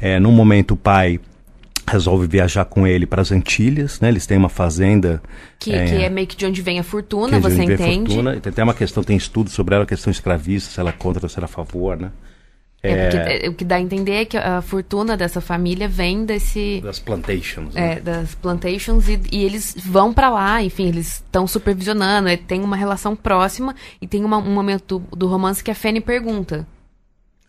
É, 0.00 0.18
num 0.18 0.32
momento 0.32 0.72
o 0.72 0.76
pai 0.76 1.20
resolve 1.92 2.26
viajar 2.26 2.64
com 2.64 2.86
ele 2.86 3.06
para 3.06 3.20
as 3.20 3.30
Antilhas, 3.30 4.00
né? 4.00 4.08
Eles 4.08 4.26
têm 4.26 4.38
uma 4.38 4.48
fazenda 4.48 5.22
que 5.58 5.72
é, 5.72 5.84
que 5.84 5.94
é 5.96 6.08
meio 6.08 6.26
que 6.26 6.36
de 6.36 6.46
onde 6.46 6.62
vem 6.62 6.78
a 6.78 6.82
fortuna, 6.82 7.38
você 7.38 7.62
entende? 7.62 8.14
Fortuna. 8.14 8.40
Tem 8.40 8.50
até 8.50 8.64
uma 8.64 8.74
questão, 8.74 9.04
tem 9.04 9.16
estudo 9.16 9.50
sobre 9.50 9.74
ela, 9.74 9.84
a 9.84 9.86
questão 9.86 10.10
escravista, 10.10 10.70
se 10.70 10.80
ela 10.80 10.90
é 10.90 10.92
contra 10.92 11.24
ou 11.24 11.28
se 11.28 11.38
ela 11.38 11.44
é 11.44 11.50
a 11.50 11.52
favor, 11.52 11.98
né? 11.98 12.10
É, 12.84 13.10
porque, 13.10 13.16
é, 13.16 13.48
o 13.48 13.54
que 13.54 13.64
dá 13.64 13.76
a 13.76 13.80
entender 13.80 14.12
é 14.12 14.24
que 14.24 14.36
a 14.36 14.60
fortuna 14.60 15.16
dessa 15.16 15.40
família 15.40 15.86
vem 15.86 16.24
desse 16.24 16.80
das 16.82 16.98
plantations, 16.98 17.72
né? 17.74 17.92
é, 17.92 18.00
das 18.00 18.34
plantations 18.34 19.08
e, 19.08 19.20
e 19.30 19.44
eles 19.44 19.76
vão 19.86 20.12
para 20.12 20.28
lá, 20.28 20.60
enfim, 20.60 20.88
eles 20.88 21.22
estão 21.24 21.46
supervisionando, 21.46 22.28
é, 22.28 22.36
tem 22.36 22.60
uma 22.60 22.74
relação 22.74 23.14
próxima 23.14 23.76
e 24.00 24.08
tem 24.08 24.24
uma, 24.24 24.38
um 24.38 24.52
momento 24.52 24.98
do, 24.98 25.16
do 25.16 25.28
romance 25.28 25.62
que 25.62 25.70
a 25.70 25.76
Fanny 25.76 26.00
pergunta. 26.00 26.66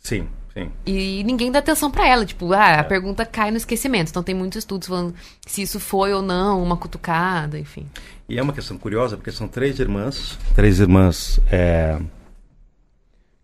Sim. 0.03 0.27
Sim. 0.53 0.69
E 0.85 1.23
ninguém 1.23 1.51
dá 1.51 1.59
atenção 1.59 1.89
para 1.89 2.07
ela. 2.07 2.25
Tipo, 2.25 2.53
ah, 2.53 2.65
a 2.65 2.79
é. 2.79 2.83
pergunta 2.83 3.25
cai 3.25 3.49
no 3.49 3.57
esquecimento. 3.57 4.09
Então 4.09 4.21
tem 4.21 4.35
muitos 4.35 4.59
estudos 4.59 4.87
falando 4.87 5.13
se 5.45 5.61
isso 5.63 5.79
foi 5.79 6.13
ou 6.13 6.21
não 6.21 6.61
uma 6.61 6.77
cutucada, 6.77 7.57
enfim. 7.57 7.87
E 8.29 8.37
é 8.37 8.41
uma 8.41 8.53
questão 8.53 8.77
curiosa, 8.77 9.17
porque 9.17 9.31
são 9.31 9.47
três 9.47 9.79
irmãs, 9.79 10.37
três 10.55 10.79
irmãs 10.79 11.39
é, 11.51 11.99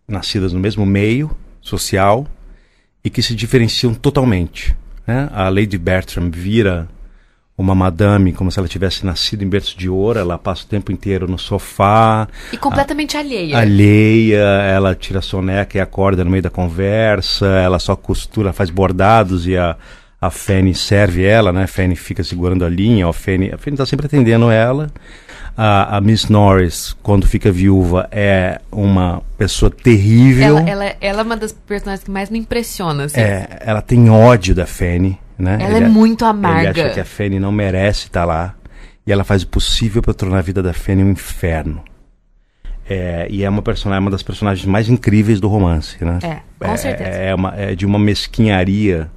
nascidas 0.06 0.52
no 0.52 0.60
mesmo 0.60 0.86
meio 0.86 1.30
social 1.60 2.26
e 3.04 3.10
que 3.10 3.22
se 3.22 3.34
diferenciam 3.34 3.92
totalmente. 3.92 4.76
Né? 5.06 5.28
A 5.32 5.48
Lady 5.48 5.76
Bertram 5.76 6.30
vira 6.30 6.88
uma 7.60 7.74
madame, 7.74 8.32
como 8.32 8.50
se 8.50 8.58
ela 8.58 8.66
tivesse 8.66 9.04
nascido 9.04 9.44
em 9.44 9.48
berço 9.48 9.76
de 9.76 9.88
ouro, 9.88 10.18
ela 10.18 10.38
passa 10.38 10.64
o 10.64 10.66
tempo 10.66 10.90
inteiro 10.90 11.28
no 11.28 11.38
sofá. 11.38 12.26
E 12.52 12.56
completamente 12.56 13.16
a, 13.16 13.20
alheia. 13.20 13.58
Alheia, 13.58 14.38
ela 14.38 14.94
tira 14.94 15.18
a 15.18 15.22
soneca 15.22 15.76
e 15.76 15.80
acorda 15.80 16.24
no 16.24 16.30
meio 16.30 16.42
da 16.42 16.50
conversa, 16.50 17.46
ela 17.46 17.78
só 17.78 17.94
costura, 17.94 18.52
faz 18.52 18.70
bordados 18.70 19.46
e 19.46 19.58
a, 19.58 19.76
a 20.20 20.30
Fanny 20.30 20.74
serve 20.74 21.22
ela, 21.22 21.52
né? 21.52 21.64
A 21.64 21.66
Fanny 21.66 21.96
fica 21.96 22.24
segurando 22.24 22.64
a 22.64 22.68
linha, 22.68 23.06
a 23.06 23.12
Fanny, 23.12 23.50
a 23.52 23.58
Fanny 23.58 23.76
tá 23.76 23.84
sempre 23.84 24.06
atendendo 24.06 24.50
ela. 24.50 24.90
A, 25.56 25.98
a, 25.98 26.00
Miss 26.00 26.28
Norris, 26.30 26.96
quando 27.02 27.26
fica 27.26 27.52
viúva, 27.52 28.08
é 28.10 28.60
uma 28.72 29.20
pessoa 29.36 29.70
terrível. 29.70 30.56
Ela, 30.56 30.70
ela, 30.70 30.96
ela 30.98 31.20
é 31.20 31.22
uma 31.22 31.36
das 31.36 31.52
personagens 31.52 32.04
que 32.04 32.10
mais 32.10 32.30
me 32.30 32.38
impressiona. 32.38 33.04
Assim. 33.04 33.20
É, 33.20 33.58
ela 33.60 33.82
tem 33.82 34.08
ódio 34.08 34.54
da 34.54 34.64
Fanny. 34.64 35.18
Né? 35.40 35.58
Ela 35.60 35.76
ele, 35.78 35.86
é 35.86 35.88
muito 35.88 36.24
amarga. 36.24 36.70
Ele 36.70 36.80
acha 36.80 36.94
que 36.94 37.00
a 37.00 37.04
Fanny 37.04 37.40
não 37.40 37.50
merece 37.50 38.06
estar 38.06 38.24
lá. 38.24 38.54
E 39.06 39.12
ela 39.12 39.24
faz 39.24 39.42
o 39.42 39.48
possível 39.48 40.02
para 40.02 40.14
tornar 40.14 40.38
a 40.38 40.42
vida 40.42 40.62
da 40.62 40.72
Fanny 40.72 41.02
um 41.02 41.10
inferno. 41.10 41.82
É, 42.88 43.26
e 43.30 43.44
é 43.44 43.48
uma 43.48 43.62
personagem, 43.62 44.02
uma 44.02 44.10
das 44.10 44.22
personagens 44.22 44.66
mais 44.66 44.88
incríveis 44.88 45.40
do 45.40 45.48
romance, 45.48 45.96
né? 46.04 46.18
É, 46.22 46.66
com 46.66 46.76
certeza. 46.76 47.08
É, 47.08 47.34
uma, 47.34 47.54
é 47.56 47.74
de 47.74 47.86
uma 47.86 48.00
mesquinharia 48.00 49.08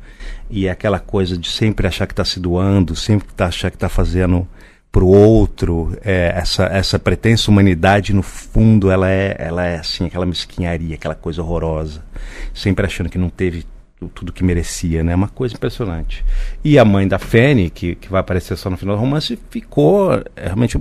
e 0.50 0.68
é 0.68 0.72
aquela 0.72 1.00
coisa 1.00 1.36
de 1.36 1.50
sempre 1.50 1.88
achar 1.88 2.06
que 2.06 2.14
está 2.14 2.24
se 2.24 2.40
doando, 2.40 2.96
sempre 2.96 3.28
tá, 3.36 3.48
achar 3.48 3.72
que 3.72 3.76
está 3.76 3.90
fazendo 3.90 4.48
pro 4.92 5.08
outro, 5.08 5.98
é, 6.06 6.32
essa, 6.36 6.66
essa 6.66 7.00
pretensa 7.00 7.50
humanidade, 7.50 8.14
no 8.14 8.22
fundo, 8.22 8.92
ela 8.92 9.10
é, 9.10 9.36
ela 9.40 9.66
é 9.66 9.80
assim, 9.80 10.06
aquela 10.06 10.28
mesquinharia, 10.28 10.94
aquela 10.94 11.16
coisa 11.16 11.42
horrorosa. 11.42 12.06
Sempre 12.54 12.86
achando 12.86 13.10
que 13.10 13.18
não 13.18 13.30
teve 13.30 13.66
tudo 14.10 14.34
que 14.34 14.44
merecia, 14.44 15.04
né? 15.04 15.16
Uma 15.16 15.28
coisa 15.28 15.56
impressionante. 15.56 16.24
E 16.64 16.78
a 16.78 16.86
mãe 16.86 17.08
da 17.08 17.20
Fanny, 17.20 17.70
que, 17.70 17.96
que 17.96 18.10
vai 18.10 18.22
aparecer 18.22 18.58
só 18.58 18.70
no 18.70 18.78
final 18.78 18.96
do 18.96 19.02
romance, 19.02 19.38
ficou 19.50 20.22
realmente 20.36 20.78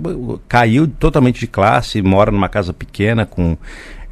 caiu 0.47 0.87
totalmente 0.87 1.39
de 1.39 1.47
classe, 1.47 2.01
mora 2.01 2.31
numa 2.31 2.49
casa 2.49 2.73
pequena 2.73 3.25
com 3.25 3.57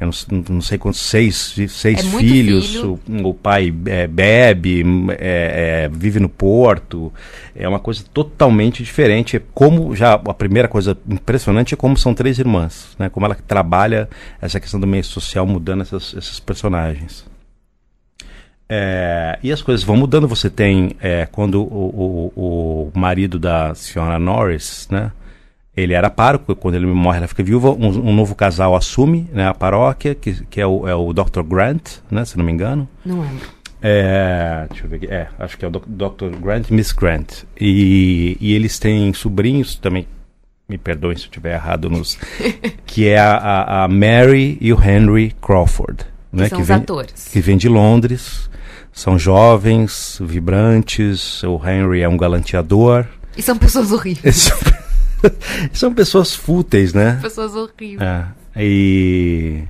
eu 0.02 0.10
não, 0.30 0.44
não 0.56 0.60
sei 0.60 0.78
quantos 0.78 1.00
seis, 1.00 1.54
seis 1.68 2.00
é 2.00 2.18
filhos, 2.18 2.74
filho. 2.74 2.98
o, 3.08 3.28
o, 3.28 3.34
pai 3.34 3.72
é, 3.86 4.06
bebe, 4.08 4.84
é, 5.10 5.84
é, 5.84 5.88
vive 5.88 6.18
no 6.18 6.28
porto, 6.28 7.12
é 7.54 7.68
uma 7.68 7.78
coisa 7.78 8.02
totalmente 8.12 8.82
diferente. 8.82 9.36
É 9.36 9.42
como 9.54 9.94
já 9.94 10.14
a 10.14 10.34
primeira 10.34 10.66
coisa 10.66 10.98
impressionante 11.08 11.74
é 11.74 11.76
como 11.76 11.96
são 11.96 12.14
três 12.14 12.38
irmãs, 12.40 12.96
né? 12.98 13.08
Como 13.08 13.24
ela 13.24 13.36
trabalha 13.46 14.08
essa 14.40 14.58
questão 14.58 14.80
do 14.80 14.88
meio 14.88 15.04
social 15.04 15.46
mudando 15.46 15.82
essas, 15.82 16.14
esses 16.14 16.40
personagens. 16.40 17.24
É, 18.68 19.38
e 19.42 19.52
as 19.52 19.60
coisas 19.60 19.84
vão 19.84 19.96
mudando. 19.96 20.26
Você 20.28 20.48
tem 20.48 20.96
é, 21.00 21.26
quando 21.30 21.62
o, 21.62 22.32
o, 22.36 22.90
o, 22.94 22.98
marido 22.98 23.38
da 23.38 23.74
senhora 23.74 24.18
Norris, 24.18 24.88
né? 24.90 25.12
Ele 25.74 25.94
era 25.94 26.10
pároco, 26.10 26.54
quando 26.54 26.74
ele 26.74 26.86
morre, 26.86 27.18
ela 27.18 27.28
fica 27.28 27.42
viúva. 27.42 27.70
Um, 27.70 28.10
um 28.10 28.14
novo 28.14 28.34
casal 28.34 28.76
assume 28.76 29.28
né, 29.32 29.48
a 29.48 29.54
paróquia, 29.54 30.14
que, 30.14 30.44
que 30.46 30.60
é, 30.60 30.66
o, 30.66 30.86
é 30.86 30.94
o 30.94 31.14
Dr. 31.14 31.42
Grant, 31.42 31.96
né, 32.10 32.26
se 32.26 32.36
não 32.36 32.44
me 32.44 32.52
engano. 32.52 32.86
Não 33.04 33.22
lembro. 33.22 33.46
É, 33.80 34.66
deixa 34.70 34.84
eu 34.84 34.90
ver 34.90 34.96
aqui. 34.96 35.06
É, 35.06 35.28
acho 35.38 35.58
que 35.58 35.64
é 35.64 35.68
o 35.68 35.70
Dr. 35.70 36.36
Grant 36.40 36.70
Miss 36.70 36.92
Grant. 36.92 37.44
E, 37.60 38.36
e 38.40 38.54
eles 38.54 38.78
têm 38.78 39.12
sobrinhos 39.12 39.74
também. 39.74 40.06
Me 40.68 40.78
perdoem 40.78 41.16
se 41.16 41.24
eu 41.24 41.26
estiver 41.26 41.54
errado 41.54 41.90
nos. 41.90 42.16
que 42.86 43.08
é 43.08 43.18
a, 43.18 43.84
a, 43.84 43.88
Mary 43.88 44.56
e 44.60 44.72
o 44.72 44.80
Henry 44.80 45.34
Crawford. 45.42 46.04
Né, 46.32 46.44
que 46.44 46.50
são 46.50 46.58
que 46.58 46.62
os 46.62 46.68
vem, 46.68 46.76
atores. 46.76 47.28
Que 47.32 47.40
vem 47.40 47.56
de 47.56 47.68
Londres. 47.68 48.48
São 48.92 49.18
jovens, 49.18 50.18
vibrantes. 50.20 51.42
O 51.42 51.60
Henry 51.66 52.02
é 52.02 52.08
um 52.08 52.16
galanteador. 52.16 53.06
E 53.36 53.42
são 53.42 53.56
pessoas 53.56 53.90
horríveis. 53.90 54.50
são 55.72 55.94
pessoas 55.94 56.34
fúteis, 56.34 56.92
né? 56.92 57.18
Pessoas 57.22 57.54
horríveis. 57.54 58.00
É. 58.00 58.26
E. 58.56 59.62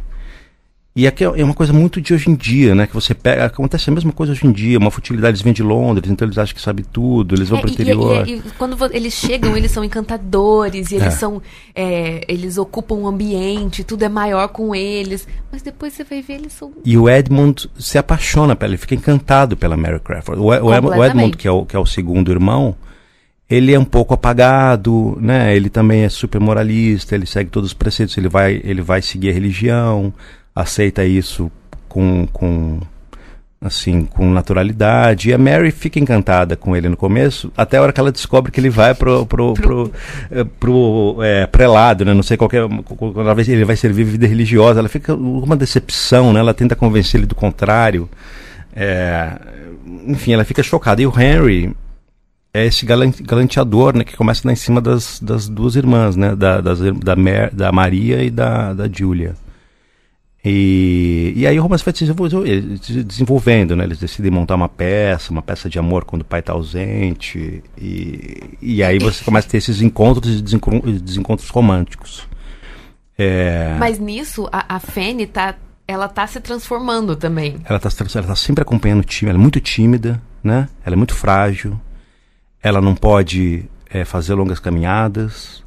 E 0.95 1.07
aqui 1.07 1.25
é 1.25 1.43
uma 1.43 1.55
coisa 1.55 1.73
muito 1.73 2.03
de 2.03 2.13
hoje 2.13 2.29
em 2.29 2.35
dia, 2.35 2.75
né? 2.75 2.87
Que 2.87 2.93
você 2.93 3.15
pega. 3.15 3.47
Acontece 3.47 3.89
a 3.89 3.93
mesma 3.95 4.13
coisa 4.13 4.33
hoje 4.33 4.47
em 4.47 4.53
dia. 4.53 4.79
Uma 4.79 4.91
futilidade, 4.91 5.31
eles 5.31 5.41
vêm 5.41 5.55
de 5.55 5.63
Londres, 5.63 6.11
então 6.11 6.27
eles 6.27 6.37
acham 6.37 6.55
que 6.55 6.61
sabem 6.61 6.85
tudo, 6.93 7.35
eles 7.35 7.49
vão 7.49 7.61
é, 7.61 7.63
pro 7.63 7.71
interior. 7.71 8.29
E, 8.29 8.33
e, 8.33 8.37
e, 8.37 8.43
quando 8.59 8.77
eles 8.95 9.15
chegam, 9.15 9.57
eles 9.57 9.71
são 9.71 9.83
encantadores, 9.83 10.91
e 10.91 10.97
eles 10.97 11.07
é. 11.07 11.11
são. 11.11 11.41
É, 11.75 12.23
eles 12.29 12.59
ocupam 12.59 12.97
o 12.97 13.07
ambiente, 13.07 13.83
tudo 13.83 14.03
é 14.03 14.09
maior 14.09 14.49
com 14.49 14.75
eles. 14.75 15.27
Mas 15.51 15.63
depois 15.63 15.95
você 15.95 16.05
vai 16.05 16.21
ver, 16.21 16.35
eles 16.35 16.53
são. 16.53 16.71
E 16.85 16.99
o 16.99 17.09
Edmund 17.09 17.71
se 17.79 17.97
apaixona 17.97 18.55
pela 18.55 18.73
ele, 18.73 18.77
fica 18.77 18.95
encantado 18.95 19.57
pela 19.57 19.79
Mary 19.79 19.99
Crawford. 19.99 20.43
O, 20.43 20.49
o, 20.49 20.99
o 20.99 21.05
Edmund, 21.05 21.39
que 21.39 21.49
é 21.49 21.51
o, 21.51 21.65
que 21.65 21.75
é 21.75 21.79
o 21.79 21.87
segundo 21.87 22.31
irmão, 22.31 22.77
ele 23.49 23.73
é 23.73 23.79
um 23.79 23.85
pouco 23.85 24.13
apagado, 24.13 25.17
né? 25.19 25.57
Ele 25.57 25.71
também 25.71 26.03
é 26.03 26.11
super 26.11 26.39
moralista, 26.39 27.15
ele 27.15 27.25
segue 27.25 27.49
todos 27.49 27.71
os 27.71 27.75
preceitos, 27.75 28.19
ele 28.19 28.29
vai, 28.29 28.61
ele 28.63 28.83
vai 28.83 29.01
seguir 29.01 29.31
a 29.31 29.33
religião 29.33 30.13
aceita 30.55 31.05
isso 31.05 31.51
com, 31.89 32.27
com 32.33 32.81
assim, 33.61 34.05
com 34.05 34.31
naturalidade. 34.31 35.31
E 35.31 35.33
a 35.35 35.39
Mary 35.39 35.71
fica 35.71 36.01
encantada 36.01 36.57
com 36.57 36.77
ele 36.77 36.89
no 36.89 36.97
começo, 36.97 37.53
até 37.57 37.77
a 37.77 37.83
hora 37.83 37.93
que 37.93 38.01
ela 38.01 38.11
descobre 38.11 38.51
que 38.51 38.59
ele 38.59 38.71
vai 38.71 38.95
pro, 38.95 39.25
pro, 39.25 39.55
pro, 39.55 39.89
pro, 39.89 39.93
eh, 40.31 40.45
pro 40.59 41.19
é, 41.23 41.47
prelado, 41.47 42.05
né? 42.05 42.13
Não 42.13 42.23
sei 42.23 42.37
qualquer. 42.37 42.63
Quando 42.69 43.41
ele 43.41 43.65
vai 43.65 43.77
servir 43.77 44.05
vida 44.05 44.27
religiosa, 44.27 44.81
ela 44.81 44.89
fica 44.89 45.15
uma 45.15 45.57
decepção, 45.57 46.33
né? 46.33 46.41
Ela 46.41 46.55
tenta 46.55 46.75
convencer 46.75 47.21
ele 47.21 47.27
do 47.27 47.35
contrário. 47.35 48.09
É, 48.75 49.39
enfim, 50.07 50.33
ela 50.33 50.45
fica 50.45 50.63
chocada. 50.63 51.01
E 51.01 51.07
o 51.07 51.21
Henry 51.21 51.75
é 52.53 52.67
esse 52.67 52.85
galanteador, 52.85 53.97
né? 53.97 54.05
Que 54.05 54.17
começa 54.17 54.43
lá 54.45 54.53
em 54.53 54.57
cima 54.57 54.81
das, 54.81 55.21
das 55.21 55.49
duas 55.49 55.77
irmãs, 55.77 56.17
né? 56.17 56.35
Da, 56.35 56.61
das, 56.61 56.81
da, 56.81 57.15
Mer, 57.15 57.51
da 57.53 57.71
Maria 57.71 58.23
e 58.23 58.31
da, 58.31 58.73
da 58.73 58.89
Julia. 58.89 59.35
E, 60.45 61.33
e 61.37 61.47
aí 61.47 61.59
o 61.59 61.63
romance 61.63 61.85
vai 61.85 61.95
se 61.95 62.05
desenvolvendo, 63.05 63.77
né? 63.77 63.85
Eles 63.85 63.99
decidem 63.99 64.31
montar 64.31 64.57
uma 64.57 64.69
peça, 64.69 65.31
uma 65.31 65.43
peça 65.43 65.71
de 65.71 65.79
amor 65.79 66.05
quando 66.05 66.23
o 66.23 66.25
pai 66.25 66.41
está 66.41 66.53
ausente. 66.53 67.63
E, 67.79 68.59
e 68.61 68.83
aí 68.83 68.99
você 68.99 69.23
começa 69.25 69.47
a 69.47 69.51
ter 69.51 69.59
esses 69.59 69.81
encontros 69.81 70.41
e 70.41 70.43
desencontros 70.43 71.49
românticos. 71.49 72.27
É... 73.17 73.77
Mas 73.79 74.01
nisso, 74.01 74.49
a, 74.51 74.77
a 74.77 74.81
Fanny 74.81 75.27
tá, 75.27 75.55
ela 75.87 76.09
tá 76.09 76.27
se 76.27 76.41
transformando 76.41 77.15
também. 77.15 77.59
Ela 77.65 77.77
está 77.79 78.05
ela 78.19 78.27
tá 78.27 78.37
sempre 78.37 78.63
acompanhando 78.63 79.01
o 79.01 79.05
time, 79.05 79.31
ela 79.31 79.39
é 79.39 79.43
muito 79.43 79.61
tímida, 79.61 80.21
né? 80.43 80.69
Ela 80.85 80.97
é 80.97 80.99
muito 80.99 81.15
frágil. 81.15 81.81
Ela 82.61 82.81
não 82.81 82.97
pode 82.97 83.65
é, 83.89 84.05
fazer 84.05 84.35
longas 84.35 84.59
caminhadas. 84.59 85.62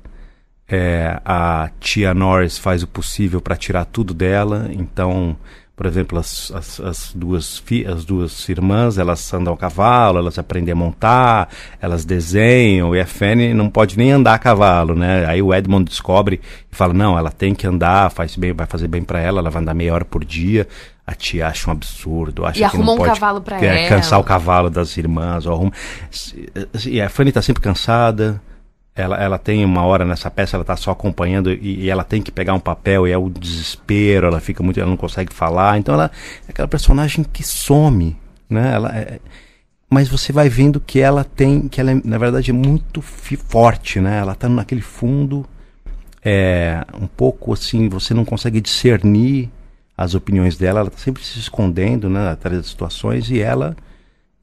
É, 0.67 1.19
a 1.23 1.69
tia 1.79 2.13
Norris 2.13 2.57
faz 2.57 2.81
o 2.81 2.87
possível 2.87 3.39
para 3.39 3.55
tirar 3.55 3.85
tudo 3.85 4.15
dela, 4.15 4.67
então, 4.71 5.37
por 5.75 5.85
exemplo, 5.85 6.17
as, 6.17 6.51
as, 6.55 6.79
as, 6.79 7.13
duas 7.13 7.63
as 7.87 8.03
duas 8.03 8.49
irmãs, 8.49 8.97
elas 8.97 9.31
andam 9.31 9.53
a 9.53 9.57
cavalo, 9.57 10.17
elas 10.17 10.39
aprendem 10.39 10.71
a 10.71 10.75
montar, 10.75 11.49
elas 11.79 12.03
desenham, 12.03 12.95
e 12.95 12.99
a 12.99 13.05
Fanny 13.05 13.53
não 13.53 13.69
pode 13.69 13.95
nem 13.95 14.11
andar 14.11 14.33
a 14.33 14.39
cavalo, 14.39 14.95
né? 14.95 15.25
Aí 15.27 15.39
o 15.39 15.53
Edmond 15.53 15.87
descobre 15.87 16.41
e 16.71 16.75
fala, 16.75 16.93
não, 16.93 17.15
ela 17.15 17.29
tem 17.29 17.53
que 17.53 17.67
andar, 17.67 18.09
faz 18.09 18.35
bem, 18.35 18.51
vai 18.51 18.65
fazer 18.65 18.87
bem 18.87 19.03
para 19.03 19.19
ela, 19.19 19.41
ela 19.41 19.51
vai 19.51 19.61
andar 19.61 19.75
meia 19.75 19.93
hora 19.93 20.05
por 20.05 20.25
dia. 20.25 20.67
A 21.05 21.13
tia 21.13 21.47
acha 21.47 21.69
um 21.69 21.73
absurdo, 21.73 22.43
acha 22.43 22.65
e 22.65 22.69
que 22.69 22.77
não 22.79 22.85
pode 22.97 23.01
um 23.01 23.05
cavalo 23.13 23.39
pra 23.39 23.63
ela. 23.63 23.89
cansar 23.89 24.19
o 24.19 24.23
cavalo 24.23 24.71
das 24.71 24.97
irmãs. 24.97 25.45
Ou 25.45 25.53
arruma... 25.53 25.71
E 26.83 26.99
a 26.99 27.07
Fanny 27.09 27.29
está 27.29 27.43
sempre 27.43 27.61
cansada, 27.61 28.41
ela, 28.95 29.21
ela 29.21 29.37
tem 29.37 29.65
uma 29.65 29.83
hora 29.83 30.05
nessa 30.05 30.31
peça, 30.31 30.55
ela 30.55 30.61
está 30.63 30.77
só 30.77 30.91
acompanhando 30.91 31.51
e, 31.51 31.81
e, 31.81 31.89
ela 31.89 32.03
tem 32.03 32.21
que 32.21 32.31
pegar 32.31 32.53
um 32.53 32.59
papel 32.59 33.05
e 33.05 33.11
é 33.11 33.17
o 33.17 33.29
desespero, 33.29 34.27
ela 34.27 34.39
fica 34.39 34.63
muito, 34.63 34.79
ela 34.79 34.89
não 34.89 34.95
consegue 34.95 35.33
falar. 35.33 35.77
Então 35.77 35.93
ela 35.93 36.09
é 36.47 36.51
aquela 36.51 36.67
personagem 36.67 37.23
que 37.23 37.43
some, 37.43 38.15
né? 38.49 38.73
Ela 38.73 38.95
é, 38.97 39.19
mas 39.89 40.07
você 40.07 40.31
vai 40.31 40.47
vendo 40.47 40.79
que 40.79 40.99
ela 40.99 41.23
tem, 41.23 41.67
que 41.67 41.79
ela 41.81 41.91
é, 41.91 42.01
na 42.03 42.17
verdade 42.17 42.51
é 42.51 42.53
muito 42.53 43.01
forte, 43.01 43.99
né? 43.99 44.19
Ela 44.19 44.31
está 44.31 44.47
naquele 44.47 44.81
fundo, 44.81 45.45
é, 46.23 46.83
um 46.99 47.07
pouco 47.07 47.53
assim, 47.53 47.89
você 47.89 48.13
não 48.13 48.23
consegue 48.23 48.61
discernir 48.61 49.51
as 49.97 50.15
opiniões 50.15 50.57
dela, 50.57 50.79
ela 50.79 50.89
está 50.89 50.99
sempre 50.99 51.23
se 51.23 51.37
escondendo, 51.37 52.09
né? 52.09 52.29
Atrás 52.29 52.57
das 52.57 52.67
situações 52.67 53.29
e 53.29 53.41
ela 53.41 53.75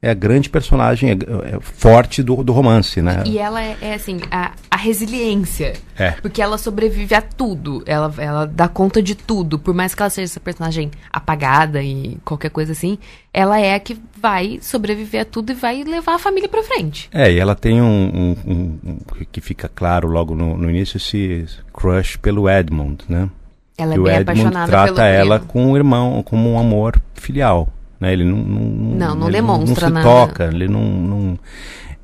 é 0.03 0.09
a 0.09 0.13
grande 0.13 0.49
personagem 0.49 1.11
é, 1.11 1.13
é 1.13 1.59
forte 1.61 2.21
do, 2.21 2.43
do 2.43 2.51
romance, 2.51 3.01
né? 3.01 3.23
E 3.25 3.37
ela 3.37 3.63
é, 3.63 3.77
é 3.81 3.93
assim, 3.93 4.19
a, 4.29 4.51
a, 4.69 4.75
resiliência. 4.75 5.73
É. 5.97 6.11
Porque 6.11 6.41
ela 6.41 6.57
sobrevive 6.57 7.15
a 7.15 7.21
tudo. 7.21 7.81
Ela, 7.85 8.13
ela 8.17 8.45
dá 8.45 8.67
conta 8.67 9.01
de 9.01 9.15
tudo. 9.15 9.57
Por 9.57 9.73
mais 9.73 9.95
que 9.95 10.01
ela 10.01 10.09
seja 10.09 10.25
essa 10.25 10.41
personagem 10.41 10.91
apagada 11.09 11.81
e 11.81 12.17
qualquer 12.25 12.49
coisa 12.49 12.73
assim, 12.73 12.97
ela 13.33 13.57
é 13.57 13.75
a 13.75 13.79
que 13.79 13.97
vai 14.21 14.59
sobreviver 14.61 15.21
a 15.21 15.25
tudo 15.25 15.53
e 15.53 15.55
vai 15.55 15.85
levar 15.85 16.15
a 16.15 16.19
família 16.19 16.49
pra 16.49 16.63
frente. 16.63 17.09
É, 17.13 17.31
e 17.31 17.39
ela 17.39 17.55
tem 17.55 17.81
um. 17.81 17.85
um, 17.85 18.37
um, 18.45 18.79
um 18.83 18.97
que 19.31 19.39
fica 19.39 19.71
claro 19.73 20.09
logo 20.09 20.35
no, 20.35 20.57
no, 20.57 20.69
início, 20.69 20.97
esse 20.97 21.45
crush 21.71 22.17
pelo 22.17 22.49
Edmund, 22.49 23.05
né? 23.07 23.29
Ela 23.77 23.93
é 23.93 23.97
e 23.97 24.01
bem 24.01 24.03
o 24.03 24.07
Edmund 24.09 24.41
apaixonada 24.41 24.67
trata 24.67 24.93
pelo 24.95 25.07
ela 25.07 25.39
com 25.39 25.71
o 25.71 25.77
irmão, 25.77 26.21
como 26.23 26.51
um 26.51 26.59
amor 26.59 27.01
filial. 27.13 27.69
Né? 28.03 28.11
Ele 28.11 28.25
não, 28.25 28.37
não, 28.37 28.61
não, 28.61 29.15
não 29.15 29.27
ele 29.27 29.37
demonstra 29.37 29.89
não, 29.89 30.01
se 30.01 30.05
nada. 30.05 30.27
toca, 30.27 30.43
ele 30.43 30.67
não, 30.67 30.83
não 30.83 31.39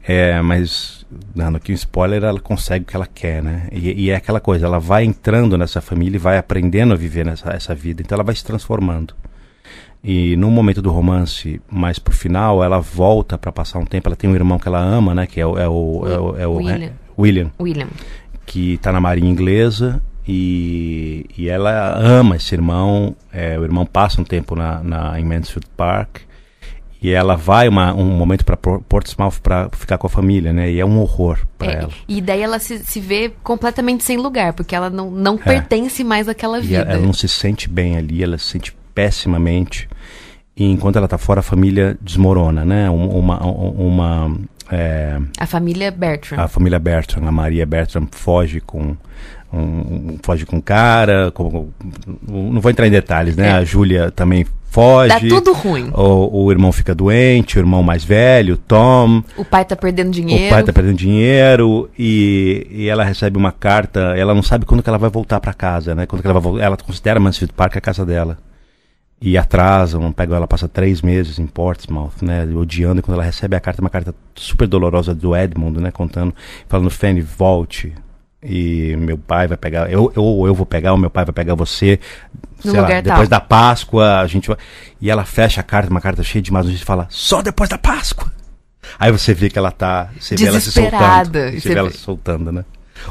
é, 0.02 0.42
mas 0.42 1.06
dando 1.36 1.58
aqui 1.58 1.74
um 1.74 1.76
spoiler, 1.76 2.24
ela 2.24 2.40
consegue 2.40 2.84
o 2.84 2.88
que 2.88 2.96
ela 2.96 3.06
quer, 3.06 3.44
né? 3.44 3.68
E, 3.70 4.06
e, 4.06 4.10
é 4.10 4.16
aquela 4.16 4.40
coisa, 4.40 4.66
ela 4.66 4.80
vai 4.80 5.04
entrando 5.04 5.58
nessa 5.58 5.82
família 5.82 6.16
e 6.16 6.20
vai 6.20 6.38
aprendendo 6.38 6.94
a 6.94 6.96
viver 6.96 7.26
nessa 7.26 7.50
essa 7.50 7.76
vida, 7.76 8.02
então 8.02 8.16
ela 8.16 8.24
vai 8.24 8.34
se 8.34 8.46
transformando. 8.46 9.14
E 10.02 10.38
no 10.38 10.50
momento 10.50 10.82
do 10.82 10.90
romance, 10.90 11.62
mais 11.70 12.00
pro 12.00 12.14
final, 12.14 12.64
ela 12.64 12.80
volta 12.80 13.38
para 13.38 13.52
passar 13.52 13.80
um 13.80 13.86
tempo. 13.86 14.08
Ela 14.08 14.16
tem 14.16 14.30
um 14.30 14.36
irmão 14.36 14.58
que 14.58 14.70
ela 14.70 14.80
ama, 14.80 15.14
né? 15.14 15.28
Que 15.28 15.42
é 15.42 15.46
o, 15.46 15.58
é 15.58 15.68
o, 15.68 16.08
é 16.08 16.18
o, 16.18 16.38
é 16.38 16.48
o 16.48 16.54
William. 16.54 16.92
William. 17.18 17.52
William. 17.60 17.88
Que 18.46 18.78
tá 18.78 18.94
na 18.94 19.02
marinha 19.02 19.30
inglesa 19.30 20.02
e, 20.32 21.26
e 21.38 21.50
ela 21.50 21.98
ama 21.98 22.36
esse 22.36 22.54
irmão. 22.54 23.16
É, 23.34 23.58
o 23.58 23.64
irmão 23.64 23.86
passa 23.86 24.22
um 24.22 24.24
tempo 24.24 24.56
na, 24.56 24.82
na, 24.84 25.20
em 25.20 25.26
Mansfield 25.26 25.68
Park 25.76 26.18
E 27.02 27.10
ela 27.12 27.36
vai 27.36 27.68
uma, 27.68 27.94
um 27.94 28.06
momento 28.06 28.44
para 28.46 28.56
Portsmouth 28.58 29.40
para 29.42 29.70
ficar 29.72 29.98
com 29.98 30.06
a 30.08 30.10
família, 30.10 30.52
né? 30.54 30.70
E 30.70 30.80
é 30.80 30.86
um 30.86 31.00
horror 31.00 31.40
para 31.58 31.72
É, 31.72 31.76
ela. 31.78 31.90
E 32.08 32.22
daí 32.22 32.42
ela 32.42 32.60
se, 32.60 32.80
se 32.80 33.00
vê 33.00 33.32
completamente 33.42 34.04
sem 34.04 34.18
lugar, 34.18 34.54
porque 34.54 34.76
ela 34.76 34.90
não, 34.90 35.10
não 35.10 35.38
pertence 35.38 36.04
mais 36.04 36.28
àquela 36.28 36.58
É. 36.58 36.62
Vida. 36.62 36.82
ela, 36.82 36.92
ela 36.94 37.02
não 37.06 37.14
se 37.14 37.28
sente 37.28 37.68
bem 37.70 37.98
ali, 37.98 38.22
ela 38.24 38.38
se 38.38 38.46
sente 38.46 38.76
pessimamente. 38.94 39.88
E 40.58 40.66
enquanto 40.66 40.98
ela 40.98 41.08
tá 41.08 41.18
fora, 41.18 41.40
a 41.40 41.44
família 41.44 41.98
desmorona, 42.02 42.66
né? 42.66 42.90
Um- 42.90 43.18
Uma, 43.18 43.40
uma, 43.46 44.38
é, 44.72 45.18
A 45.40 45.46
família 45.46 45.92
Bertram. 45.92 46.40
a 46.40 46.48
família 46.48 46.80
Bertram, 46.80 47.28
a 47.28 47.32
Maria 47.32 47.66
Bertram 47.66 48.08
foge 48.12 48.60
com 48.62 48.96
um, 49.52 49.58
um- 49.58 50.18
foge 50.24 50.46
com 50.46 50.62
cara, 50.62 51.32
com- 51.32 51.70
não 52.28 52.62
vou 52.62 52.70
entrar 52.72 52.88
em 52.88 52.92
detalhes, 52.92 53.36
né? 53.36 53.48
É. 53.48 53.52
A 53.54 53.64
Júlia 53.64 54.12
também 54.12 54.46
foge. 54.70 55.10
Dá 55.10 55.36
tudo 55.36 55.54
ruim. 55.54 55.90
O, 55.94 56.44
o 56.46 56.52
irmão 56.52 56.72
fica 56.72 56.94
doente, 56.94 57.58
o 57.58 57.60
irmão 57.60 57.82
mais 57.82 58.04
velho, 58.04 58.56
Tom. 58.58 59.24
O 59.36 59.44
pai 59.44 59.66
tá 59.66 59.76
perdendo 59.76 60.12
dinheiro. 60.12 60.46
O 60.46 60.50
pai 60.50 60.64
tá 60.64 60.72
perdendo 60.72 60.96
dinheiro 60.98 61.90
e, 61.98 62.68
e 62.70 62.88
ela 62.88 63.04
recebe 63.04 63.38
uma 63.38 63.52
carta. 63.52 64.14
Ela 64.16 64.36
não 64.36 64.44
sabe 64.44 64.66
quando 64.66 64.84
que 64.84 64.90
ela 64.90 65.00
vai 65.00 65.10
voltar 65.10 65.40
para 65.40 65.54
casa, 65.54 65.96
né? 65.96 66.06
Quando 66.06 66.22
que 66.22 66.28
ela 66.28 66.40
vai 66.40 66.44
voltar. 66.44 66.64
Ela 66.66 66.78
considera 66.78 67.20
Mansfield 67.20 67.54
Park 67.54 67.76
a 67.78 67.82
casa 67.82 68.06
dela. 68.06 68.38
E 69.22 69.38
atrasam, 69.38 70.12
pegam 70.14 70.36
ela, 70.36 70.48
passa 70.48 70.68
três 70.68 71.02
meses 71.02 71.40
em 71.40 71.46
Portsmouth, 71.46 72.22
né? 72.22 72.46
Odiando. 72.46 73.00
E 73.00 73.04
quando 73.04 73.16
ela 73.16 73.24
recebe 73.24 73.56
a 73.56 73.60
carta, 73.60 73.82
uma 73.82 73.90
carta 73.90 74.16
super 74.34 74.66
dolorosa 74.66 75.14
do 75.14 75.36
Edmund, 75.36 75.82
né? 75.82 75.92
Contando, 75.92 76.34
falando, 76.70 76.90
Fanny, 76.90 77.22
volte. 77.22 77.94
E 78.42 78.96
meu 78.96 79.18
pai 79.18 79.48
vai 79.48 79.58
pegar, 79.58 79.92
eu, 79.92 80.14
eu, 80.16 80.48
eu 80.48 80.56
vou 80.56 80.66
pegar, 80.66 80.94
o 80.94 80.98
meu 80.98 81.10
pai 81.10 81.26
vai 81.26 81.34
pegar 81.34 81.56
você. 81.56 82.00
No 82.64 82.72
sei 82.72 82.80
lá, 82.80 82.88
depois 82.88 83.28
tal. 83.28 83.40
da 83.40 83.42
Páscoa, 83.42 84.22
a 84.22 84.28
gente 84.28 84.48
vai. 84.48 84.58
E 85.02 85.10
ela 85.10 85.26
fecha 85.26 85.60
a 85.60 85.64
carta, 85.64 85.90
uma 85.90 86.00
carta 86.00 86.24
cheia 86.24 86.42
de 86.42 86.52
más 86.52 86.64
notícias 86.64 86.84
e 86.84 86.86
fala, 86.86 87.06
só 87.10 87.42
depois 87.42 87.70
da 87.70 87.78
Páscoa. 87.78 88.32
Aí 88.98 89.12
você 89.12 89.34
vê 89.34 89.50
que 89.50 89.60
ela 89.60 89.72
tá. 89.72 90.10
Você 90.18 90.38
vê 90.38 90.46
ela 90.46 90.60
se 90.62 90.72
soltando. 90.72 91.34
Você 91.34 91.60
você 91.60 91.70
vê 91.70 91.80
ela 91.80 91.92
se 91.92 91.98
soltando, 91.98 92.52
né? 92.52 92.64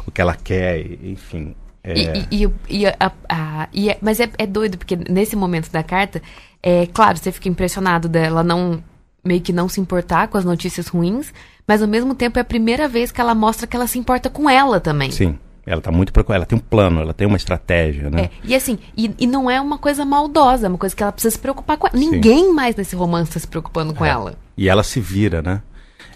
O 0.06 0.10
que 0.10 0.20
ela 0.20 0.34
quer, 0.34 0.80
enfim. 1.02 1.54
É, 1.82 1.94
E, 2.30 2.44
e- 2.44 2.50
e- 2.68 2.86
a- 2.86 3.12
a- 3.28 3.68
e 3.72 3.88
é- 3.90 3.98
mas 4.00 4.20
é, 4.20 4.28
é 4.36 4.46
doido, 4.46 4.76
porque 4.78 4.96
nesse 5.08 5.34
momento 5.36 5.70
da 5.70 5.82
carta, 5.82 6.20
é 6.62 6.86
claro, 6.86 7.16
você 7.16 7.30
fica 7.32 7.48
impressionado 7.48 8.08
dela 8.08 8.42
não 8.42 8.82
meio 9.24 9.40
que 9.40 9.52
não 9.52 9.68
se 9.68 9.80
importar 9.80 10.28
com 10.28 10.38
as 10.38 10.44
notícias 10.44 10.88
ruins, 10.88 11.32
mas 11.66 11.82
ao 11.82 11.88
mesmo 11.88 12.14
tempo 12.14 12.38
é 12.38 12.42
a 12.42 12.44
primeira 12.44 12.88
vez 12.88 13.10
que 13.12 13.20
ela 13.20 13.34
mostra 13.34 13.66
que 13.66 13.76
ela 13.76 13.86
se 13.86 13.98
importa 13.98 14.28
com 14.30 14.48
ela 14.48 14.80
também. 14.80 15.10
Sim. 15.10 15.38
Ela 15.66 15.82
tá 15.82 15.92
muito 15.92 16.14
preocupada. 16.14 16.38
Ela 16.38 16.46
tem 16.46 16.56
um 16.56 16.62
plano, 16.62 16.98
ela 17.02 17.12
tem 17.12 17.26
uma 17.26 17.36
estratégia, 17.36 18.08
né? 18.08 18.22
É, 18.22 18.30
e 18.42 18.54
assim, 18.54 18.78
e, 18.96 19.14
e 19.18 19.26
não 19.26 19.50
é 19.50 19.60
uma 19.60 19.76
coisa 19.76 20.02
maldosa, 20.02 20.66
é 20.66 20.68
uma 20.68 20.78
coisa 20.78 20.96
que 20.96 21.02
ela 21.02 21.12
precisa 21.12 21.32
se 21.32 21.38
preocupar 21.38 21.76
com 21.76 21.86
ela. 21.86 21.98
Sim. 21.98 22.10
Ninguém 22.10 22.54
mais 22.54 22.74
nesse 22.74 22.96
romance 22.96 23.32
tá 23.32 23.38
se 23.38 23.46
preocupando 23.46 23.92
com 23.92 24.02
É. 24.02 24.08
ela. 24.08 24.34
E 24.56 24.66
ela 24.66 24.82
se 24.82 24.98
vira, 24.98 25.42
né? 25.42 25.60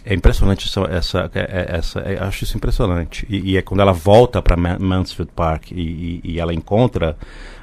É 0.05 0.15
impressionante 0.15 0.67
essa, 0.67 0.81
essa, 0.91 1.31
é- 1.35 1.41
é- 1.41 1.77
essa 1.79 2.01
é- 2.01 2.23
acho 2.23 2.45
isso 2.45 2.57
impressionante. 2.57 3.27
E, 3.29 3.53
e 3.53 3.57
é 3.57 3.63
quando 3.63 3.81
ela 3.81 3.93
volta 3.93 4.43
para 4.43 4.57
Mansfield 4.57 5.31
Park 5.35 5.71
e, 5.73 5.81
e- 5.81 6.21
e 6.33 6.41
ela 6.41 6.53
encontra 6.53 7.17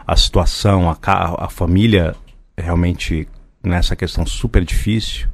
a 0.08 0.16
situação, 0.16 0.90
a, 0.90 0.98
a 1.46 1.50
família 1.50 2.16
realmente 2.58 3.28
nessa 3.64 3.96
questão 3.96 4.26
super 4.26 4.64
difícil, 4.64 5.28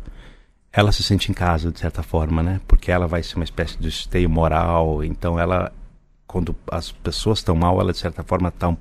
ela 0.74 0.92
se 0.92 1.04
sente 1.04 1.32
em 1.32 1.34
casa 1.34 1.72
de 1.72 1.80
certa 1.80 2.04
forma, 2.04 2.44
né? 2.44 2.60
Porque 2.68 2.92
ela 2.92 3.08
vai 3.08 3.24
ser 3.24 3.36
uma 3.36 3.46
espécie 3.46 3.78
de 3.78 3.88
esteio 3.88 4.30
moral. 4.30 5.04
Então 5.04 5.40
ela, 5.40 5.72
quando 6.28 6.56
as 6.72 6.92
pessoas 6.92 7.40
estão 7.40 7.56
mal, 7.56 7.80
ela 7.80 7.92
de 7.94 7.98
certa 8.00 8.24
forma 8.24 8.50
está 8.50 8.68
um, 8.70 8.78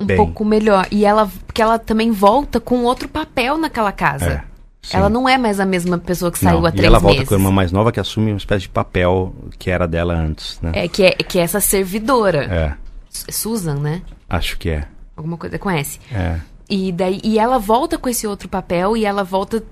Um 0.00 0.06
pouco 0.16 0.44
melhor. 0.44 0.86
E 0.90 1.04
ela, 1.04 1.30
porque 1.46 1.60
ela 1.60 1.78
também 1.78 2.10
volta 2.10 2.58
com 2.60 2.82
outro 2.84 3.08
papel 3.08 3.58
naquela 3.58 3.92
casa. 3.92 4.26
É, 4.26 4.44
sim. 4.84 4.96
ela 4.96 5.08
não 5.08 5.28
é 5.28 5.36
mais 5.36 5.58
a 5.60 5.66
mesma 5.66 5.98
pessoa 5.98 6.30
que 6.30 6.38
saiu 6.38 6.58
Não, 6.60 6.66
há 6.66 6.68
e 6.68 6.72
três 6.72 6.86
ela 6.86 6.98
volta 6.98 7.16
meses. 7.16 7.28
com 7.28 7.34
a 7.34 7.38
irmã 7.38 7.50
mais 7.50 7.72
nova 7.72 7.90
que 7.90 7.98
assume 8.00 8.30
uma 8.32 8.36
espécie 8.38 8.62
de 8.62 8.68
papel 8.68 9.34
que 9.58 9.70
era 9.70 9.86
dela 9.88 10.14
antes, 10.14 10.58
né? 10.62 10.72
É, 10.74 10.88
que 10.88 11.02
é, 11.02 11.10
que 11.12 11.38
é 11.38 11.42
essa 11.42 11.60
servidora. 11.60 12.44
É, 12.44 12.74
Su- 13.10 13.26
Susan, 13.32 13.76
né? 13.76 14.02
acho 14.28 14.56
que 14.58 14.70
é. 14.70 14.84
Alguma 15.16 15.36
coisa, 15.36 15.58
conhece. 15.58 15.98
É, 16.12 16.38
E 16.68 16.90
daí 16.92 17.20
e 17.24 17.38
ela 17.38 17.58
volta 17.58 17.96
com 17.98 18.08
esse 18.08 18.26
outro 18.26 18.48
papel 18.48 18.96
e 18.96 19.04
ela 19.04 19.22
volta 19.24 19.62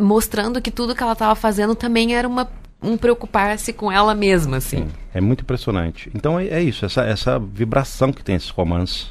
mostrando 0.00 0.60
que 0.60 0.70
tudo 0.70 0.94
que 0.94 1.02
ela 1.02 1.12
estava 1.12 1.34
fazendo 1.34 1.74
também 1.74 2.14
era 2.14 2.26
uma 2.26 2.48
um 2.82 2.98
preocupar-se 2.98 3.72
com 3.72 3.90
ela 3.90 4.14
mesma, 4.14 4.58
assim. 4.58 4.78
sim. 4.82 4.88
É 5.14 5.18
muito 5.20 5.40
impressionante. 5.40 6.10
Então 6.14 6.38
é, 6.38 6.48
é 6.48 6.62
isso, 6.62 6.84
essa, 6.84 7.02
essa 7.04 7.38
vibração 7.38 8.12
que 8.12 8.22
tem 8.22 8.34
esse 8.34 8.52
romance 8.52 9.06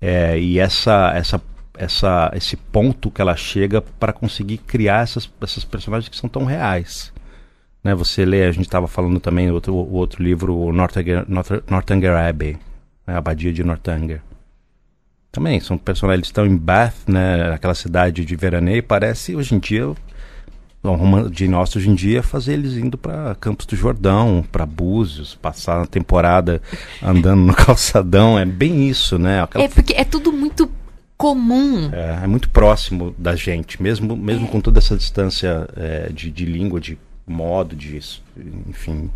é, 0.00 0.38
e 0.38 0.58
essa, 0.58 1.12
essa, 1.14 1.38
essa, 1.76 2.30
esse 2.34 2.56
ponto 2.56 3.10
que 3.10 3.20
ela 3.20 3.34
chega 3.36 3.80
para 3.80 4.12
conseguir 4.12 4.58
criar 4.58 5.02
essas, 5.02 5.30
essas 5.40 5.64
personagens 5.64 6.08
que 6.08 6.16
são 6.16 6.28
tão 6.28 6.44
reais. 6.44 7.12
Né, 7.82 7.94
você 7.94 8.24
lê, 8.24 8.44
a 8.44 8.52
gente 8.52 8.66
estava 8.66 8.86
falando 8.86 9.18
também 9.18 9.50
outro, 9.50 9.74
o 9.74 9.94
outro 9.94 10.22
livro, 10.22 10.56
o 10.56 10.72
Northanger, 10.72 11.24
North- 11.28 11.64
Northanger 11.68 12.12
Abbey, 12.16 12.52
né, 13.06 13.14
a 13.14 13.18
Abadia 13.18 13.52
de 13.52 13.64
Northanger. 13.64 14.20
Também 15.32 15.58
são 15.60 15.76
personagens 15.78 16.22
que 16.22 16.26
estão 16.28 16.46
em 16.46 16.56
Bath, 16.56 16.94
né, 17.08 17.52
aquela 17.52 17.74
cidade 17.74 18.24
de 18.24 18.36
veraneio, 18.36 18.82
parece 18.82 19.34
hoje 19.34 19.54
em 19.54 19.58
dia 19.58 19.92
romance 20.84 21.30
de 21.30 21.46
nós 21.46 21.74
hoje 21.76 21.88
em 21.88 21.94
dia 21.94 22.24
fazer 22.24 22.54
eles 22.54 22.72
indo 22.76 22.98
para 22.98 23.36
Campos 23.36 23.66
do 23.66 23.76
Jordão, 23.76 24.44
para 24.50 24.66
Búzios, 24.66 25.32
passar 25.36 25.80
a 25.82 25.86
temporada 25.86 26.60
andando 27.00 27.40
no 27.42 27.54
calçadão, 27.56 28.36
é 28.38 28.44
bem 28.44 28.88
isso, 28.88 29.16
né? 29.16 29.42
Aquela- 29.42 29.64
É 29.64 29.68
porque 29.68 29.92
é 29.94 30.02
tudo 30.04 30.32
muito 30.32 30.68
comum. 31.16 31.90
é, 31.92 32.20
é 32.24 32.26
muito 32.26 32.48
próximo 32.50 33.14
da 33.18 33.34
gente, 33.36 33.82
mesmo, 33.82 34.16
mesmo 34.16 34.48
com 34.48 34.60
toda 34.60 34.78
essa 34.78 34.96
distância 34.96 35.68
é, 35.76 36.08
de, 36.12 36.30
de 36.30 36.44
língua, 36.44 36.80
de 36.80 36.98
modo, 37.26 37.76
de 37.76 38.00
enfim, 38.68 39.10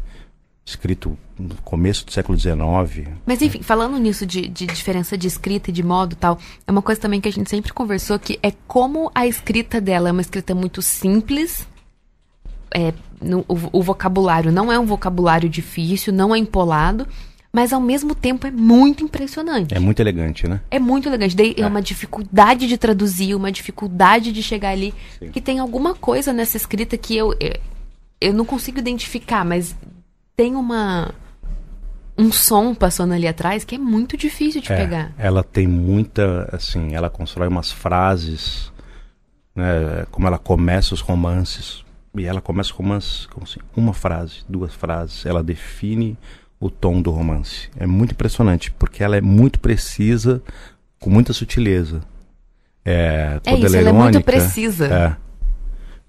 escrito 0.65 1.17
no 1.39 1.55
começo 1.57 2.05
do 2.07 2.13
século 2.13 2.39
XIX. 2.39 3.09
Mas 3.25 3.43
enfim, 3.43 3.63
falando 3.63 3.99
nisso 3.99 4.25
de, 4.27 4.49
de 4.49 4.67
diferença 4.67 5.17
de 5.19 5.27
escrita 5.27 5.71
e 5.71 5.73
de 5.73 5.83
modo 5.83 6.13
e 6.13 6.17
tal, 6.17 6.39
é 6.67 6.71
uma 6.73 6.83
coisa 6.83 7.01
também 7.01 7.21
que 7.21 7.29
a 7.29 7.33
gente 7.33 7.51
sempre 7.51 7.73
conversou 7.73 8.19
que 8.19 8.39
é 8.43 8.53
como 8.67 9.11
a 9.15 9.27
escrita 9.27 9.81
dela 9.81 10.09
é 10.09 10.13
uma 10.13 10.21
escrita 10.21 10.55
muito 10.55 10.81
simples. 10.83 11.67
É, 12.75 12.93
no- 13.23 13.45
o, 13.49 13.79
o 13.79 13.83
vocabulário 13.83 14.51
não 14.53 14.73
é 14.73 14.79
um 14.79 14.87
vocabulário 14.87 15.49
difícil, 15.49 16.13
não 16.13 16.35
é 16.35 16.39
empolado, 16.39 17.07
mas 17.57 17.73
ao 17.73 17.81
mesmo 17.81 18.15
tempo 18.15 18.47
é 18.47 18.51
muito 18.51 19.03
impressionante. 19.03 19.75
É 19.75 19.79
muito 19.79 19.99
elegante, 19.99 20.47
né? 20.47 20.61
É 20.71 20.79
muito 20.79 21.09
elegante. 21.09 21.35
Daí 21.35 21.55
é. 21.57 21.67
uma 21.67 21.81
dificuldade 21.81 22.69
de 22.69 22.77
traduzir, 22.77 23.35
uma 23.35 23.51
dificuldade 23.51 24.31
de 24.31 24.43
chegar 24.43 24.73
ali. 24.73 24.93
Sim. 25.19 25.31
Que 25.31 25.41
tem 25.41 25.59
alguma 25.59 25.95
coisa 25.95 26.35
nessa 26.35 26.59
escrita 26.59 26.99
que 26.99 27.17
eu, 27.17 27.35
eu, 27.41 27.55
eu 28.21 28.35
não 28.35 28.45
consigo 28.45 28.79
identificar, 28.79 29.43
mas 29.43 29.75
tem 30.37 30.55
uma. 30.55 31.15
Um 32.19 32.31
som 32.31 32.75
passando 32.75 33.15
ali 33.15 33.27
atrás 33.27 33.65
que 33.65 33.77
é 33.77 33.79
muito 33.79 34.19
difícil 34.19 34.61
de 34.61 34.71
É, 34.71 34.77
pegar. 34.77 35.15
Ela 35.17 35.43
tem 35.43 35.67
muita, 35.67 36.51
assim, 36.53 36.95
ela 36.95 37.09
constrói 37.09 37.49
umas 37.49 37.73
frases, 37.73 38.71
né, 39.55 40.05
como 40.11 40.27
ela 40.27 40.39
começa 40.39 40.93
os 40.93 41.01
romances. 41.01 41.83
E 42.15 42.27
ela 42.27 42.43
começa 42.43 42.75
com 42.75 42.83
umas, 42.83 43.25
como 43.33 43.45
assim, 43.45 43.61
uma 43.75 43.95
frase, 43.95 44.45
duas 44.47 44.75
frases. 44.75 45.25
Ela 45.25 45.43
define 45.43 46.19
o 46.61 46.71
tom 46.71 47.01
do 47.03 47.11
romance. 47.11 47.69
É 47.79 47.87
muito 47.87 48.13
impressionante, 48.13 48.71
porque 48.73 49.03
ela 49.05 49.17
é 49.17 49.21
muito 49.21 49.61
precisa, 49.61 50.43
com 50.99 51.11
muita 51.11 51.33
sutileza. 51.33 52.01
É, 52.85 53.41
É 53.45 53.51
quando 53.51 53.67
isso, 53.67 53.77
ela 53.77 53.77
ela 53.77 53.89
é 53.89 53.91
é 53.91 53.93
muito 53.93 54.15
irônica, 54.15 54.33
precisa. 54.33 54.87
É. 54.87 55.17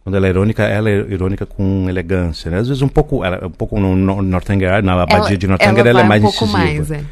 Quando 0.03 0.15
ela 0.15 0.27
é 0.27 0.29
irônica, 0.29 0.63
ela 0.63 0.89
é 0.89 0.93
irônica 0.93 1.45
com 1.45 1.89
elegância, 1.89 2.49
né? 2.49 2.59
Às 2.59 2.67
vezes 2.69 2.81
um 2.81 2.87
pouco, 2.87 3.25
ela, 3.25 3.45
um 3.47 3.51
pouco 3.51 3.79
no, 3.79 3.95
no 3.95 4.21
Northanger, 4.21 4.81
na 4.83 5.01
abadia 5.01 5.37
de 5.37 5.47
Northanger, 5.47 5.85
ela, 5.85 5.93
vai 5.99 6.03
é 6.03 6.07
mais 6.07 6.23
um 6.23 6.25
pouco 6.27 6.45
incisiva. 6.45 6.63
mais, 6.63 6.91
é. 6.91 7.03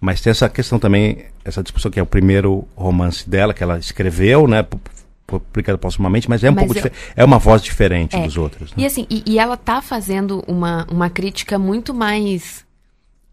Mas 0.00 0.20
tem 0.20 0.30
essa 0.32 0.48
questão 0.48 0.78
também, 0.78 1.24
essa 1.44 1.62
discussão 1.62 1.90
que 1.90 1.98
é 1.98 2.02
o 2.02 2.06
primeiro 2.06 2.66
romance 2.76 3.28
dela, 3.28 3.54
que 3.54 3.62
ela 3.62 3.78
escreveu, 3.78 4.46
né? 4.46 4.62
pu- 4.62 4.76
pu- 4.78 4.92
Publicado 5.40 5.78
postumamente, 5.78 6.28
mas 6.28 6.44
é 6.44 6.50
um 6.50 6.54
Mas 6.54 6.64
pouco 6.66 6.78
eu- 6.78 6.82
dife- 6.90 6.94
é 7.16 7.24
uma 7.24 7.38
voz 7.38 7.62
diferente 7.62 8.14
É. 8.16 8.22
dos 8.26 8.36
outros. 8.36 8.70
E 8.76 8.80
Né? 8.82 8.86
assim, 8.86 9.06
e, 9.08 9.22
e 9.24 9.38
ela 9.38 9.56
tá 9.56 9.80
fazendo 9.80 10.44
uma, 10.46 10.86
uma 10.90 11.08
crítica 11.08 11.58
muito 11.58 11.94
mais 11.94 12.66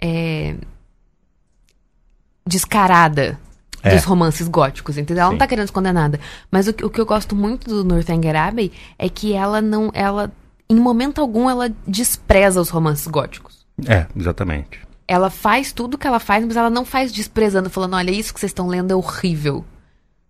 é, 0.02 0.56
descarada 2.46 3.40
É. 3.84 3.96
dos 3.96 4.04
romances 4.04 4.48
góticos, 4.48 4.98
entendeu? 4.98 5.22
Ela 5.22 5.30
não 5.32 5.36
Sim. 5.36 5.40
tá 5.40 5.48
querendo 5.48 5.66
esconder 5.66 5.94
nada. 5.94 6.20
Mas 6.52 6.68
o, 6.68 6.74
que- 6.74 6.84
o 6.86 6.90
que 6.90 7.00
eu 7.00 7.06
gosto 7.06 7.36
muito 7.36 7.68
do 7.70 7.84
Northanger 7.84 8.36
Abbey 8.36 8.72
é 8.98 9.08
que 9.10 9.34
ela 9.34 9.62
não. 9.62 9.90
ela 9.94 10.32
Em 10.70 10.76
momento 10.76 11.20
algum, 11.22 11.50
ela 11.50 11.72
despreza 11.88 12.60
os 12.62 12.70
romances 12.70 13.08
góticos. 13.08 13.66
É, 13.88 14.06
exatamente. 14.16 14.82
Ela 15.08 15.30
faz 15.32 15.72
tudo 15.72 15.98
que 15.98 16.06
ela 16.06 16.20
faz, 16.20 16.46
mas 16.46 16.56
ela 16.56 16.70
não 16.70 16.86
faz 16.86 17.12
desprezando, 17.12 17.70
falando, 17.70 17.96
olha, 17.96 18.12
isso 18.12 18.32
que 18.34 18.40
vocês 18.40 18.52
estão 18.52 18.68
lendo 18.68 18.92
é 18.92 18.96
horrível. 18.96 19.66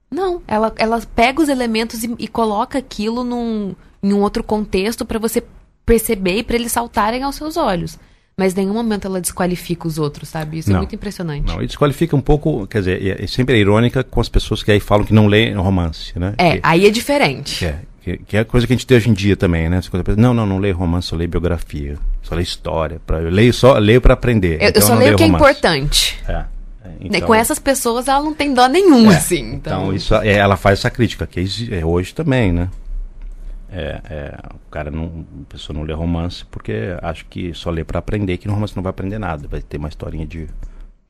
Não, 0.09 0.41
ela, 0.47 0.71
ela 0.77 1.01
pega 1.13 1.41
os 1.41 1.49
elementos 1.49 2.03
e, 2.03 2.15
e 2.17 2.27
coloca 2.27 2.77
aquilo 2.79 3.23
num, 3.25 3.75
em 4.01 4.13
um 4.13 4.21
outro 4.21 4.41
contexto 4.43 5.05
pra 5.05 5.19
você 5.19 5.43
perceber 5.85 6.37
e 6.37 6.43
pra 6.43 6.55
eles 6.55 6.71
saltarem 6.71 7.21
aos 7.23 7.35
seus 7.35 7.57
olhos. 7.57 7.99
Mas 8.39 8.53
em 8.53 8.61
nenhum 8.61 8.73
momento 8.73 9.05
ela 9.05 9.19
desqualifica 9.19 9.85
os 9.85 9.97
outros, 9.97 10.29
sabe? 10.29 10.59
Isso 10.59 10.69
é 10.69 10.71
Não. 10.71 10.79
muito 10.79 10.95
impressionante. 10.95 11.45
Não, 11.45 11.61
e 11.61 11.67
desqualifica 11.67 12.15
um 12.15 12.21
pouco, 12.21 12.65
quer 12.67 12.79
dizer, 12.79 13.05
é, 13.05 13.25
é 13.25 13.27
sempre 13.27 13.55
é 13.55 13.59
irônica 13.59 14.01
com 14.01 14.21
as 14.21 14.29
pessoas 14.29 14.63
que 14.63 14.71
aí 14.71 14.79
falam 14.79 15.05
que 15.05 15.13
não 15.13 15.27
leem 15.27 15.53
romance, 15.55 16.17
né? 16.17 16.35
É, 16.37 16.53
Que- 16.53 16.59
aí 16.63 16.87
é 16.87 16.89
diferente. 16.89 17.59
que 17.59 17.65
é. 17.65 17.79
que, 18.01 18.17
que, 18.19 18.37
é 18.37 18.45
coisa 18.45 18.65
que 18.65 18.71
a 18.71 18.77
gente 18.77 18.87
tem 18.87 18.95
hoje 18.95 19.09
em 19.09 19.13
dia 19.13 19.35
também, 19.35 19.67
né? 19.67 19.81
Não, 20.15 20.33
não, 20.33 20.45
não 20.45 20.57
leio 20.57 20.77
romance, 20.77 21.07
só 21.07 21.17
leio 21.17 21.29
biografia, 21.29 21.97
só 22.23 22.33
leio 22.33 22.43
história. 22.45 23.01
Pra, 23.05 23.19
eu 23.19 23.29
leio 23.29 23.53
só 23.53 23.77
leio 23.77 23.99
para 23.99 24.13
aprender. 24.13 24.53
Eu, 24.61 24.69
então 24.69 24.81
eu 24.81 24.87
só 24.87 24.93
eu 24.93 24.99
leio 24.99 25.13
o 25.15 25.17
que 25.17 25.23
romance. 25.23 25.43
é 25.43 25.49
importante. 25.49 26.19
É. 26.25 26.31
é 26.31 26.45
então, 27.01 27.21
Com 27.21 27.35
essas 27.35 27.59
pessoas 27.59 28.07
ela 28.07 28.23
não 28.23 28.33
tem 28.33 28.53
dó 28.53 28.67
nenhum, 28.69 29.11
é, 29.11 29.17
assim. 29.17 29.55
Então, 29.55 29.81
então 29.81 29.93
isso, 29.93 30.15
é, 30.15 30.31
ela 30.31 30.55
faz 30.55 30.79
essa 30.79 30.89
crítica, 30.89 31.27
que 31.27 31.45
é 31.71 31.85
hoje 31.85 32.13
também, 32.13 32.53
né? 32.53 32.69
É, 33.71 34.01
é, 34.09 34.39
o 34.53 34.69
cara 34.71 34.89
não, 34.89 35.25
a 35.47 35.51
pessoa 35.51 35.77
não 35.77 35.83
lê 35.83 35.93
romance 35.93 36.43
porque 36.45 36.97
acha 37.01 37.23
que 37.29 37.53
só 37.53 37.69
lê 37.69 37.83
para 37.83 37.99
aprender, 37.99 38.37
que 38.37 38.47
no 38.47 38.53
romance 38.53 38.75
não 38.75 38.83
vai 38.83 38.89
aprender 38.89 39.19
nada, 39.19 39.47
vai 39.47 39.61
ter 39.61 39.77
uma 39.77 39.89
historinha 39.89 40.25
de 40.25 40.47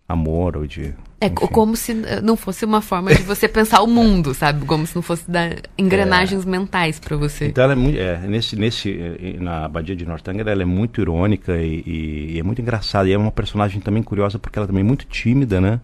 amor 0.09 0.57
ou 0.57 0.65
de. 0.65 0.93
É 1.21 1.27
enfim. 1.27 1.35
como 1.35 1.75
se 1.75 1.93
não 2.23 2.35
fosse 2.35 2.65
uma 2.65 2.81
forma 2.81 3.13
de 3.13 3.21
você 3.21 3.47
pensar 3.47 3.81
o 3.81 3.87
mundo, 3.87 4.33
sabe? 4.33 4.65
Como 4.65 4.85
se 4.87 4.95
não 4.95 5.03
fosse 5.03 5.29
dar 5.29 5.57
engrenagens 5.77 6.45
é. 6.45 6.49
mentais 6.49 6.99
para 6.99 7.15
você. 7.15 7.47
Então 7.47 7.63
ela 7.63 7.73
é 7.73 7.75
muito. 7.75 7.99
É, 7.99 8.17
nesse, 8.27 8.55
nesse, 8.55 8.91
eh, 8.91 9.37
na 9.39 9.65
Abadia 9.65 9.95
de 9.95 10.05
Northanger, 10.05 10.47
ela 10.47 10.63
é 10.63 10.65
muito 10.65 10.99
irônica 10.99 11.55
e, 11.57 11.83
e, 11.85 12.33
e, 12.33 12.39
é 12.39 12.43
muito 12.43 12.61
engraçada. 12.61 13.07
E 13.07 13.13
é 13.13 13.17
uma 13.17 13.31
personagem 13.31 13.79
também 13.79 14.01
curiosa 14.01 14.39
porque 14.39 14.57
ela 14.57 14.67
também 14.67 14.81
é 14.81 14.87
muito 14.87 15.05
tímida, 15.05 15.61
né? 15.61 15.79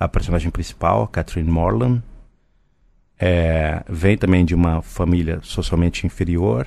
A 0.00 0.08
personagem 0.08 0.50
principal, 0.50 1.06
Catherine 1.08 1.50
Morland 1.50 2.02
é, 3.18 3.82
vem 3.88 4.16
também 4.16 4.44
de 4.44 4.54
uma 4.54 4.82
família 4.82 5.40
socialmente 5.42 6.06
inferior, 6.06 6.66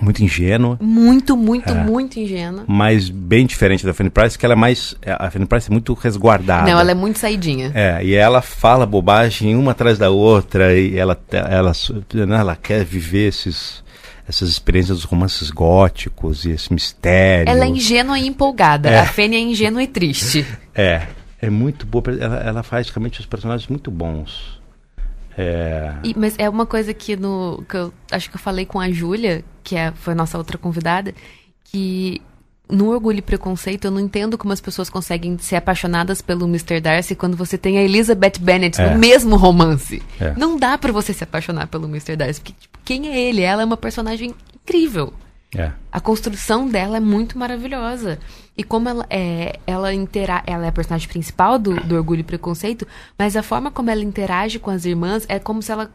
muito 0.00 0.22
ingênua. 0.22 0.78
Muito, 0.80 1.36
muito, 1.36 1.70
é, 1.70 1.74
muito 1.74 2.20
ingênua. 2.20 2.64
Mas 2.68 3.08
bem 3.08 3.46
diferente 3.46 3.84
da 3.84 3.92
Fanny 3.92 4.10
Price, 4.10 4.38
que 4.38 4.46
ela 4.46 4.54
é 4.54 4.56
mais. 4.56 4.94
É, 5.02 5.16
a 5.18 5.30
Fanny 5.30 5.46
Price 5.46 5.68
é 5.68 5.72
muito 5.72 5.92
resguardada. 5.94 6.70
Não, 6.70 6.78
ela 6.78 6.92
é 6.92 6.94
muito 6.94 7.18
saidinha. 7.18 7.72
É, 7.74 8.04
e 8.04 8.14
ela 8.14 8.40
fala 8.40 8.86
bobagem 8.86 9.56
uma 9.56 9.72
atrás 9.72 9.98
da 9.98 10.10
outra, 10.10 10.78
e 10.78 10.96
ela, 10.96 11.18
ela, 11.32 11.72
né, 12.14 12.36
ela 12.36 12.56
quer 12.56 12.84
viver 12.84 13.28
esses 13.28 13.86
essas 14.28 14.50
experiências 14.50 14.98
dos 14.98 15.04
romances 15.04 15.50
góticos 15.50 16.44
e 16.44 16.50
esse 16.50 16.70
mistério. 16.70 17.50
Ela 17.50 17.64
é 17.64 17.68
ingênua 17.68 18.18
e 18.18 18.26
empolgada. 18.26 18.90
É. 18.90 19.00
A 19.00 19.06
Fanny 19.06 19.36
é 19.36 19.40
ingênua 19.40 19.82
e 19.82 19.86
triste. 19.86 20.46
É, 20.74 21.06
é 21.40 21.48
muito 21.48 21.86
boa. 21.86 22.04
Ela, 22.20 22.36
ela 22.36 22.62
faz 22.62 22.90
realmente 22.90 23.20
os 23.20 23.26
personagens 23.26 23.68
muito 23.68 23.90
bons. 23.90 24.57
É... 25.38 25.94
E, 26.02 26.14
mas 26.18 26.34
é 26.36 26.50
uma 26.50 26.66
coisa 26.66 26.92
que 26.92 27.14
no 27.14 27.64
que 27.68 27.76
eu 27.76 27.92
acho 28.10 28.28
que 28.28 28.34
eu 28.34 28.40
falei 28.40 28.66
com 28.66 28.80
a 28.80 28.90
Júlia, 28.90 29.44
que 29.62 29.76
é, 29.76 29.92
foi 29.92 30.12
nossa 30.12 30.36
outra 30.36 30.58
convidada, 30.58 31.14
que 31.62 32.20
no 32.68 32.90
Orgulho 32.90 33.18
e 33.18 33.22
Preconceito 33.22 33.84
eu 33.84 33.90
não 33.92 34.00
entendo 34.00 34.36
como 34.36 34.52
as 34.52 34.60
pessoas 34.60 34.90
conseguem 34.90 35.38
ser 35.38 35.54
apaixonadas 35.54 36.20
pelo 36.20 36.46
Mr. 36.46 36.80
Darcy 36.80 37.14
quando 37.14 37.36
você 37.36 37.56
tem 37.56 37.78
a 37.78 37.82
Elizabeth 37.82 38.34
Bennet 38.40 38.80
é. 38.80 38.90
no 38.90 38.98
mesmo 38.98 39.36
romance. 39.36 40.02
É. 40.20 40.34
Não 40.36 40.58
dá 40.58 40.76
para 40.76 40.92
você 40.92 41.12
se 41.12 41.22
apaixonar 41.22 41.68
pelo 41.68 41.86
Mr. 41.86 42.16
Darcy, 42.16 42.40
porque 42.40 42.54
tipo, 42.60 42.78
quem 42.84 43.08
é 43.08 43.20
ele? 43.20 43.42
Ela 43.42 43.62
é 43.62 43.64
uma 43.64 43.76
personagem 43.76 44.34
incrível. 44.54 45.12
É. 45.54 45.72
A 45.90 46.00
construção 46.00 46.68
dela 46.68 46.98
é 46.98 47.00
muito 47.00 47.38
maravilhosa. 47.38 48.18
E 48.56 48.62
como 48.62 48.88
ela 48.88 49.06
é, 49.08 49.58
ela, 49.66 49.94
intera 49.94 50.42
ela 50.46 50.66
é 50.66 50.68
a 50.68 50.72
personagem 50.72 51.08
principal 51.08 51.58
do, 51.58 51.76
do 51.76 51.96
Orgulho 51.96 52.20
e 52.20 52.24
Preconceito, 52.24 52.86
mas 53.18 53.36
a 53.36 53.42
forma 53.42 53.70
como 53.70 53.90
ela 53.90 54.02
interage 54.02 54.58
com 54.58 54.70
as 54.70 54.84
irmãs 54.84 55.24
é 55.28 55.38
como 55.38 55.62
se 55.62 55.72
ela, 55.72 55.90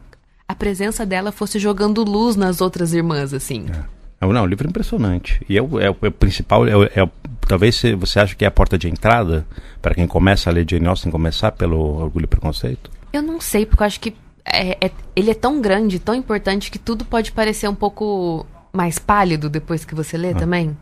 a 0.48 0.54
presença 0.54 1.06
dela 1.06 1.30
fosse 1.30 1.58
jogando 1.58 2.02
luz 2.02 2.36
nas 2.36 2.60
outras 2.60 2.92
irmãs, 2.92 3.32
assim. 3.32 3.66
É. 3.70 3.94
Não, 4.26 4.42
o 4.42 4.46
livro 4.46 4.66
é 4.66 4.70
impressionante. 4.70 5.40
E 5.48 5.58
é 5.58 5.62
o, 5.62 5.78
é 5.78 5.90
o, 5.90 5.96
é 6.02 6.08
o 6.08 6.12
principal, 6.12 6.66
é, 6.66 6.72
é 6.96 7.08
talvez 7.46 7.80
você 7.98 8.20
acha 8.20 8.34
que 8.34 8.44
é 8.44 8.48
a 8.48 8.50
porta 8.50 8.78
de 8.78 8.88
entrada 8.88 9.46
para 9.82 9.94
quem 9.94 10.06
começa 10.06 10.48
a 10.48 10.52
ler 10.52 10.66
Jane 10.68 10.86
Austen, 10.86 11.12
começar 11.12 11.52
pelo 11.52 11.78
Orgulho 11.78 12.24
e 12.24 12.28
Preconceito? 12.28 12.90
Eu 13.12 13.22
não 13.22 13.40
sei, 13.40 13.66
porque 13.66 13.82
eu 13.82 13.86
acho 13.86 14.00
que 14.00 14.16
é, 14.44 14.86
é, 14.86 14.90
ele 15.14 15.30
é 15.30 15.34
tão 15.34 15.60
grande, 15.60 15.98
tão 15.98 16.14
importante, 16.14 16.70
que 16.70 16.78
tudo 16.78 17.04
pode 17.04 17.32
parecer 17.32 17.68
um 17.68 17.74
pouco 17.74 18.46
mais 18.74 18.98
pálido 18.98 19.48
depois 19.48 19.84
que 19.84 19.94
você 19.94 20.18
lê 20.18 20.30
ah. 20.30 20.34
também? 20.34 20.76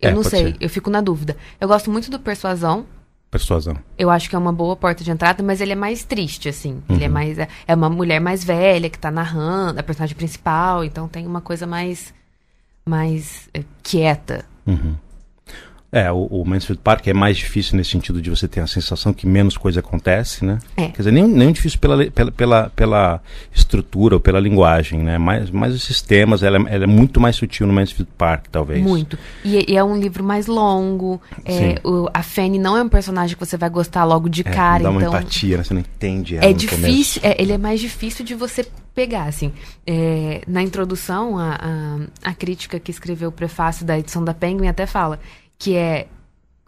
Eu 0.00 0.10
é, 0.10 0.14
não 0.14 0.22
sei, 0.22 0.52
ser. 0.52 0.56
eu 0.60 0.68
fico 0.68 0.90
na 0.90 1.00
dúvida. 1.00 1.36
Eu 1.60 1.68
gosto 1.68 1.90
muito 1.90 2.10
do 2.10 2.18
Persuasão. 2.18 2.84
Persuasão. 3.30 3.78
Eu 3.96 4.10
acho 4.10 4.28
que 4.28 4.36
é 4.36 4.38
uma 4.38 4.52
boa 4.52 4.76
porta 4.76 5.02
de 5.02 5.10
entrada, 5.10 5.42
mas 5.42 5.60
ele 5.60 5.72
é 5.72 5.76
mais 5.76 6.04
triste, 6.04 6.48
assim. 6.48 6.82
Uhum. 6.88 6.96
Ele 6.96 7.04
é 7.04 7.06
uhum. 7.06 7.14
mais. 7.14 7.38
É, 7.38 7.48
é 7.66 7.74
uma 7.74 7.88
mulher 7.88 8.20
mais 8.20 8.44
velha 8.44 8.90
que 8.90 8.98
tá 8.98 9.10
narrando, 9.10 9.80
a 9.80 9.82
personagem 9.82 10.14
principal, 10.14 10.84
então 10.84 11.08
tem 11.08 11.26
uma 11.26 11.40
coisa 11.40 11.66
mais. 11.66 12.12
mais 12.84 13.48
é, 13.54 13.64
quieta. 13.82 14.44
Uhum. 14.66 14.96
É, 15.94 16.10
o, 16.10 16.24
o, 16.24 16.44
Mansfield 16.46 16.80
Park 16.82 17.06
é 17.06 17.12
mais 17.12 17.36
difícil 17.36 17.76
nesse 17.76 17.90
sentido 17.90 18.22
de 18.22 18.30
você 18.30 18.48
ter 18.48 18.60
a 18.60 18.66
sensação 18.66 19.12
que 19.12 19.26
menos 19.26 19.58
coisa 19.58 19.80
acontece, 19.80 20.42
né? 20.42 20.58
É. 20.74 20.86
Quer 20.86 20.96
dizer, 20.96 21.12
nem, 21.12 21.28
nem 21.28 21.52
difícil 21.52 21.78
pela, 21.78 22.10
pela, 22.10 22.32
pela, 22.32 22.70
pela 22.70 23.20
estrutura 23.54 24.14
ou 24.14 24.20
pela 24.20 24.40
linguagem, 24.40 25.00
né? 25.00 25.18
Mas, 25.18 25.50
mas 25.50 25.74
os 25.74 25.82
sistemas, 25.82 26.42
ela, 26.42 26.56
ela, 26.70 26.84
é 26.84 26.86
muito 26.86 27.20
mais 27.20 27.36
sutil 27.36 27.66
no 27.66 27.74
Mansfield 27.74 28.10
Park, 28.16 28.46
talvez. 28.50 28.82
Muito. 28.82 29.18
E, 29.44 29.70
e 29.70 29.76
é 29.76 29.84
um 29.84 30.00
livro 30.00 30.24
mais 30.24 30.46
longo. 30.46 31.20
É, 31.44 31.78
o, 31.84 32.08
a 32.14 32.22
Fanny 32.22 32.58
não 32.58 32.74
é 32.74 32.82
um 32.82 32.88
personagem 32.88 33.36
que 33.36 33.44
você 33.44 33.58
vai 33.58 33.68
gostar 33.68 34.04
logo 34.04 34.30
de 34.30 34.40
é, 34.40 34.44
cara. 34.44 34.84
Não 34.84 34.94
dá 34.94 34.98
então... 34.98 35.10
uma 35.10 35.20
empatia, 35.20 35.58
né? 35.58 35.64
Você 35.64 35.74
não 35.74 35.80
entende 35.82 36.36
ela 36.36 36.46
É 36.46 36.54
difícil, 36.54 37.20
é, 37.22 37.36
ele 37.38 37.52
é 37.52 37.58
mais 37.58 37.78
difícil 37.78 38.24
de 38.24 38.34
você 38.34 38.66
pegar, 38.94 39.24
assim. 39.24 39.52
É, 39.86 40.42
na 40.46 40.62
introdução, 40.62 41.38
a, 41.38 41.58
a, 41.60 42.30
a 42.30 42.34
crítica 42.34 42.80
que 42.80 42.90
escreveu 42.90 43.28
o 43.28 43.32
prefácio 43.32 43.84
da 43.84 43.98
edição 43.98 44.24
da 44.24 44.32
Penguin 44.32 44.68
até 44.68 44.86
fala 44.86 45.20
que 45.62 45.76
é 45.76 46.08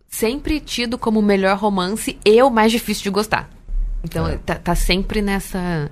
sempre 0.06 0.60
tido 0.60 0.96
como 0.96 1.18
o 1.18 1.22
melhor 1.22 1.58
romance 1.58 2.16
e 2.24 2.40
o 2.40 2.48
mais 2.48 2.70
difícil 2.70 3.02
de 3.02 3.10
gostar. 3.10 3.50
Então, 4.04 4.28
é. 4.28 4.36
tá, 4.36 4.54
tá, 4.54 4.74
sempre 4.76 5.20
nessa 5.20 5.90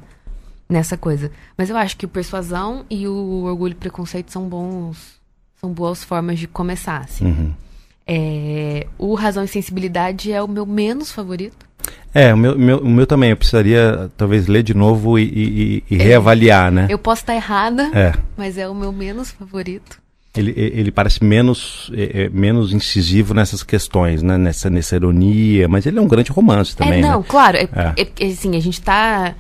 nessa 0.69 0.97
coisa. 0.97 1.33
Mas 1.59 1.69
eu 1.69 1.77
acho 1.77 1.97
que 1.97 2.07
o 2.07 2.09
Persuasão 2.09 2.87
e 2.89 3.09
o 3.09 3.43
Orgulho 3.43 3.73
e 3.73 3.75
Preconceito 3.75 4.31
são 4.31 4.49
bons 4.49 5.21
são 5.61 5.73
boas 5.73 6.05
formas 6.05 6.39
de 6.39 6.47
começar, 6.47 6.99
assim. 6.99 7.27
Uhum. 7.27 7.55
É, 8.07 8.87
o 8.97 9.15
Razão 9.15 9.43
e 9.43 9.49
Sensibilidade 9.49 10.31
é 10.33 10.41
o 10.41 10.47
meu 10.47 10.65
menos 10.65 11.11
favorito. 11.11 11.67
É, 12.15 12.33
o 12.33 12.37
meu, 12.37 12.57
meu, 12.57 12.79
o 12.79 12.89
meu 12.89 13.07
também. 13.07 13.31
Eu 13.31 13.37
precisaria 13.37 14.11
talvez 14.17 14.47
ler 14.47 14.63
de 14.63 14.75
novo 14.75 15.19
e, 15.19 15.25
e, 15.25 15.85
e 15.91 15.97
reavaliar, 15.97 16.71
né? 16.71 16.87
Eu 16.89 16.99
posso 16.99 17.23
estar 17.23 17.35
errada, 17.35 17.91
é. 17.93 18.13
mas 18.37 18.57
é 18.59 18.69
o 18.69 18.75
meu 18.75 18.93
menos 18.93 19.33
favorito. 19.33 20.02
Ele, 20.35 20.55
ele 20.57 20.91
parece 20.91 21.23
menos, 21.23 21.91
é, 21.95 22.23
é, 22.23 22.29
menos 22.31 22.73
incisivo 22.73 23.35
nessas 23.35 23.63
questões, 23.63 24.23
né? 24.23 24.39
Nessa, 24.39 24.71
nessa 24.71 24.97
ironia, 24.97 25.69
mas 25.69 25.85
ele 25.85 25.99
é 25.99 26.01
um 26.01 26.09
grande 26.09 26.31
romance 26.31 26.75
também. 26.75 27.01
É, 27.01 27.03
não, 27.03 27.21
né? 27.21 27.25
claro. 27.29 27.59
É, 27.59 27.69
é. 27.75 28.09
é 28.19 28.27
assim, 28.27 28.57
a 28.57 28.61
gente 28.61 28.79
está 28.79 29.35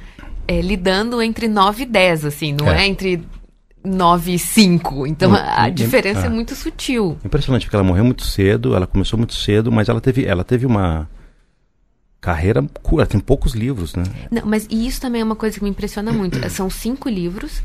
é, 0.46 0.60
lidando 0.60 1.22
entre 1.22 1.48
9 1.48 1.84
e 1.84 1.86
10, 1.86 2.26
assim, 2.26 2.52
não 2.52 2.68
é, 2.70 2.86
entre 2.86 3.24
9 3.82 4.34
e 4.34 4.38
5. 4.38 5.06
Então 5.06 5.34
a, 5.34 5.64
a 5.64 5.70
diferença 5.70 6.26
é. 6.26 6.28
muito 6.28 6.54
sutil. 6.54 7.16
Impressionante, 7.24 7.64
porque 7.64 7.76
ela 7.76 7.84
morreu 7.84 8.04
muito 8.04 8.24
cedo, 8.24 8.76
ela 8.76 8.86
começou 8.86 9.18
muito 9.18 9.34
cedo, 9.34 9.72
mas 9.72 9.88
ela 9.88 10.00
teve, 10.00 10.26
ela 10.26 10.44
teve 10.44 10.66
uma 10.66 11.08
carreira 12.20 12.62
curta, 12.82 13.06
tem 13.06 13.20
poucos 13.20 13.54
livros, 13.54 13.94
né? 13.94 14.04
Não, 14.30 14.42
mas 14.44 14.68
isso 14.70 15.00
também 15.00 15.22
é 15.22 15.24
uma 15.24 15.34
coisa 15.34 15.56
que 15.56 15.64
me 15.64 15.70
impressiona 15.70 16.12
muito. 16.12 16.38
São 16.50 16.68
cinco 16.68 17.08
livros 17.08 17.62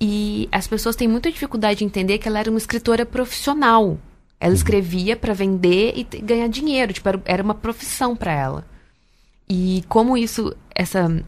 e 0.00 0.48
as 0.50 0.66
pessoas 0.66 0.96
têm 0.96 1.06
muita 1.06 1.30
dificuldade 1.30 1.80
de 1.80 1.84
entender 1.84 2.18
que 2.18 2.26
ela 2.26 2.38
era 2.38 2.50
uma 2.50 2.58
escritora 2.58 3.04
profissional. 3.04 3.98
Ela 4.40 4.50
uhum. 4.50 4.56
escrevia 4.56 5.16
para 5.16 5.34
vender 5.34 5.92
e 5.94 6.04
ganhar 6.20 6.48
dinheiro, 6.48 6.92
tipo, 6.92 7.08
era 7.24 7.42
uma 7.42 7.54
profissão 7.54 8.16
para 8.16 8.32
ela. 8.32 8.66
E 9.48 9.84
como 9.88 10.16
isso, 10.16 10.56
essa 10.74 11.22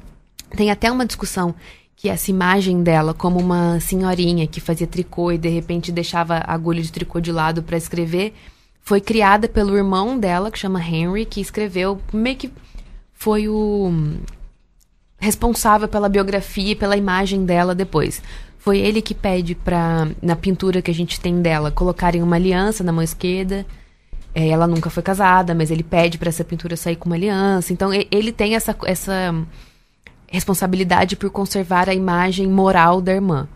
tem 0.56 0.70
até 0.70 0.90
uma 0.90 1.04
discussão 1.04 1.54
que 1.96 2.08
essa 2.08 2.30
imagem 2.30 2.82
dela 2.82 3.14
como 3.14 3.38
uma 3.38 3.78
senhorinha 3.78 4.46
que 4.46 4.60
fazia 4.60 4.86
tricô 4.86 5.30
e 5.30 5.38
de 5.38 5.48
repente 5.48 5.92
deixava 5.92 6.38
a 6.38 6.52
agulha 6.52 6.82
de 6.82 6.90
tricô 6.90 7.20
de 7.20 7.30
lado 7.30 7.62
para 7.62 7.76
escrever, 7.76 8.34
foi 8.80 9.00
criada 9.00 9.48
pelo 9.48 9.76
irmão 9.76 10.18
dela, 10.18 10.50
que 10.50 10.58
chama 10.58 10.82
Henry, 10.82 11.24
que 11.24 11.40
escreveu 11.40 12.00
meio 12.12 12.36
que 12.36 12.52
foi 13.12 13.48
o 13.48 13.92
responsável 15.18 15.86
pela 15.86 16.08
biografia 16.08 16.72
e 16.72 16.76
pela 16.76 16.96
imagem 16.96 17.44
dela 17.44 17.74
depois. 17.74 18.20
Foi 18.62 18.78
ele 18.78 19.02
que 19.02 19.12
pede 19.12 19.56
para 19.56 20.06
na 20.22 20.36
pintura 20.36 20.80
que 20.80 20.90
a 20.90 20.94
gente 20.94 21.18
tem 21.20 21.42
dela, 21.42 21.72
colocarem 21.72 22.22
uma 22.22 22.36
aliança 22.36 22.84
na 22.84 22.92
mão 22.92 23.02
esquerda. 23.02 23.66
É, 24.32 24.50
ela 24.50 24.68
nunca 24.68 24.88
foi 24.88 25.02
casada, 25.02 25.52
mas 25.52 25.68
ele 25.68 25.82
pede 25.82 26.16
para 26.16 26.28
essa 26.28 26.44
pintura 26.44 26.76
sair 26.76 26.94
com 26.94 27.08
uma 27.08 27.16
aliança. 27.16 27.72
Então 27.72 27.90
ele 27.92 28.30
tem 28.30 28.54
essa, 28.54 28.76
essa 28.84 29.34
responsabilidade 30.28 31.16
por 31.16 31.28
conservar 31.28 31.88
a 31.88 31.94
imagem 31.94 32.46
moral 32.46 33.00
da 33.00 33.12
irmã. 33.12 33.48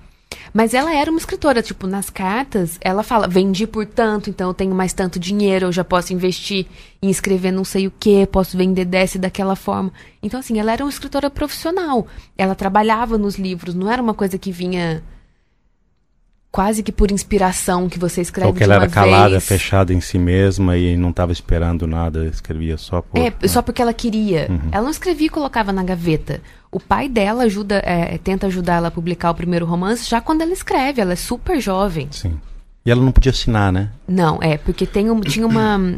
Mas 0.52 0.74
ela 0.74 0.94
era 0.94 1.10
uma 1.10 1.18
escritora, 1.18 1.62
tipo, 1.62 1.86
nas 1.86 2.10
cartas, 2.10 2.78
ela 2.80 3.02
fala: 3.02 3.28
vendi 3.28 3.66
por 3.66 3.86
tanto, 3.86 4.30
então 4.30 4.48
eu 4.48 4.54
tenho 4.54 4.74
mais 4.74 4.92
tanto 4.92 5.18
dinheiro, 5.18 5.66
eu 5.66 5.72
já 5.72 5.84
posso 5.84 6.12
investir 6.12 6.66
em 7.02 7.10
escrever 7.10 7.52
não 7.52 7.64
sei 7.64 7.86
o 7.86 7.92
que, 7.98 8.26
posso 8.26 8.56
vender 8.56 8.84
dessa 8.84 9.18
e 9.18 9.20
daquela 9.20 9.54
forma. 9.54 9.92
Então, 10.22 10.40
assim, 10.40 10.58
ela 10.58 10.72
era 10.72 10.84
uma 10.84 10.90
escritora 10.90 11.30
profissional. 11.30 12.06
Ela 12.36 12.54
trabalhava 12.54 13.18
nos 13.18 13.36
livros, 13.36 13.74
não 13.74 13.90
era 13.90 14.02
uma 14.02 14.14
coisa 14.14 14.38
que 14.38 14.50
vinha 14.50 15.02
quase 16.50 16.82
que 16.82 16.90
por 16.92 17.10
inspiração 17.10 17.88
que 17.88 17.98
você 17.98 18.20
escreve 18.22 18.48
Ou 18.48 18.54
que 18.54 18.62
ela 18.62 18.76
era 18.76 18.88
calada, 18.88 19.30
vez. 19.30 19.44
fechada 19.46 19.92
em 19.92 20.00
si 20.00 20.18
mesma 20.18 20.76
e 20.76 20.96
não 20.96 21.10
estava 21.10 21.30
esperando 21.32 21.86
nada, 21.86 22.24
escrevia 22.26 22.78
só 22.78 23.02
por... 23.02 23.18
É, 23.20 23.32
só 23.46 23.60
porque 23.60 23.82
ela 23.82 23.92
queria. 23.92 24.46
Uhum. 24.48 24.68
Ela 24.72 24.84
não 24.84 24.90
escrevia 24.90 25.26
e 25.26 25.30
colocava 25.30 25.70
na 25.72 25.82
gaveta. 25.82 26.40
O 26.72 26.80
pai 26.80 27.08
dela 27.08 27.42
ajuda, 27.44 27.76
é, 27.84 28.16
tenta 28.18 28.46
ajudar 28.46 28.76
ela 28.76 28.88
a 28.88 28.90
publicar 28.90 29.30
o 29.30 29.34
primeiro 29.34 29.66
romance 29.66 30.08
já 30.08 30.20
quando 30.20 30.40
ela 30.42 30.52
escreve. 30.52 31.00
Ela 31.00 31.12
é 31.12 31.16
super 31.16 31.60
jovem. 31.60 32.08
Sim. 32.10 32.40
E 32.86 32.90
ela 32.90 33.02
não 33.02 33.12
podia 33.12 33.30
assinar, 33.32 33.70
né? 33.72 33.90
Não, 34.08 34.38
é, 34.42 34.56
porque 34.56 34.86
tem 34.86 35.10
um- 35.10 35.20
tinha 35.20 35.46
uma, 35.46 35.96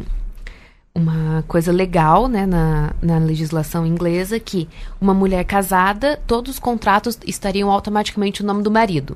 uma 0.93 1.43
coisa 1.47 1.71
legal 1.71 2.27
né, 2.27 2.45
na, 2.45 2.91
na 3.01 3.17
legislação 3.17 3.85
inglesa 3.85 4.39
que 4.39 4.67
uma 4.99 5.13
mulher 5.13 5.43
casada, 5.45 6.19
todos 6.27 6.53
os 6.55 6.59
contratos 6.59 7.17
estariam 7.25 7.71
automaticamente 7.71 8.41
o 8.41 8.45
nome 8.45 8.63
do 8.63 8.71
marido. 8.71 9.15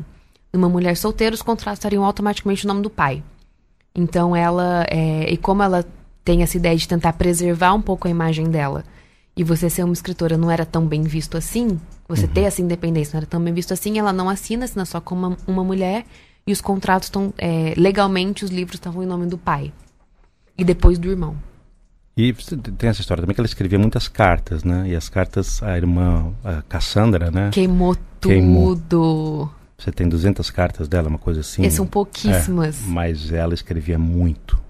Uma 0.54 0.70
mulher 0.70 0.96
solteira, 0.96 1.34
os 1.34 1.42
contratos 1.42 1.80
estariam 1.80 2.04
automaticamente 2.04 2.66
o 2.66 2.68
nome 2.68 2.82
do 2.82 2.90
pai. 2.90 3.24
Então 3.96 4.36
ela. 4.36 4.86
é, 4.90 5.32
e 5.32 5.38
como 5.38 5.64
ela 5.64 5.86
tem 6.24 6.42
essa 6.42 6.58
ideia 6.58 6.76
de 6.76 6.88
tentar 6.88 7.14
preservar 7.14 7.74
um 7.74 7.82
pouco 7.82 8.08
a 8.08 8.12
imagem 8.12 8.50
dela, 8.50 8.84
e 9.36 9.44
você 9.44 9.70
ser 9.70 9.84
uma 9.84 9.94
escritora 9.94 10.38
não 10.38 10.50
era 10.50 10.66
tão 10.66 10.86
bem 10.86 11.02
visto 11.02 11.36
assim, 11.36 11.80
você 12.08 12.28
ter 12.28 12.42
essa 12.42 12.62
independência 12.62 13.14
não 13.14 13.20
era 13.20 13.26
tão 13.26 13.44
bem 13.44 13.54
visto 13.54 13.74
assim, 13.74 13.98
ela 13.98 14.14
não 14.14 14.30
assina, 14.30 14.66
assina 14.66 14.86
só 14.86 15.02
como 15.02 15.28
uma, 15.28 15.38
uma 15.48 15.64
mulher, 15.64 16.06
e 16.46 16.52
os 16.52 16.62
contratos 16.62 17.08
estão. 17.08 17.34
é, 17.38 17.74
legalmente, 17.78 18.46
os 18.46 18.52
livros 18.52 18.76
estavam 18.76 19.04
em 19.04 19.06
nome 19.06 19.28
do 19.28 19.38
pai. 19.38 19.74
E 20.58 20.64
depois 20.64 21.00
do 21.00 21.10
irmão. 21.10 21.36
E 22.16 22.32
tem 22.78 22.90
essa 22.90 23.02
história 23.02 23.22
também 23.22 23.34
que 23.34 23.42
ela 23.42 23.48
escrevia 23.48 23.80
muitas 23.80 24.08
cartas, 24.08 24.64
né? 24.64 24.88
E 24.88 24.96
as 24.96 25.10
cartas, 25.10 25.64
a 25.64 25.76
irmã 25.76 26.32
a 26.44 26.62
Cassandra, 26.62 27.32
né? 27.32 27.50
Queimou 27.52 27.96
Queimou. 28.22 29.50
Você 29.78 29.92
tem 29.92 30.08
200 30.08 30.50
cartas 30.52 30.88
dela, 30.88 31.10
uma 31.10 31.18
coisa 31.18 31.42
assim. 31.42 31.64
E 31.64 31.72
são 31.72 31.86
pouquíssimas. 31.86 32.82
É, 32.84 32.88
mas 32.88 33.32
ela 33.32 33.54
escrevia 33.54 33.98
muito. 34.00 34.62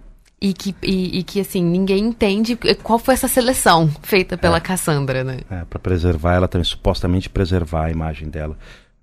E 0.41 0.53
que, 0.53 0.75
e, 0.83 1.19
e 1.19 1.23
que, 1.23 1.39
assim, 1.39 1.63
ninguém 1.63 2.03
entende 2.05 2.57
qual 2.81 2.99
foi 2.99 3.13
essa 3.13 3.27
seleção 3.29 3.89
feita 4.01 4.37
pela 4.37 4.57
É. 4.57 4.59
Cassandra, 4.59 5.23
né? 5.23 5.39
É, 5.49 5.63
para 5.65 5.79
preservar 5.79 6.33
ela 6.35 6.47
também, 6.47 6.65
supostamente 6.65 7.29
preservar 7.29 7.85
a 7.85 7.91
imagem 7.91 8.27
dela. 8.29 8.57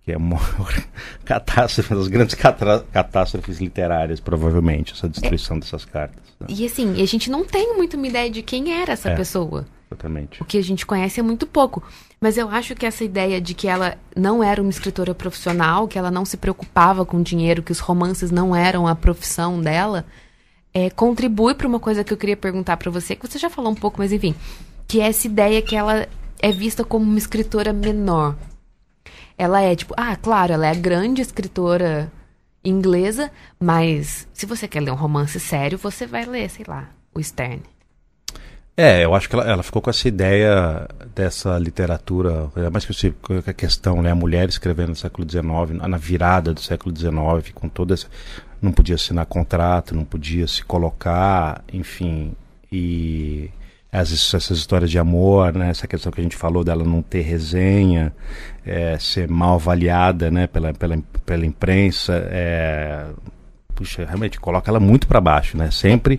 Que 0.05 0.13
é 0.13 0.17
uma 0.17 0.39
catástrofe, 1.25 1.93
uma 1.93 2.01
das 2.01 2.09
grandes 2.09 2.35
catástrofes 2.93 3.59
literárias, 3.61 4.21
provavelmente, 4.21 4.93
essa 4.93 5.09
destruição 5.09 5.59
dessas 5.59 5.85
cartas. 5.85 6.23
né? 6.41 6.47
E 6.51 6.65
assim, 6.67 7.01
a 7.03 7.07
gente 7.07 7.31
não 7.31 7.45
tem 7.45 7.75
muito 7.77 7.97
uma 7.97 8.07
ideia 8.07 8.31
de 8.31 8.43
quem 8.43 8.73
era 8.73 8.93
essa 8.93 9.11
É. 9.11 9.15
pessoa. 9.17 9.67
Exatamente. 9.91 10.41
O 10.41 10.45
que 10.45 10.57
a 10.57 10.63
gente 10.63 10.87
conhece 10.87 11.19
é 11.19 11.23
muito 11.23 11.47
pouco. 11.47 11.83
Mas 12.21 12.39
eu 12.39 12.49
acho 12.49 12.75
que 12.77 12.87
essa 12.87 13.03
ideia 13.03 13.41
de 13.41 13.55
que 13.55 13.67
ela 13.67 13.99
não 14.15 14.43
era 14.43 14.63
uma 14.63 14.71
escritora 14.71 15.15
profissional, 15.15 15.89
que 15.89 15.99
ela 15.99 16.11
não 16.11 16.25
se 16.25 16.37
preocupava 16.37 17.05
com 17.05 17.21
dinheiro, 17.23 17.63
que 17.63 17.73
os 17.73 17.81
romances 17.81 18.31
não 18.31 18.55
eram 18.55 18.87
a 18.87 18.95
profissão 18.95 19.61
dela, 19.61 20.07
é, 20.73 20.89
contribui 20.91 21.55
para 21.55 21.67
uma 21.67 21.81
coisa 21.81 22.05
que 22.05 22.13
eu 22.13 22.17
queria 22.17 22.37
perguntar 22.37 22.77
para 22.77 22.91
você, 22.91 23.17
que 23.17 23.27
você 23.27 23.39
já 23.39 23.51
falou 23.51 23.73
um 23.73 23.75
pouco, 23.75 23.99
mas 23.99 24.13
enfim, 24.13 24.35
que 24.87 25.01
é 25.01 25.09
essa 25.09 25.27
ideia 25.27 25.61
que 25.61 25.75
ela 25.75 26.09
é 26.39 26.53
vista 26.53 26.85
como 26.85 27.05
uma 27.05 27.19
escritora 27.19 27.73
menor. 27.73 28.37
Ela 29.37 29.63
é 29.63 29.75
tipo, 29.75 29.95
ah, 29.97 30.15
claro, 30.15 30.53
ela 30.53 30.67
é 30.67 30.71
a 30.71 30.75
grande 30.75 31.23
escritora 31.23 32.13
inglesa, 32.63 33.33
mas 33.59 34.29
se 34.33 34.47
você 34.47 34.69
quer 34.69 34.81
ler 34.81 34.93
um 34.93 34.97
romance 34.97 35.41
sério, 35.41 35.79
você 35.79 36.07
vai 36.07 36.27
ler, 36.27 36.49
sei 36.51 36.65
lá, 36.69 36.91
o 37.15 37.23
Stern. 37.23 37.63
É, 38.83 39.05
eu 39.05 39.15
acho 39.15 39.29
que 39.29 39.35
ela, 39.35 39.45
ela 39.45 39.63
ficou 39.63 39.83
com 39.83 39.91
essa 39.91 40.09
ideia 40.09 40.89
dessa 41.15 41.59
literatura, 41.59 42.51
mais 42.73 42.87
que 42.87 43.15
a 43.47 43.53
questão, 43.53 44.01
né, 44.01 44.11
a 44.11 44.15
mulher 44.15 44.49
escrevendo 44.49 44.89
no 44.89 44.97
século 44.97 45.29
XIX, 45.31 45.87
na 45.87 45.99
virada 45.99 46.55
do 46.55 46.61
século 46.61 46.97
XIX, 46.97 47.53
com 47.53 47.69
toda 47.69 47.93
essa, 47.93 48.07
não 48.63 48.73
podia 48.73 48.95
assinar 48.95 49.27
contrato, 49.27 49.95
não 49.95 50.03
podia 50.07 50.47
se 50.47 50.65
colocar, 50.65 51.63
enfim, 51.71 52.33
e 52.73 53.51
as, 53.93 54.11
essas 54.33 54.57
histórias 54.57 54.91
de 54.91 54.99
amor, 54.99 55.53
né, 55.53 55.69
essa 55.69 55.87
questão 55.87 56.11
que 56.11 56.23
a 56.23 56.25
gente 56.25 56.37
falou 56.37 56.65
dela 56.65 56.83
não 56.83 57.03
ter 57.03 57.21
resenha, 57.21 58.15
é, 58.65 58.97
ser 58.99 59.29
mal 59.29 59.57
avaliada, 59.57 60.31
né, 60.31 60.47
pela, 60.47 60.73
pela, 60.73 60.97
pela 61.27 61.45
imprensa, 61.45 62.15
é, 62.31 63.09
puxa, 63.75 64.07
realmente 64.07 64.41
coloca 64.41 64.71
ela 64.71 64.81
muito 64.81 65.07
para 65.07 65.21
baixo, 65.21 65.59
né, 65.59 65.71
sempre 65.71 66.19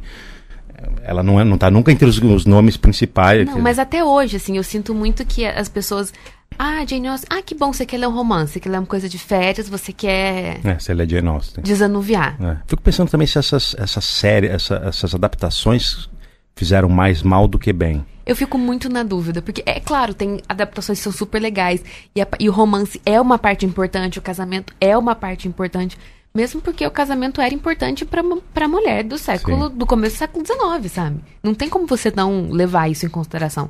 ela 1.04 1.22
não, 1.24 1.40
é, 1.40 1.44
não 1.44 1.58
tá 1.58 1.70
nunca 1.72 1.92
entre 1.92 2.06
os, 2.08 2.18
os 2.20 2.46
nomes 2.46 2.78
principais. 2.78 3.46
Não, 3.48 3.60
mas 3.60 3.80
até 3.80 4.04
hoje, 4.04 4.38
assim, 4.38 4.58
eu 4.58 4.64
sinto 4.64 4.94
muito 4.94 5.26
que 5.26 5.46
as 5.46 5.68
pessoas. 5.70 6.14
Ah, 6.60 6.86
Jane 6.86 7.08
Austen, 7.08 7.28
ah, 7.32 7.42
que 7.42 7.56
bom, 7.56 7.72
você 7.74 7.86
quer 7.86 7.98
ler 7.98 8.08
um 8.08 8.14
romance, 8.14 8.54
você 8.54 8.60
quer 8.60 8.70
ler 8.70 8.78
uma 8.80 8.86
coisa 8.86 9.08
de 9.08 9.18
férias, 9.18 9.70
você 9.70 9.92
quer 9.94 10.60
É, 10.64 10.78
se 10.78 10.92
ela 10.92 11.04
é 11.04 11.08
Jane 11.08 11.28
Austen. 11.30 11.64
desanuviar. 11.64 12.36
É. 12.44 12.58
Fico 12.68 12.82
pensando 12.82 13.10
também 13.10 13.26
se 13.26 13.38
essas, 13.40 13.74
essas 13.80 14.04
séries, 14.06 14.52
essa, 14.52 14.76
essas 14.86 15.16
adaptações 15.16 16.10
fizeram 16.56 16.90
mais 16.90 17.24
mal 17.24 17.48
do 17.48 17.58
que 17.58 17.72
bem. 17.74 18.06
Eu 18.26 18.36
fico 18.36 18.58
muito 18.58 18.90
na 18.90 19.02
dúvida, 19.02 19.42
porque, 19.42 19.64
é 19.66 19.80
claro, 19.80 20.14
tem 20.14 20.42
adaptações 20.48 21.00
que 21.00 21.04
são 21.04 21.12
super 21.12 21.42
legais, 21.42 21.84
e, 22.16 22.22
a- 22.22 22.28
e 22.40 22.48
o 22.48 22.52
romance 22.52 23.02
é 23.06 23.20
uma 23.20 23.40
parte 23.40 23.66
importante, 23.66 24.20
o 24.20 24.22
casamento 24.22 24.74
é 24.80 24.96
uma 24.96 25.16
parte 25.16 25.48
importante, 25.48 25.98
mesmo 26.34 26.62
porque 26.62 26.86
o 26.88 26.92
casamento 26.92 27.42
era 27.42 27.54
importante 27.54 28.06
mu- 28.24 28.42
pra 28.54 28.68
mulher 28.68 29.04
do 29.04 29.18
século, 29.18 29.70
Sim. 29.70 29.76
do 29.78 29.86
começo 29.86 30.16
do 30.16 30.20
século 30.20 30.46
XIX, 30.46 30.92
sabe? 30.92 31.20
Não 31.44 31.54
tem 31.54 31.68
como 31.70 31.86
você 31.86 32.12
não 32.16 32.50
levar 32.52 32.90
isso 32.90 33.06
em 33.06 33.10
consideração. 33.10 33.70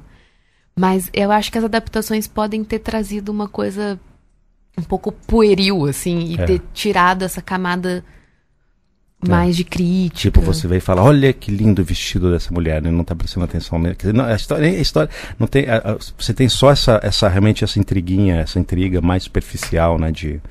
Mas 0.75 1.09
eu 1.13 1.31
acho 1.31 1.51
que 1.51 1.57
as 1.57 1.63
adaptações 1.63 2.27
podem 2.27 2.63
ter 2.63 2.79
trazido 2.79 3.31
uma 3.31 3.47
coisa 3.47 3.99
um 4.77 4.83
pouco 4.83 5.11
pueril, 5.11 5.85
assim, 5.85 6.19
e 6.19 6.35
É. 6.41 6.45
ter 6.45 6.61
tirado 6.73 7.23
essa 7.23 7.41
camada 7.41 8.05
mais 9.27 9.55
de 9.55 9.63
crítica. 9.63 10.17
Tipo, 10.31 10.41
você 10.41 10.67
vem 10.67 10.77
e 10.79 10.81
fala, 10.81 11.03
olha 11.03 11.31
que 11.33 11.51
lindo 11.51 11.81
o 11.81 11.85
vestido 11.85 12.31
dessa 12.31 12.51
mulher, 12.53 12.81
né? 12.81 12.89
não 12.89 13.03
tá 13.03 13.15
prestando 13.15 13.43
atenção 13.43 13.77
nele. 13.77 13.95
Quer 13.95 14.07
dizer, 14.07 14.13
não, 14.17 14.25
a 14.25 14.33
história, 14.35 14.67
a 14.67 14.71
história 14.81 15.09
não 15.37 15.45
tem, 15.45 15.69
a- 15.69 15.77
a- 15.77 15.97
você 16.17 16.33
tem 16.33 16.49
só 16.49 16.71
essa, 16.71 16.99
essa, 17.03 17.27
realmente 17.29 17.63
essa 17.63 17.77
intriguinha, 17.79 18.37
essa 18.37 18.59
intriga 18.59 18.99
mais 19.01 19.23
superficial, 19.23 19.99
né, 19.99 20.11
de 20.11 20.41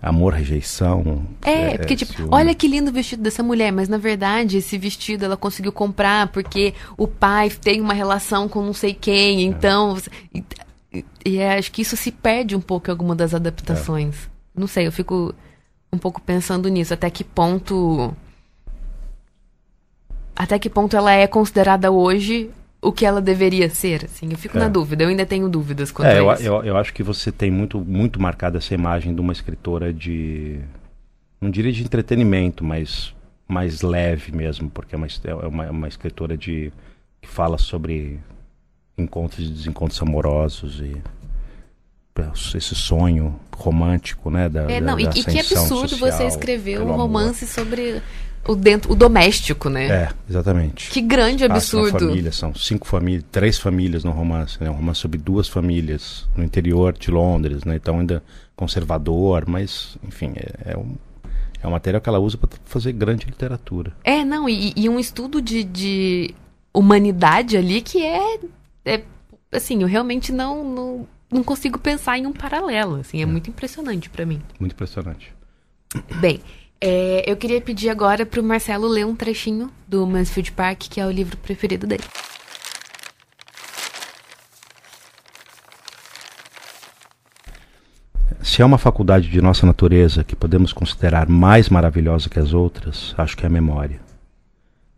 amor, 0.00 0.32
rejeição. 0.34 1.26
É, 1.42 1.76
porque 1.78 1.96
tipo, 1.96 2.12
ciúme. 2.12 2.28
olha 2.32 2.54
que 2.54 2.68
lindo 2.68 2.90
o 2.90 2.92
vestido 2.94 3.22
dessa 3.22 3.42
mulher, 3.42 3.72
mas 3.72 3.88
na 3.88 3.98
verdade 3.98 4.58
esse 4.58 4.78
vestido 4.78 5.24
ela 5.24 5.36
conseguiu 5.36 5.72
comprar 5.72 6.28
porque 6.28 6.74
o 6.96 7.06
pai 7.08 7.50
tem 7.50 7.80
uma 7.80 7.94
relação 7.94 8.48
com 8.48 8.62
não 8.62 8.72
sei 8.72 8.94
quem, 8.94 9.42
então. 9.42 9.94
você- 9.94 10.10
E, 10.34 11.04
e- 11.24 11.38
é, 11.38 11.58
acho 11.58 11.70
que 11.72 11.82
isso 11.82 11.96
se 11.96 12.10
perde 12.12 12.54
um 12.56 12.60
pouco 12.60 12.88
em 12.88 12.92
alguma 12.92 13.14
das 13.14 13.34
adaptações. 13.34 14.28
Não 14.54 14.66
sei, 14.66 14.86
eu 14.86 14.92
fico 14.92 15.34
um 15.92 15.98
pouco 15.98 16.20
pensando 16.20 16.68
nisso, 16.68 16.94
até 16.94 17.08
que 17.10 17.24
ponto. 17.24 18.14
Até 20.34 20.58
que 20.58 20.70
ponto 20.70 20.96
ela 20.96 21.12
é 21.12 21.26
considerada 21.26 21.90
hoje 21.90 22.50
o 22.80 22.92
que 22.92 23.04
ela 23.04 23.20
deveria 23.20 23.68
ser, 23.68 24.04
assim. 24.04 24.28
Eu 24.30 24.38
fico 24.38 24.56
É. 24.56 24.60
na 24.60 24.68
dúvida, 24.68 25.02
eu 25.04 25.08
ainda 25.08 25.26
tenho 25.26 25.48
dúvidas 25.48 25.90
quanto 25.90 26.08
É, 26.08 26.18
eu, 26.20 26.30
a 26.30 26.32
a- 26.32 26.36
isso. 26.36 26.44
eu, 26.44 26.62
eu 26.64 26.76
acho 26.76 26.92
que 26.94 27.02
você 27.02 27.32
tem 27.32 27.50
muito, 27.50 27.80
muito 27.80 28.20
marcada 28.20 28.58
essa 28.58 28.72
imagem 28.74 29.14
de 29.14 29.20
uma 29.20 29.32
escritora 29.32 29.92
de. 29.92 30.60
Não 31.40 31.50
diria 31.50 31.72
de 31.72 31.82
entretenimento, 31.82 32.64
mas 32.64 33.14
mais 33.48 33.80
leve 33.82 34.30
mesmo, 34.32 34.68
porque 34.70 34.94
é 34.94 34.98
uma, 34.98 35.06
é 35.06 35.46
uma, 35.46 35.66
é 35.66 35.70
uma 35.70 35.88
escritora 35.88 36.36
de, 36.36 36.72
que 37.20 37.28
fala 37.28 37.56
sobre 37.58 38.20
encontros 38.96 39.46
e 39.46 39.50
desencontros 39.50 40.00
amorosos 40.02 40.80
e 40.80 40.96
esse 42.56 42.74
sonho 42.74 43.38
romântico, 43.56 44.28
né? 44.30 44.48
Da, 44.48 44.62
É, 44.70 44.80
da- 44.80 44.86
não, 44.86 44.98
e, 44.98 45.04
da 45.04 45.10
e 45.10 45.22
que 45.24 45.38
absurdo 45.38 45.96
você 45.96 46.10
social 46.10 46.28
escrever 46.28 46.78
pelo 46.78 46.86
um 46.90 46.94
amor. 46.94 47.02
romance 47.06 47.46
sobre 47.46 48.02
o 48.48 48.56
dentro, 48.56 48.90
o 48.90 48.96
doméstico, 48.96 49.68
né? 49.68 49.86
É, 49.88 50.08
exatamente. 50.28 50.90
Que 50.90 51.02
grande 51.02 51.46
Passa 51.46 51.76
absurdo. 51.76 52.08
família, 52.08 52.32
são 52.32 52.54
cinco 52.54 52.88
famílias, 52.88 53.24
três 53.30 53.58
famílias 53.58 54.02
no 54.04 54.10
romance, 54.10 54.56
né? 54.58 54.70
Um 54.70 54.74
romance 54.74 55.00
sobre 55.00 55.18
duas 55.18 55.46
famílias 55.46 56.26
no 56.34 56.42
interior 56.42 56.94
de 56.94 57.10
Londres, 57.10 57.64
né? 57.64 57.76
Então 57.76 58.00
ainda 58.00 58.22
conservador, 58.56 59.44
mas 59.46 59.98
enfim, 60.02 60.32
é, 60.34 60.72
é 60.72 60.76
um 60.76 60.96
é 61.60 61.66
um 61.66 61.72
material 61.72 62.00
que 62.00 62.08
ela 62.08 62.20
usa 62.20 62.38
para 62.38 62.48
fazer 62.64 62.92
grande 62.92 63.26
literatura. 63.26 63.92
É, 64.04 64.24
não, 64.24 64.48
e, 64.48 64.72
e 64.76 64.88
um 64.88 64.98
estudo 64.98 65.42
de, 65.42 65.64
de 65.64 66.34
humanidade 66.72 67.56
ali 67.56 67.80
que 67.82 68.04
é, 68.04 68.38
é, 68.84 69.02
assim, 69.50 69.82
eu 69.82 69.88
realmente 69.88 70.30
não, 70.30 70.62
não, 70.62 71.08
não 71.30 71.42
consigo 71.42 71.76
pensar 71.78 72.16
em 72.16 72.26
um 72.26 72.32
paralelo, 72.32 72.96
assim, 73.00 73.20
é, 73.20 73.26
muito 73.26 73.50
impressionante 73.50 74.08
pra 74.08 74.24
mim. 74.24 74.40
Muito 74.60 74.72
impressionante. 74.72 75.34
Bem, 76.20 76.40
é, 76.80 77.24
eu 77.26 77.36
queria 77.36 77.60
pedir 77.60 77.88
agora 77.88 78.24
pro 78.24 78.42
Marcelo 78.42 78.86
ler 78.86 79.04
um 79.04 79.16
trechinho 79.16 79.70
do 79.86 80.06
Mansfield 80.06 80.52
Park, 80.52 80.88
que 80.88 81.00
é 81.00 81.06
o 81.06 81.10
livro 81.10 81.36
preferido 81.36 81.86
dele. 81.86 82.04
Se 88.42 88.62
há 88.62 88.66
uma 88.66 88.78
faculdade 88.78 89.28
de 89.28 89.42
nossa 89.42 89.66
natureza 89.66 90.24
que 90.24 90.36
podemos 90.36 90.72
considerar 90.72 91.28
mais 91.28 91.68
maravilhosa 91.68 92.28
que 92.28 92.38
as 92.38 92.54
outras, 92.54 93.14
acho 93.18 93.36
que 93.36 93.44
é 93.44 93.46
a 93.46 93.50
memória. 93.50 94.00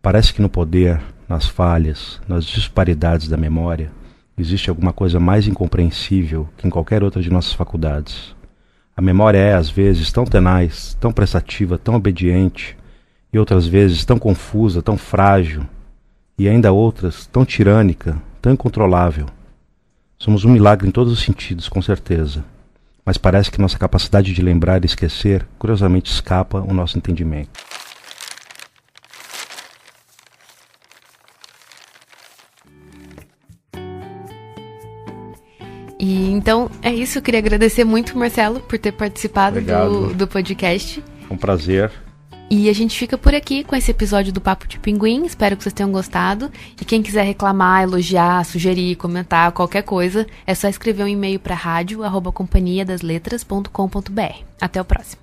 Parece 0.01 0.33
que 0.33 0.41
no 0.41 0.49
poder, 0.49 1.01
nas 1.27 1.47
falhas, 1.47 2.19
nas 2.27 2.45
disparidades 2.45 3.27
da 3.27 3.37
memória, 3.37 3.91
existe 4.37 4.69
alguma 4.69 4.93
coisa 4.93 5.19
mais 5.19 5.47
incompreensível 5.47 6.47
que 6.57 6.67
em 6.67 6.69
qualquer 6.69 7.03
outra 7.03 7.21
de 7.21 7.29
nossas 7.29 7.53
faculdades. 7.53 8.35
A 8.95 9.01
memória 9.01 9.37
é, 9.37 9.53
às 9.53 9.69
vezes, 9.69 10.11
tão 10.11 10.25
tenaz, 10.25 10.95
tão 10.99 11.11
prestativa, 11.11 11.77
tão 11.77 11.95
obediente, 11.95 12.77
e 13.33 13.39
outras 13.39 13.65
vezes 13.65 14.03
tão 14.03 14.19
confusa, 14.19 14.81
tão 14.81 14.97
frágil, 14.97 15.65
e 16.37 16.47
ainda 16.47 16.71
outras 16.71 17.25
tão 17.27 17.45
tirânica, 17.45 18.17
tão 18.41 18.53
incontrolável. 18.53 19.27
Somos 20.19 20.43
um 20.43 20.51
milagre 20.51 20.87
em 20.87 20.91
todos 20.91 21.13
os 21.13 21.21
sentidos, 21.21 21.69
com 21.69 21.81
certeza, 21.81 22.43
mas 23.05 23.17
parece 23.17 23.49
que 23.49 23.61
nossa 23.61 23.77
capacidade 23.77 24.33
de 24.33 24.41
lembrar 24.41 24.83
e 24.83 24.85
esquecer 24.85 25.47
curiosamente 25.57 26.11
escapa 26.11 26.59
o 26.59 26.73
nosso 26.73 26.97
entendimento. 26.97 27.59
E 36.01 36.31
então 36.31 36.69
é 36.81 36.91
isso. 36.91 37.19
Eu 37.19 37.21
queria 37.21 37.39
agradecer 37.39 37.83
muito, 37.83 38.17
Marcelo, 38.17 38.59
por 38.61 38.79
ter 38.79 38.91
participado 38.91 39.61
do, 39.61 40.15
do 40.15 40.27
podcast. 40.27 41.03
Um 41.29 41.37
prazer. 41.37 41.91
E 42.49 42.69
a 42.69 42.73
gente 42.73 42.97
fica 42.97 43.15
por 43.17 43.33
aqui 43.35 43.63
com 43.63 43.75
esse 43.75 43.91
episódio 43.91 44.33
do 44.33 44.41
Papo 44.41 44.67
de 44.67 44.79
Pinguim. 44.79 45.25
Espero 45.25 45.55
que 45.55 45.61
vocês 45.63 45.71
tenham 45.71 45.91
gostado. 45.91 46.51
E 46.81 46.83
quem 46.83 47.03
quiser 47.03 47.23
reclamar, 47.23 47.83
elogiar, 47.83 48.43
sugerir, 48.43 48.95
comentar, 48.95 49.51
qualquer 49.51 49.83
coisa, 49.83 50.25
é 50.45 50.55
só 50.55 50.67
escrever 50.67 51.03
um 51.03 51.07
e-mail 51.07 51.39
para 51.39 51.55
rádio@companhiadasletras.com.br. 51.55 54.43
Até 54.59 54.81
o 54.81 54.85
próximo. 54.85 55.20